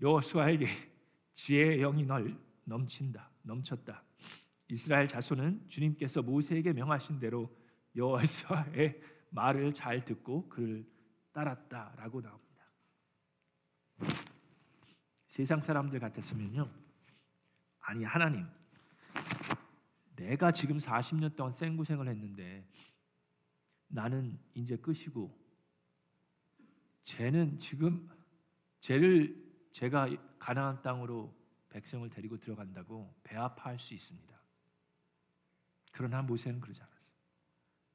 여호수아에게 0.01 0.65
지혜의 1.35 1.81
영이 1.81 2.05
널 2.05 2.35
넘친다 2.63 3.29
넘쳤다 3.43 4.03
이스라엘 4.69 5.07
자손은 5.07 5.67
주님께서 5.67 6.23
모세에게 6.23 6.73
명하신 6.73 7.19
대로 7.19 7.55
여호수아의 7.95 8.99
말을 9.29 9.75
잘 9.75 10.03
듣고 10.03 10.49
그를 10.49 10.87
따랐다라고 11.33 12.23
나옵니다. 12.23 12.46
세상 15.27 15.61
사람들 15.61 15.99
같았으면요. 15.99 16.69
아니 17.79 18.03
하나님 18.03 18.47
내가 20.15 20.51
지금 20.51 20.77
40년 20.77 21.35
동안 21.35 21.53
생고생을 21.53 22.07
했는데 22.07 22.67
나는 23.87 24.37
이제 24.53 24.75
끝이고 24.77 25.37
쟤는 27.03 27.59
지금 27.59 28.09
쟤를 28.81 29.35
제가 29.71 30.09
가나안 30.39 30.81
땅으로 30.81 31.33
백성을 31.69 32.09
데리고 32.09 32.37
들어간다고 32.39 33.13
배 33.23 33.37
아파할 33.37 33.79
수 33.79 33.93
있습니다. 33.93 34.35
그러나 35.91 36.21
모세는 36.21 36.59
그러지 36.59 36.81
않았어요. 36.81 37.17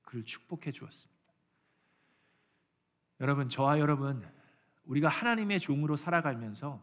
그를 0.02 0.24
축복해 0.24 0.72
주었습니다. 0.72 1.12
여러분 3.20 3.48
저와 3.48 3.78
여러분 3.78 4.26
우리가 4.84 5.08
하나님의 5.08 5.60
종으로 5.60 5.96
살아가면서 5.96 6.82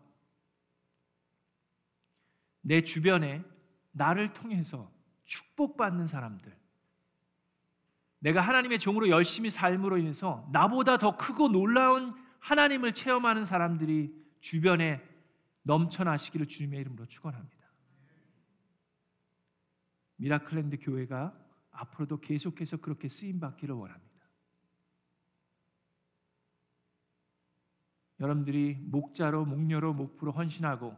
내 2.62 2.82
주변에 2.82 3.44
나를 3.92 4.34
통해서 4.34 4.92
축복받는 5.26 6.08
사람들 6.08 6.56
내가 8.20 8.42
하나님의 8.42 8.80
종으로 8.80 9.10
열심히 9.10 9.50
삶으로 9.50 9.98
인해서 9.98 10.48
나보다 10.52 10.98
더 10.98 11.16
크고 11.16 11.50
놀라운 11.50 12.14
하나님을 12.40 12.94
체험하는 12.94 13.46
사람들이 13.46 14.14
주변에 14.40 15.02
넘쳐나시기를 15.64 16.48
주님의 16.48 16.82
이름으로 16.82 17.06
축원합니다. 17.06 17.60
미라클랜드 20.18 20.80
교회가 20.82 21.34
앞으로도 21.72 22.20
계속해서 22.20 22.78
그렇게 22.78 23.08
쓰임 23.08 23.40
받기를 23.40 23.74
원합니다. 23.76 24.09
여러분들이 28.20 28.76
목자로 28.82 29.46
목녀로 29.46 29.94
목부로 29.94 30.32
헌신하고 30.32 30.98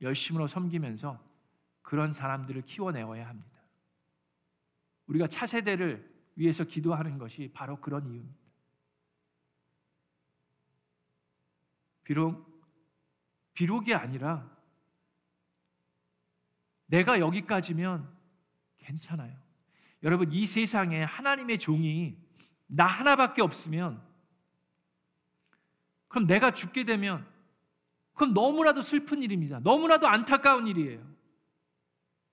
열심으로 0.00 0.48
섬기면서 0.48 1.22
그런 1.82 2.12
사람들을 2.12 2.62
키워내어야 2.62 3.28
합니다. 3.28 3.50
우리가 5.06 5.26
차세대를 5.26 6.10
위해서 6.36 6.64
기도하는 6.64 7.18
것이 7.18 7.50
바로 7.52 7.80
그런 7.80 8.06
이유입니다. 8.06 8.42
비록 12.04 12.50
비록이 13.54 13.94
아니라 13.94 14.50
내가 16.86 17.20
여기까지면 17.20 18.10
괜찮아요. 18.78 19.36
여러분 20.02 20.32
이 20.32 20.46
세상에 20.46 21.02
하나님의 21.04 21.58
종이 21.58 22.18
나 22.66 22.86
하나밖에 22.86 23.40
없으면 23.40 24.02
그럼 26.12 26.26
내가 26.26 26.50
죽게 26.50 26.84
되면 26.84 27.26
그럼 28.12 28.34
너무나도 28.34 28.82
슬픈 28.82 29.22
일입니다. 29.22 29.60
너무나도 29.60 30.06
안타까운 30.06 30.66
일이에요. 30.66 31.00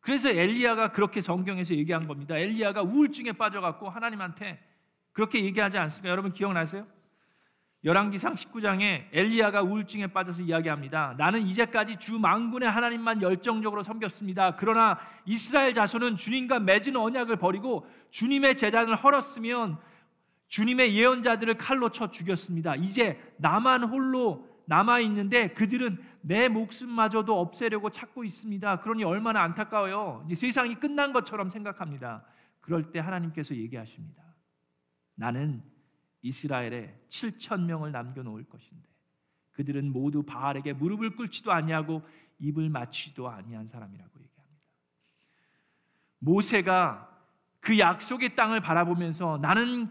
그래서 0.01 0.29
엘리야가 0.29 0.91
그렇게 0.91 1.21
성경에서 1.21 1.73
얘기한 1.75 2.05
겁니다. 2.05 2.37
엘리야가 2.37 2.81
우울증에 2.83 3.31
빠져갖고 3.31 3.89
하나님한테 3.89 4.61
그렇게 5.13 5.43
얘기하지 5.43 5.77
않습니까? 5.77 6.09
여러분 6.09 6.33
기억나세요? 6.33 6.85
열왕기상 7.85 8.35
19장에 8.35 9.05
엘리야가 9.13 9.61
우울증에 9.61 10.07
빠져서 10.07 10.41
이야기합니다. 10.41 11.15
나는 11.17 11.47
이제까지 11.47 11.95
주 11.95 12.19
만군의 12.19 12.69
하나님만 12.69 13.21
열정적으로 13.21 13.83
섬겼습니다. 13.83 14.57
그러나 14.57 14.99
이스라엘 15.25 15.73
자손은 15.73 16.17
주님과 16.17 16.59
맺은 16.59 16.97
언약을 16.97 17.37
버리고 17.37 17.87
주님의 18.09 18.57
재단을 18.57 18.97
헐었으면 18.97 19.77
주님의 20.49 20.95
예언자들을 20.95 21.57
칼로 21.57 21.89
쳐 21.89 22.09
죽였습니다. 22.09 22.75
이제 22.75 23.19
나만 23.37 23.83
홀로 23.83 24.47
남아 24.65 24.99
있는데 24.99 25.49
그들은 25.53 25.97
내 26.21 26.49
목숨마저도 26.49 27.39
없애려고 27.39 27.89
찾고 27.89 28.23
있습니다. 28.23 28.81
그러니 28.81 29.03
얼마나 29.03 29.41
안타까워요. 29.43 30.23
이제 30.25 30.35
세상이 30.35 30.75
끝난 30.75 31.13
것처럼 31.13 31.49
생각합니다. 31.49 32.23
그럴 32.59 32.91
때 32.91 32.99
하나님께서 32.99 33.55
얘기하십니다. 33.55 34.21
나는 35.15 35.63
이스라엘에 36.21 36.99
7천 37.09 37.61
명을 37.61 37.91
남겨 37.91 38.21
놓을 38.21 38.43
것인데 38.43 38.87
그들은 39.51 39.91
모두 39.91 40.23
바알에게 40.23 40.73
무릎을 40.73 41.15
꿇지도 41.15 41.51
아니하고 41.51 42.03
입을 42.39 42.69
맞추지도 42.69 43.29
아니한 43.29 43.67
사람이라고 43.67 44.11
얘기합니다. 44.19 44.63
모세가 46.19 47.09
그 47.59 47.77
약속의 47.77 48.35
땅을 48.35 48.61
바라보면서 48.61 49.39
나는 49.41 49.89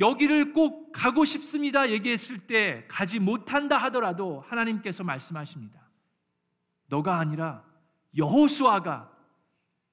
여기를 0.00 0.54
꼭 0.54 0.92
가고 0.92 1.24
싶습니다 1.26 1.90
얘기했을 1.90 2.46
때 2.46 2.86
가지 2.88 3.18
못한다 3.20 3.76
하더라도 3.76 4.40
하나님께서 4.40 5.04
말씀하십니다. 5.04 5.78
너가 6.86 7.18
아니라 7.18 7.64
여호수아가 8.16 9.14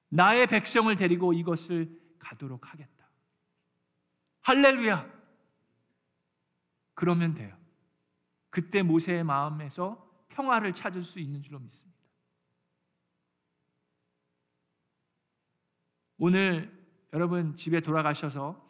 나의 0.08 0.46
백성을 0.46 0.94
데리고 0.96 1.34
이것을 1.34 2.00
가도록 2.18 2.72
하겠다. 2.72 3.08
할렐루야. 4.40 5.18
그러면 6.94 7.34
돼요. 7.34 7.56
그때 8.50 8.82
모세의 8.82 9.22
마음에서 9.22 10.04
평화를 10.30 10.72
찾을 10.72 11.04
수 11.04 11.20
있는 11.20 11.42
줄로 11.42 11.58
믿습니다. 11.58 11.98
오늘 16.16 16.76
여러분 17.12 17.54
집에 17.54 17.80
돌아가셔서 17.80 18.67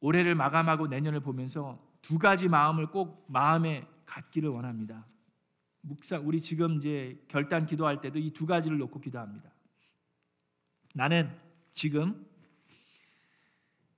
올해를 0.00 0.34
마감하고 0.34 0.86
내년을 0.86 1.20
보면서 1.20 1.78
두 2.02 2.18
가지 2.18 2.48
마음을 2.48 2.86
꼭 2.86 3.26
마음에 3.28 3.86
갖기를 4.06 4.48
원합니다. 4.48 5.06
묵상 5.82 6.26
우리 6.26 6.40
지금 6.40 6.76
이제 6.76 7.22
결단 7.28 7.66
기도할 7.66 8.00
때도 8.00 8.18
이 8.18 8.32
두 8.32 8.46
가지를 8.46 8.78
놓고 8.78 9.00
기도합니다. 9.00 9.50
나는 10.94 11.30
지금 11.74 12.26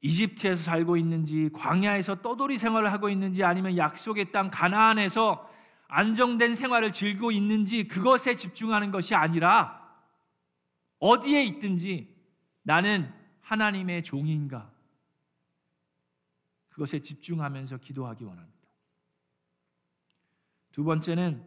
이집트에서 0.00 0.62
살고 0.62 0.96
있는지 0.96 1.50
광야에서 1.52 2.22
떠돌이 2.22 2.58
생활을 2.58 2.92
하고 2.92 3.08
있는지 3.08 3.44
아니면 3.44 3.76
약속의 3.76 4.32
땅 4.32 4.50
가나안에서 4.50 5.48
안정된 5.86 6.54
생활을 6.56 6.90
즐기고 6.90 7.30
있는지 7.30 7.86
그것에 7.86 8.34
집중하는 8.34 8.90
것이 8.90 9.14
아니라 9.14 9.80
어디에 10.98 11.44
있든지 11.44 12.16
나는 12.62 13.12
하나님의 13.42 14.02
종인가 14.02 14.71
그것에 16.72 17.00
집중하면서 17.00 17.78
기도하기 17.78 18.24
원합니다. 18.24 18.58
두 20.72 20.84
번째는 20.84 21.44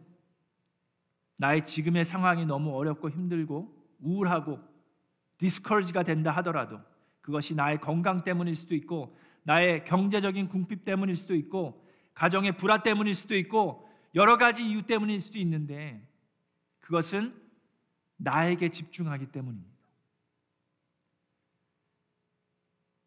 나의 1.36 1.64
지금의 1.64 2.04
상황이 2.04 2.46
너무 2.46 2.74
어렵고 2.76 3.10
힘들고 3.10 3.74
우울하고 4.00 4.60
디스커리지가 5.38 6.04
된다 6.04 6.30
하더라도 6.36 6.80
그것이 7.20 7.54
나의 7.54 7.80
건강 7.80 8.22
때문일 8.22 8.56
수도 8.56 8.74
있고 8.76 9.16
나의 9.42 9.84
경제적인 9.84 10.48
궁핍 10.48 10.84
때문일 10.84 11.16
수도 11.16 11.34
있고 11.34 11.84
가정의 12.14 12.56
불화 12.56 12.82
때문일 12.82 13.14
수도 13.14 13.36
있고 13.36 13.88
여러 14.14 14.38
가지 14.38 14.64
이유 14.64 14.86
때문일 14.86 15.20
수도 15.20 15.38
있는데 15.38 16.08
그것은 16.80 17.34
나에게 18.16 18.70
집중하기 18.70 19.26
때문입니다. 19.26 19.75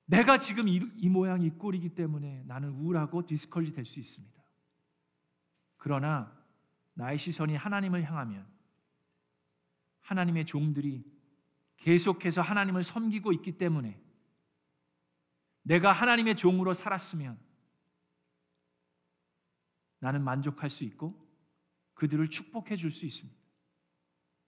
내가 0.10 0.40
지금 0.40 0.68
이, 0.68 0.82
이 0.98 1.08
모양 1.08 1.44
이 1.44 1.52
꼴이기 1.52 1.90
때문에 1.90 2.44
나는 2.48 2.70
우울하고 2.70 3.28
디스컬리 3.28 3.74
될 3.74 3.86
수 3.86 4.00
있습니다. 4.00 4.44
그러나 5.78 6.36
나의 6.96 7.20
시선이 7.20 7.56
하나님을 7.56 8.04
향하면 8.04 8.48
하나님의 10.02 10.46
종들이 10.46 11.06
계속해서 11.78 12.42
하나님을 12.42 12.84
섬기고 12.84 13.32
있기 13.34 13.58
때문에 13.60 14.02
내가 15.62 15.92
하나님의 15.92 16.36
종으로 16.36 16.74
살았으면 16.74 17.40
나는 20.00 20.24
만족할 20.24 20.72
수 20.72 20.84
있고 20.86 21.14
그들을 21.94 22.30
축복해 22.30 22.78
줄 22.78 22.92
수 22.92 23.06
있습니다. 23.06 23.40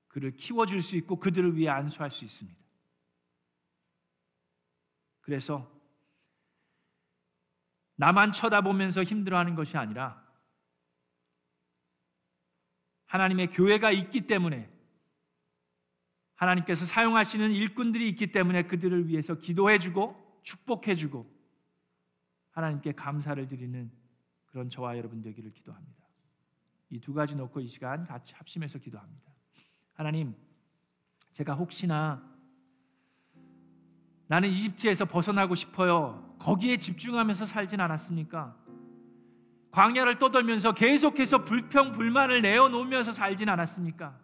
그를 0.07 0.35
키워 0.35 0.65
줄 0.65 0.81
수 0.81 0.97
있고 0.97 1.19
그들을 1.19 1.55
위해 1.55 1.69
안수할 1.69 2.09
수 2.09 2.25
있습니다. 2.25 2.59
그래서 5.21 5.71
나만 7.95 8.31
쳐다보면서 8.31 9.03
힘들어하는 9.03 9.55
것이 9.55 9.77
아니라 9.77 10.21
하나님의 13.05 13.51
교회가 13.51 13.91
있기 13.91 14.27
때문에 14.27 14.69
하나님께서 16.35 16.85
사용하시는 16.85 17.51
일꾼들이 17.51 18.09
있기 18.09 18.31
때문에 18.31 18.63
그들을 18.63 19.07
위해서 19.07 19.35
기도해주고 19.35 20.41
축복해주고 20.43 21.29
하나님께 22.51 22.93
감사를 22.93 23.47
드리는 23.47 23.91
그런 24.47 24.69
저와 24.69 24.97
여러분 24.97 25.21
되기를 25.21 25.53
기도합니다. 25.53 26.01
이 26.89 26.99
두 26.99 27.13
가지 27.13 27.35
놓고 27.35 27.61
이 27.61 27.67
시간 27.67 28.05
같이 28.05 28.33
합심해서 28.35 28.79
기도합니다. 28.79 29.31
하나님, 29.93 30.35
제가 31.31 31.53
혹시나 31.53 32.30
나는 34.31 34.47
이집트에서 34.47 35.03
벗어나고 35.03 35.55
싶어요. 35.55 36.37
거기에 36.39 36.77
집중하면서 36.77 37.45
살진 37.45 37.81
않았습니까? 37.81 38.55
광야를 39.71 40.19
떠돌면서 40.19 40.71
계속해서 40.71 41.43
불평 41.43 41.91
불만을 41.91 42.41
내어 42.41 42.69
놓으면서 42.69 43.11
살진 43.11 43.49
않았습니까? 43.49 44.17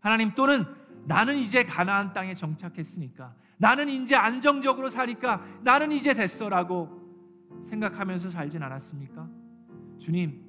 하나님 0.00 0.34
또는 0.34 0.64
나는 1.04 1.36
이제 1.36 1.66
가나안 1.66 2.14
땅에 2.14 2.32
정착했으니까 2.32 3.34
나는 3.58 3.90
이제 3.90 4.16
안정적으로 4.16 4.88
사니까 4.88 5.44
나는 5.62 5.92
이제 5.92 6.14
됐어라고 6.14 6.98
생각하면서 7.68 8.30
살진 8.30 8.62
않았습니까? 8.62 9.28
주님, 9.98 10.42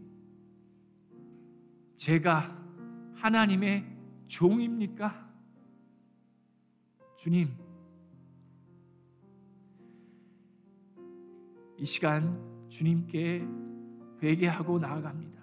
제가 1.98 2.50
하나님의 3.16 3.86
종입니까? 4.30 5.28
주님, 7.18 7.54
이 11.82 11.86
시간 11.86 12.40
주님께 12.70 13.44
회개하고 14.22 14.78
나아갑니다. 14.78 15.42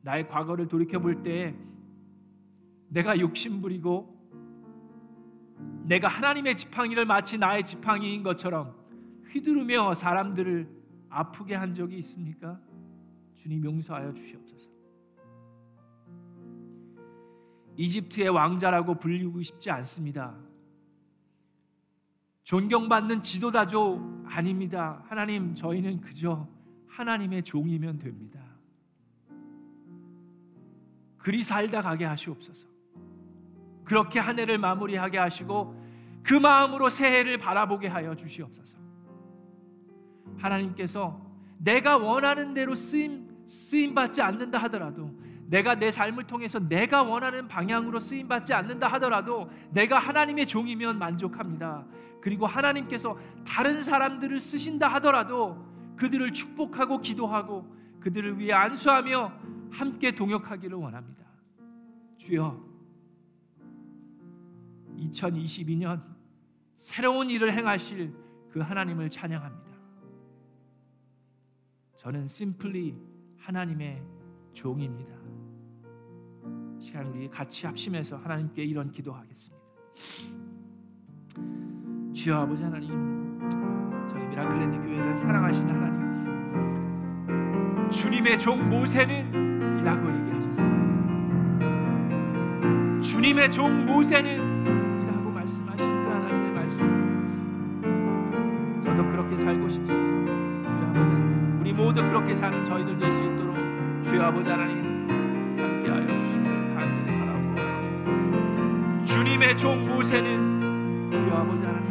나의 0.00 0.26
과거를 0.26 0.68
돌이켜 0.68 0.98
볼 0.98 1.22
때 1.22 1.54
내가 2.88 3.18
욕심 3.18 3.60
부리고 3.60 4.14
내가 5.84 6.08
하나님의 6.08 6.56
지팡이를 6.56 7.04
마치 7.04 7.36
나의 7.36 7.62
지팡이인 7.64 8.22
것처럼 8.22 8.74
휘두르며 9.30 9.94
사람들을 9.94 10.66
아프게 11.10 11.54
한 11.54 11.74
적이 11.74 11.98
있습니까? 11.98 12.58
주님 13.34 13.62
용서하여 13.62 14.14
주시옵소서. 14.14 14.70
이집트의 17.76 18.30
왕자라고 18.30 18.94
불리고 18.94 19.42
싶지 19.42 19.70
않습니다. 19.70 20.34
존경받는 22.44 23.20
지도자조 23.20 24.15
아닙니다. 24.26 25.02
하나님, 25.08 25.54
저희는 25.54 26.00
그저 26.00 26.46
하나님의 26.88 27.42
종이면 27.42 27.98
됩니다. 27.98 28.40
그리 31.18 31.42
살다 31.42 31.82
가게 31.82 32.04
하시옵소서. 32.04 32.66
그렇게 33.84 34.18
한 34.18 34.38
해를 34.38 34.58
마무리하게 34.58 35.18
하시고 35.18 35.74
그 36.22 36.34
마음으로 36.34 36.90
새해를 36.90 37.38
바라보게 37.38 37.88
하여 37.88 38.14
주시옵소서. 38.14 38.76
하나님께서 40.38 41.20
내가 41.58 41.96
원하는 41.96 42.52
대로 42.52 42.74
쓰임 42.74 43.26
쓰임 43.46 43.94
받지 43.94 44.22
않는다 44.22 44.58
하더라도 44.64 45.10
내가 45.48 45.76
내 45.76 45.90
삶을 45.90 46.24
통해서 46.24 46.58
내가 46.58 47.02
원하는 47.04 47.46
방향으로 47.46 48.00
쓰임 48.00 48.26
받지 48.26 48.52
않는다 48.52 48.88
하더라도 48.88 49.48
내가 49.70 49.98
하나님의 49.98 50.46
종이면 50.46 50.98
만족합니다. 50.98 51.84
그리고 52.20 52.46
하나님께서 52.46 53.18
다른 53.46 53.80
사람들을 53.82 54.40
쓰신다 54.40 54.88
하더라도 54.94 55.64
그들을 55.96 56.32
축복하고 56.32 57.00
기도하고 57.00 57.66
그들을 58.00 58.38
위해 58.38 58.52
안수하며 58.52 59.32
함께 59.70 60.14
동역하기를 60.14 60.76
원합니다. 60.76 61.24
주여 62.18 62.64
2022년 64.96 66.02
새로운 66.76 67.30
일을 67.30 67.52
행하실 67.52 68.14
그 68.50 68.60
하나님을 68.60 69.10
찬양합니다. 69.10 69.66
저는 71.96 72.26
심플리 72.26 72.94
하나님의 73.38 74.02
종입니다. 74.52 75.16
시간 76.78 77.06
우리 77.08 77.28
같이 77.28 77.66
합심해서 77.66 78.16
하나님께 78.16 78.64
이런 78.64 78.90
기도하겠습니다. 78.90 79.66
주여 82.16 82.34
아버지 82.34 82.62
하나님, 82.62 82.88
저희 84.10 84.26
미라클랜드 84.28 84.78
교회를 84.78 85.18
사랑하시는 85.18 85.68
하나님, 85.68 86.00
주님의 87.90 88.38
종 88.38 88.70
모세는 88.70 89.80
이라고 89.80 90.08
얘기하셨습니다. 90.08 90.62
주님의 93.02 93.50
종 93.50 93.84
모세는 93.84 94.32
이라고 95.02 95.30
말씀하신 95.30 95.86
그 95.86 96.08
하나님의 96.10 96.52
말씀, 96.52 96.80
저도 98.82 99.04
그렇게 99.10 99.36
살고 99.38 99.68
싶습니다. 99.68 100.32
주여 100.64 100.86
아버지 100.86 100.98
하나님, 100.98 101.60
우리 101.60 101.74
모두 101.74 102.02
그렇게 102.02 102.34
사는 102.34 102.64
저희들 102.64 102.98
될 102.98 103.12
수 103.12 103.22
있도록 103.22 103.54
주여 104.04 104.22
아버지 104.22 104.48
하나님 104.48 105.06
함께하여 105.60 106.06
주시기를 106.06 106.74
간절히 106.76 107.18
바라고 107.18 109.04
주님의 109.04 109.54
종 109.58 109.86
모세는 109.86 111.10
주여 111.12 111.34
아버지 111.36 111.62
하나님 111.62 111.85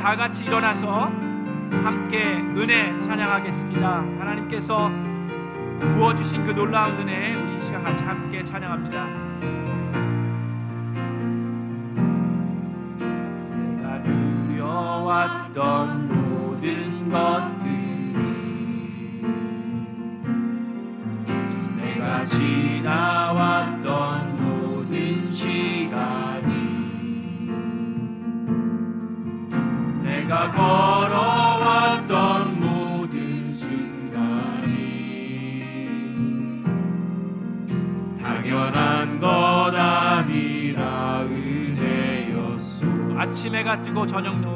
다 0.00 0.16
같이 0.16 0.44
일어나서 0.44 1.12
함께 1.84 2.38
은혜 2.56 2.98
찬양하겠습니다. 3.00 3.86
하나님께서 4.18 4.90
부어주신 5.78 6.46
그 6.46 6.52
놀라운 6.52 6.98
은혜 7.00 7.34
우리 7.34 7.58
이 7.58 7.60
시간 7.60 7.84
같이 7.84 8.02
함께 8.02 8.42
찬양합니다. 8.42 9.19
가 43.90 43.94
뜨고 43.94 44.06
저녁 44.06 44.49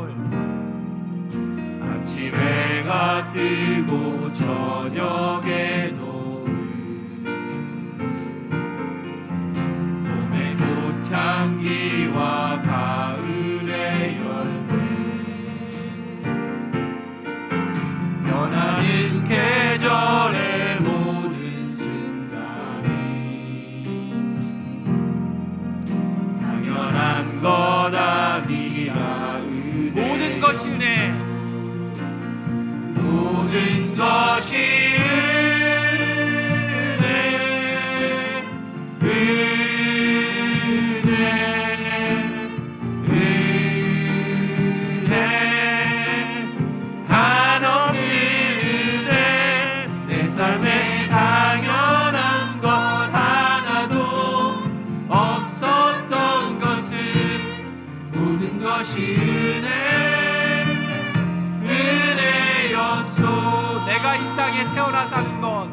땅에 64.55 64.72
태어나 64.72 65.05
사는 65.05 65.40
것. 65.40 65.68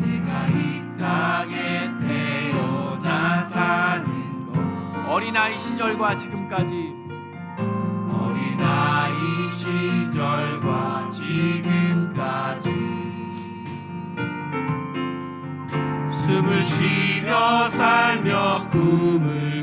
내가 0.00 0.46
이 0.48 0.82
땅에 0.98 1.88
태어나 2.00 3.40
사는 3.40 4.52
것. 4.52 5.08
어린아이 5.08 5.54
시절과 5.54 6.16
지금까지. 6.16 6.96
어린아이 8.10 9.14
시절과 9.56 11.10
지금까지. 11.10 12.70
숨을 16.10 16.62
쉬며 16.64 17.68
살며 17.68 18.68
꿈을 18.72 19.55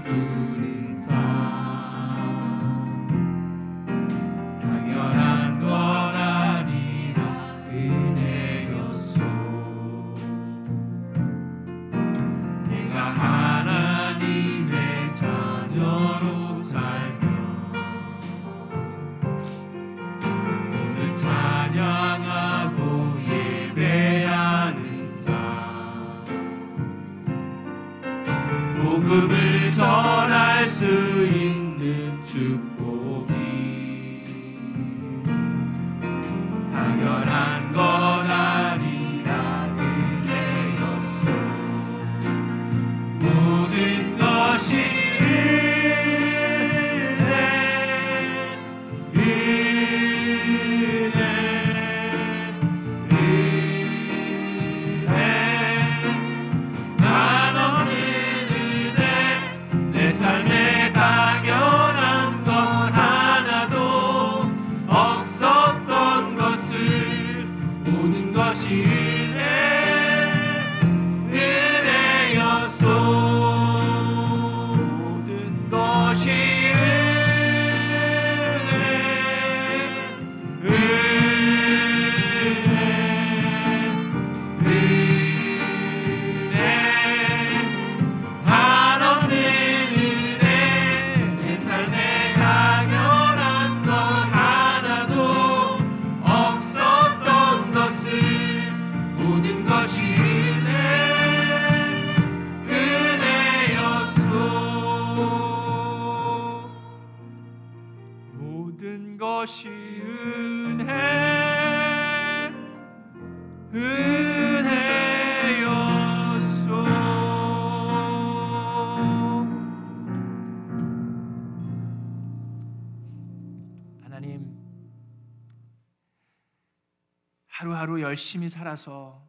열심히 128.14 128.48
살아서 128.48 129.28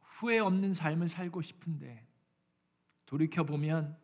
후회 0.00 0.38
없는 0.38 0.74
삶을 0.74 1.08
살고 1.08 1.40
싶은데 1.40 2.06
돌이켜 3.06 3.42
보면 3.42 3.98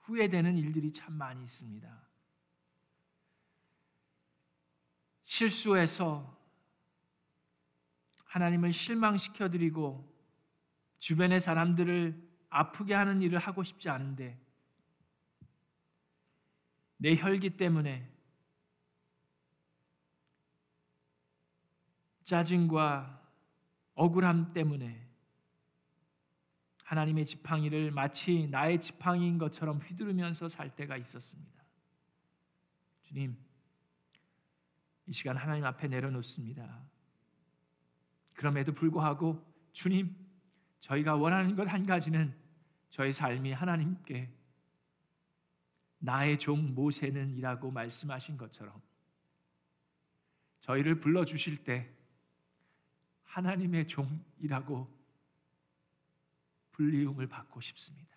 후회되는 0.00 0.58
일들이 0.58 0.92
참 0.92 1.14
많이 1.14 1.42
있습니다. 1.42 1.90
실수해서 5.24 6.38
하나님을 8.26 8.74
실망시켜 8.74 9.48
드리고 9.48 10.06
주변의 10.98 11.40
사람들을 11.40 12.30
아프게 12.50 12.92
하는 12.92 13.22
일을 13.22 13.38
하고 13.38 13.64
싶지 13.64 13.88
않은데 13.88 14.38
내 16.98 17.16
혈기 17.16 17.56
때문에 17.56 18.06
짜증과 22.30 23.20
억울함 23.94 24.52
때문에 24.52 25.04
하나님의 26.84 27.26
지팡이를 27.26 27.90
마치 27.90 28.46
나의 28.46 28.80
지팡이인 28.80 29.36
것처럼 29.36 29.78
휘두르면서 29.78 30.48
살 30.48 30.76
때가 30.76 30.96
있었습니다. 30.96 31.60
주님, 33.02 33.36
이 35.06 35.12
시간 35.12 35.36
하나님 35.36 35.64
앞에 35.64 35.88
내려놓습니다. 35.88 36.88
그럼에도 38.34 38.72
불구하고 38.72 39.44
주님, 39.72 40.14
저희가 40.78 41.16
원하는 41.16 41.56
것 41.56 41.66
한 41.66 41.84
가지는 41.84 42.32
저희 42.90 43.12
삶이 43.12 43.52
하나님께 43.52 44.32
나의 45.98 46.38
종 46.38 46.76
모세는 46.76 47.34
이라고 47.34 47.72
말씀하신 47.72 48.36
것처럼 48.36 48.80
저희를 50.60 51.00
불러 51.00 51.24
주실 51.24 51.64
때 51.64 51.92
하나님의 53.30 53.86
종이라고 53.86 54.92
불리움을 56.72 57.28
받고 57.28 57.60
싶습니다. 57.60 58.16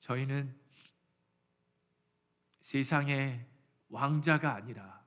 저희는 0.00 0.54
세상의 2.62 3.46
왕자가 3.88 4.54
아니라 4.54 5.04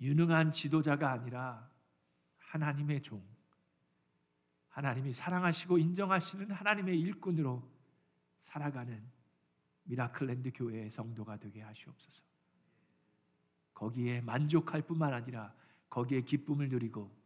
유능한 0.00 0.52
지도자가 0.52 1.10
아니라 1.10 1.68
하나님의 2.38 3.02
종, 3.02 3.26
하나님이 4.68 5.12
사랑하시고 5.12 5.78
인정하시는 5.78 6.52
하나님의 6.52 7.00
일꾼으로 7.00 7.68
살아가는 8.42 9.02
미라클랜드 9.84 10.52
교회의 10.54 10.90
성도가 10.90 11.38
되게 11.38 11.62
하시옵소서. 11.62 12.27
거기에 13.78 14.20
만족할 14.22 14.82
뿐만 14.82 15.14
아니라 15.14 15.54
거기에 15.88 16.22
기쁨을 16.22 16.68
누리고 16.68 17.16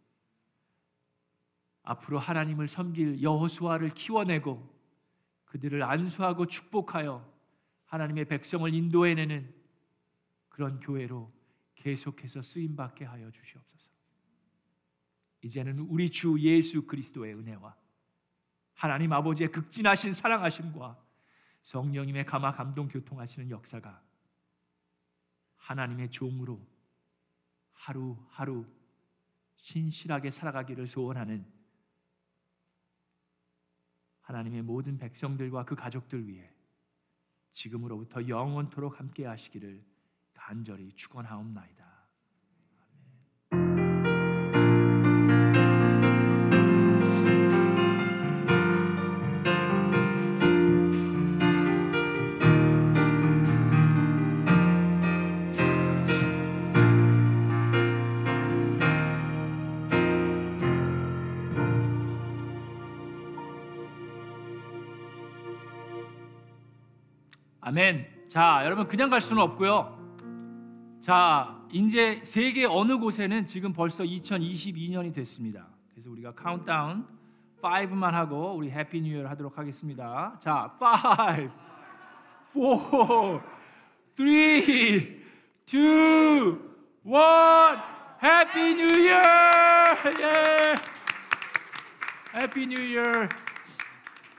앞으로 1.82 2.18
하나님을 2.18 2.68
섬길 2.68 3.22
여호수아를 3.22 3.94
키워내고 3.94 4.70
그들을 5.46 5.82
안수하고 5.82 6.46
축복하여 6.46 7.26
하나님의 7.86 8.26
백성을 8.26 8.72
인도해내는 8.72 9.52
그런 10.50 10.78
교회로 10.80 11.32
계속해서 11.74 12.42
쓰임 12.42 12.76
받게 12.76 13.06
하여 13.06 13.30
주시옵소서. 13.30 13.90
이제는 15.40 15.78
우리 15.78 16.10
주 16.10 16.38
예수 16.38 16.86
그리스도의 16.86 17.34
은혜와 17.34 17.74
하나님 18.74 19.12
아버지의 19.12 19.50
극진하신 19.50 20.12
사랑하심과 20.12 21.02
성령님의 21.62 22.26
감화 22.26 22.52
감동 22.52 22.88
교통하시는 22.88 23.48
역사가 23.50 24.02
하나님의 25.62 26.10
종으로 26.10 26.60
하루하루 27.72 28.66
신실하게 29.56 30.30
살아가기를 30.30 30.88
소원하는 30.88 31.46
하나님의 34.22 34.62
모든 34.62 34.98
백성들과 34.98 35.64
그 35.64 35.74
가족들 35.74 36.26
위해 36.26 36.50
지금으로부터 37.52 38.26
영원토록 38.26 38.98
함께 38.98 39.26
하시기를 39.26 39.84
간절히 40.32 40.92
축원하옵나이다. 40.94 41.81
아멘. 67.64 68.06
자, 68.28 68.62
여러분 68.64 68.88
그냥 68.88 69.08
갈 69.08 69.20
수는 69.20 69.40
없고요. 69.40 69.96
자, 71.00 71.62
이제 71.70 72.20
세계 72.24 72.64
어느 72.64 72.98
곳에는 72.98 73.46
지금 73.46 73.72
벌써 73.72 74.02
2022년이 74.02 75.14
됐습니다. 75.14 75.68
그래서 75.92 76.10
우리가 76.10 76.32
카운트다운 76.34 77.06
5만 77.62 78.10
하고 78.10 78.56
우리 78.56 78.68
Happy 78.68 79.00
New 79.00 79.20
Year 79.20 79.28
하도록 79.28 79.56
하겠습니다. 79.56 80.36
자, 80.40 80.76
5 80.78 80.84
4 80.84 81.36
3 84.16 84.26
2 84.26 84.32
1 85.72 86.82
Happy 88.24 88.74
New 88.74 88.86
Year! 88.86 89.22
예! 90.20 90.74
Happy 92.34 92.66
New 92.66 92.80
Year! 92.80 93.02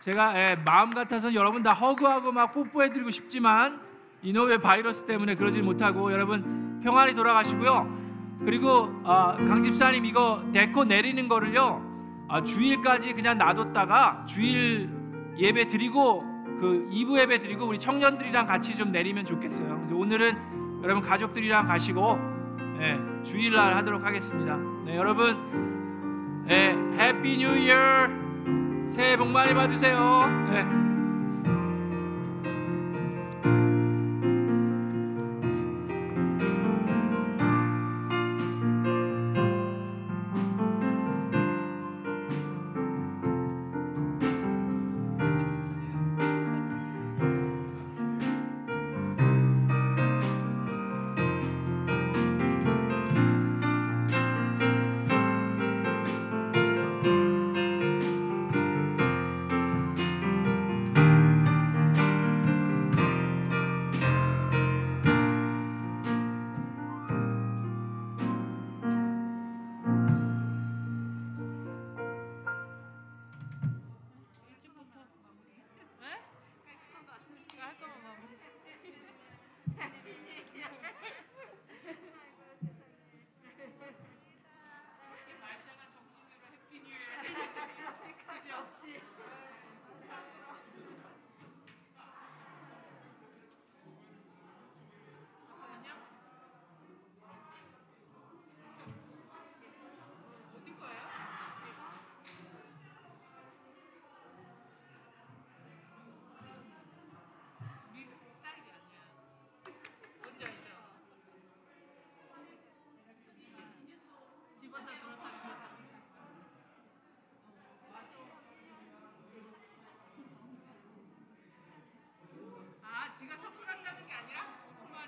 제가 0.03 0.38
예, 0.38 0.55
마음 0.65 0.89
같아서 0.89 1.34
여러분 1.34 1.63
다 1.63 1.71
hug하고 1.72 2.34
막 2.34 2.53
뽀뽀해드리고 2.53 3.09
싶지만 3.09 3.80
이놈의 4.22 4.57
바이러스 4.57 5.05
때문에 5.05 5.35
그러지 5.35 5.61
못하고 5.61 6.11
여러분 6.11 6.81
평안히 6.84 7.15
돌아가시고요. 7.15 8.03
그리고 8.43 8.89
아, 9.05 9.34
강 9.38 9.63
집사님 9.63 10.05
이거 10.05 10.43
데코 10.51 10.84
내리는 10.84 11.30
거를요 11.30 11.81
아, 12.27 12.43
주일까지 12.43 13.13
그냥 13.13 13.38
놔뒀다가 13.38 14.25
주일 14.27 14.89
예배 15.38 15.67
드리고 15.67 16.21
그 16.59 16.89
2부 16.91 17.17
예배 17.19 17.39
드리고 17.39 17.65
우리 17.65 17.80
청년들이랑 17.80 18.45
같이 18.45 18.75
좀 18.75 18.91
내리면 18.91 19.23
좋겠어요. 19.23 19.77
그래서 19.77 19.95
오늘은 19.95 20.81
여러분 20.84 21.01
가족들이랑 21.01 21.67
가시고 21.67 22.19
예, 22.81 22.99
주일날 23.23 23.73
하도록 23.75 24.05
하겠습니다. 24.05 24.57
네, 24.84 24.97
여러분 24.97 26.43
예, 26.49 26.75
Happy 26.98 27.38
New 27.38 27.57
Year 27.57 28.23
새해 28.94 29.18
복 29.18 29.28
많이 29.30 29.56
받으세요. 29.56 30.28
네. 30.52 30.82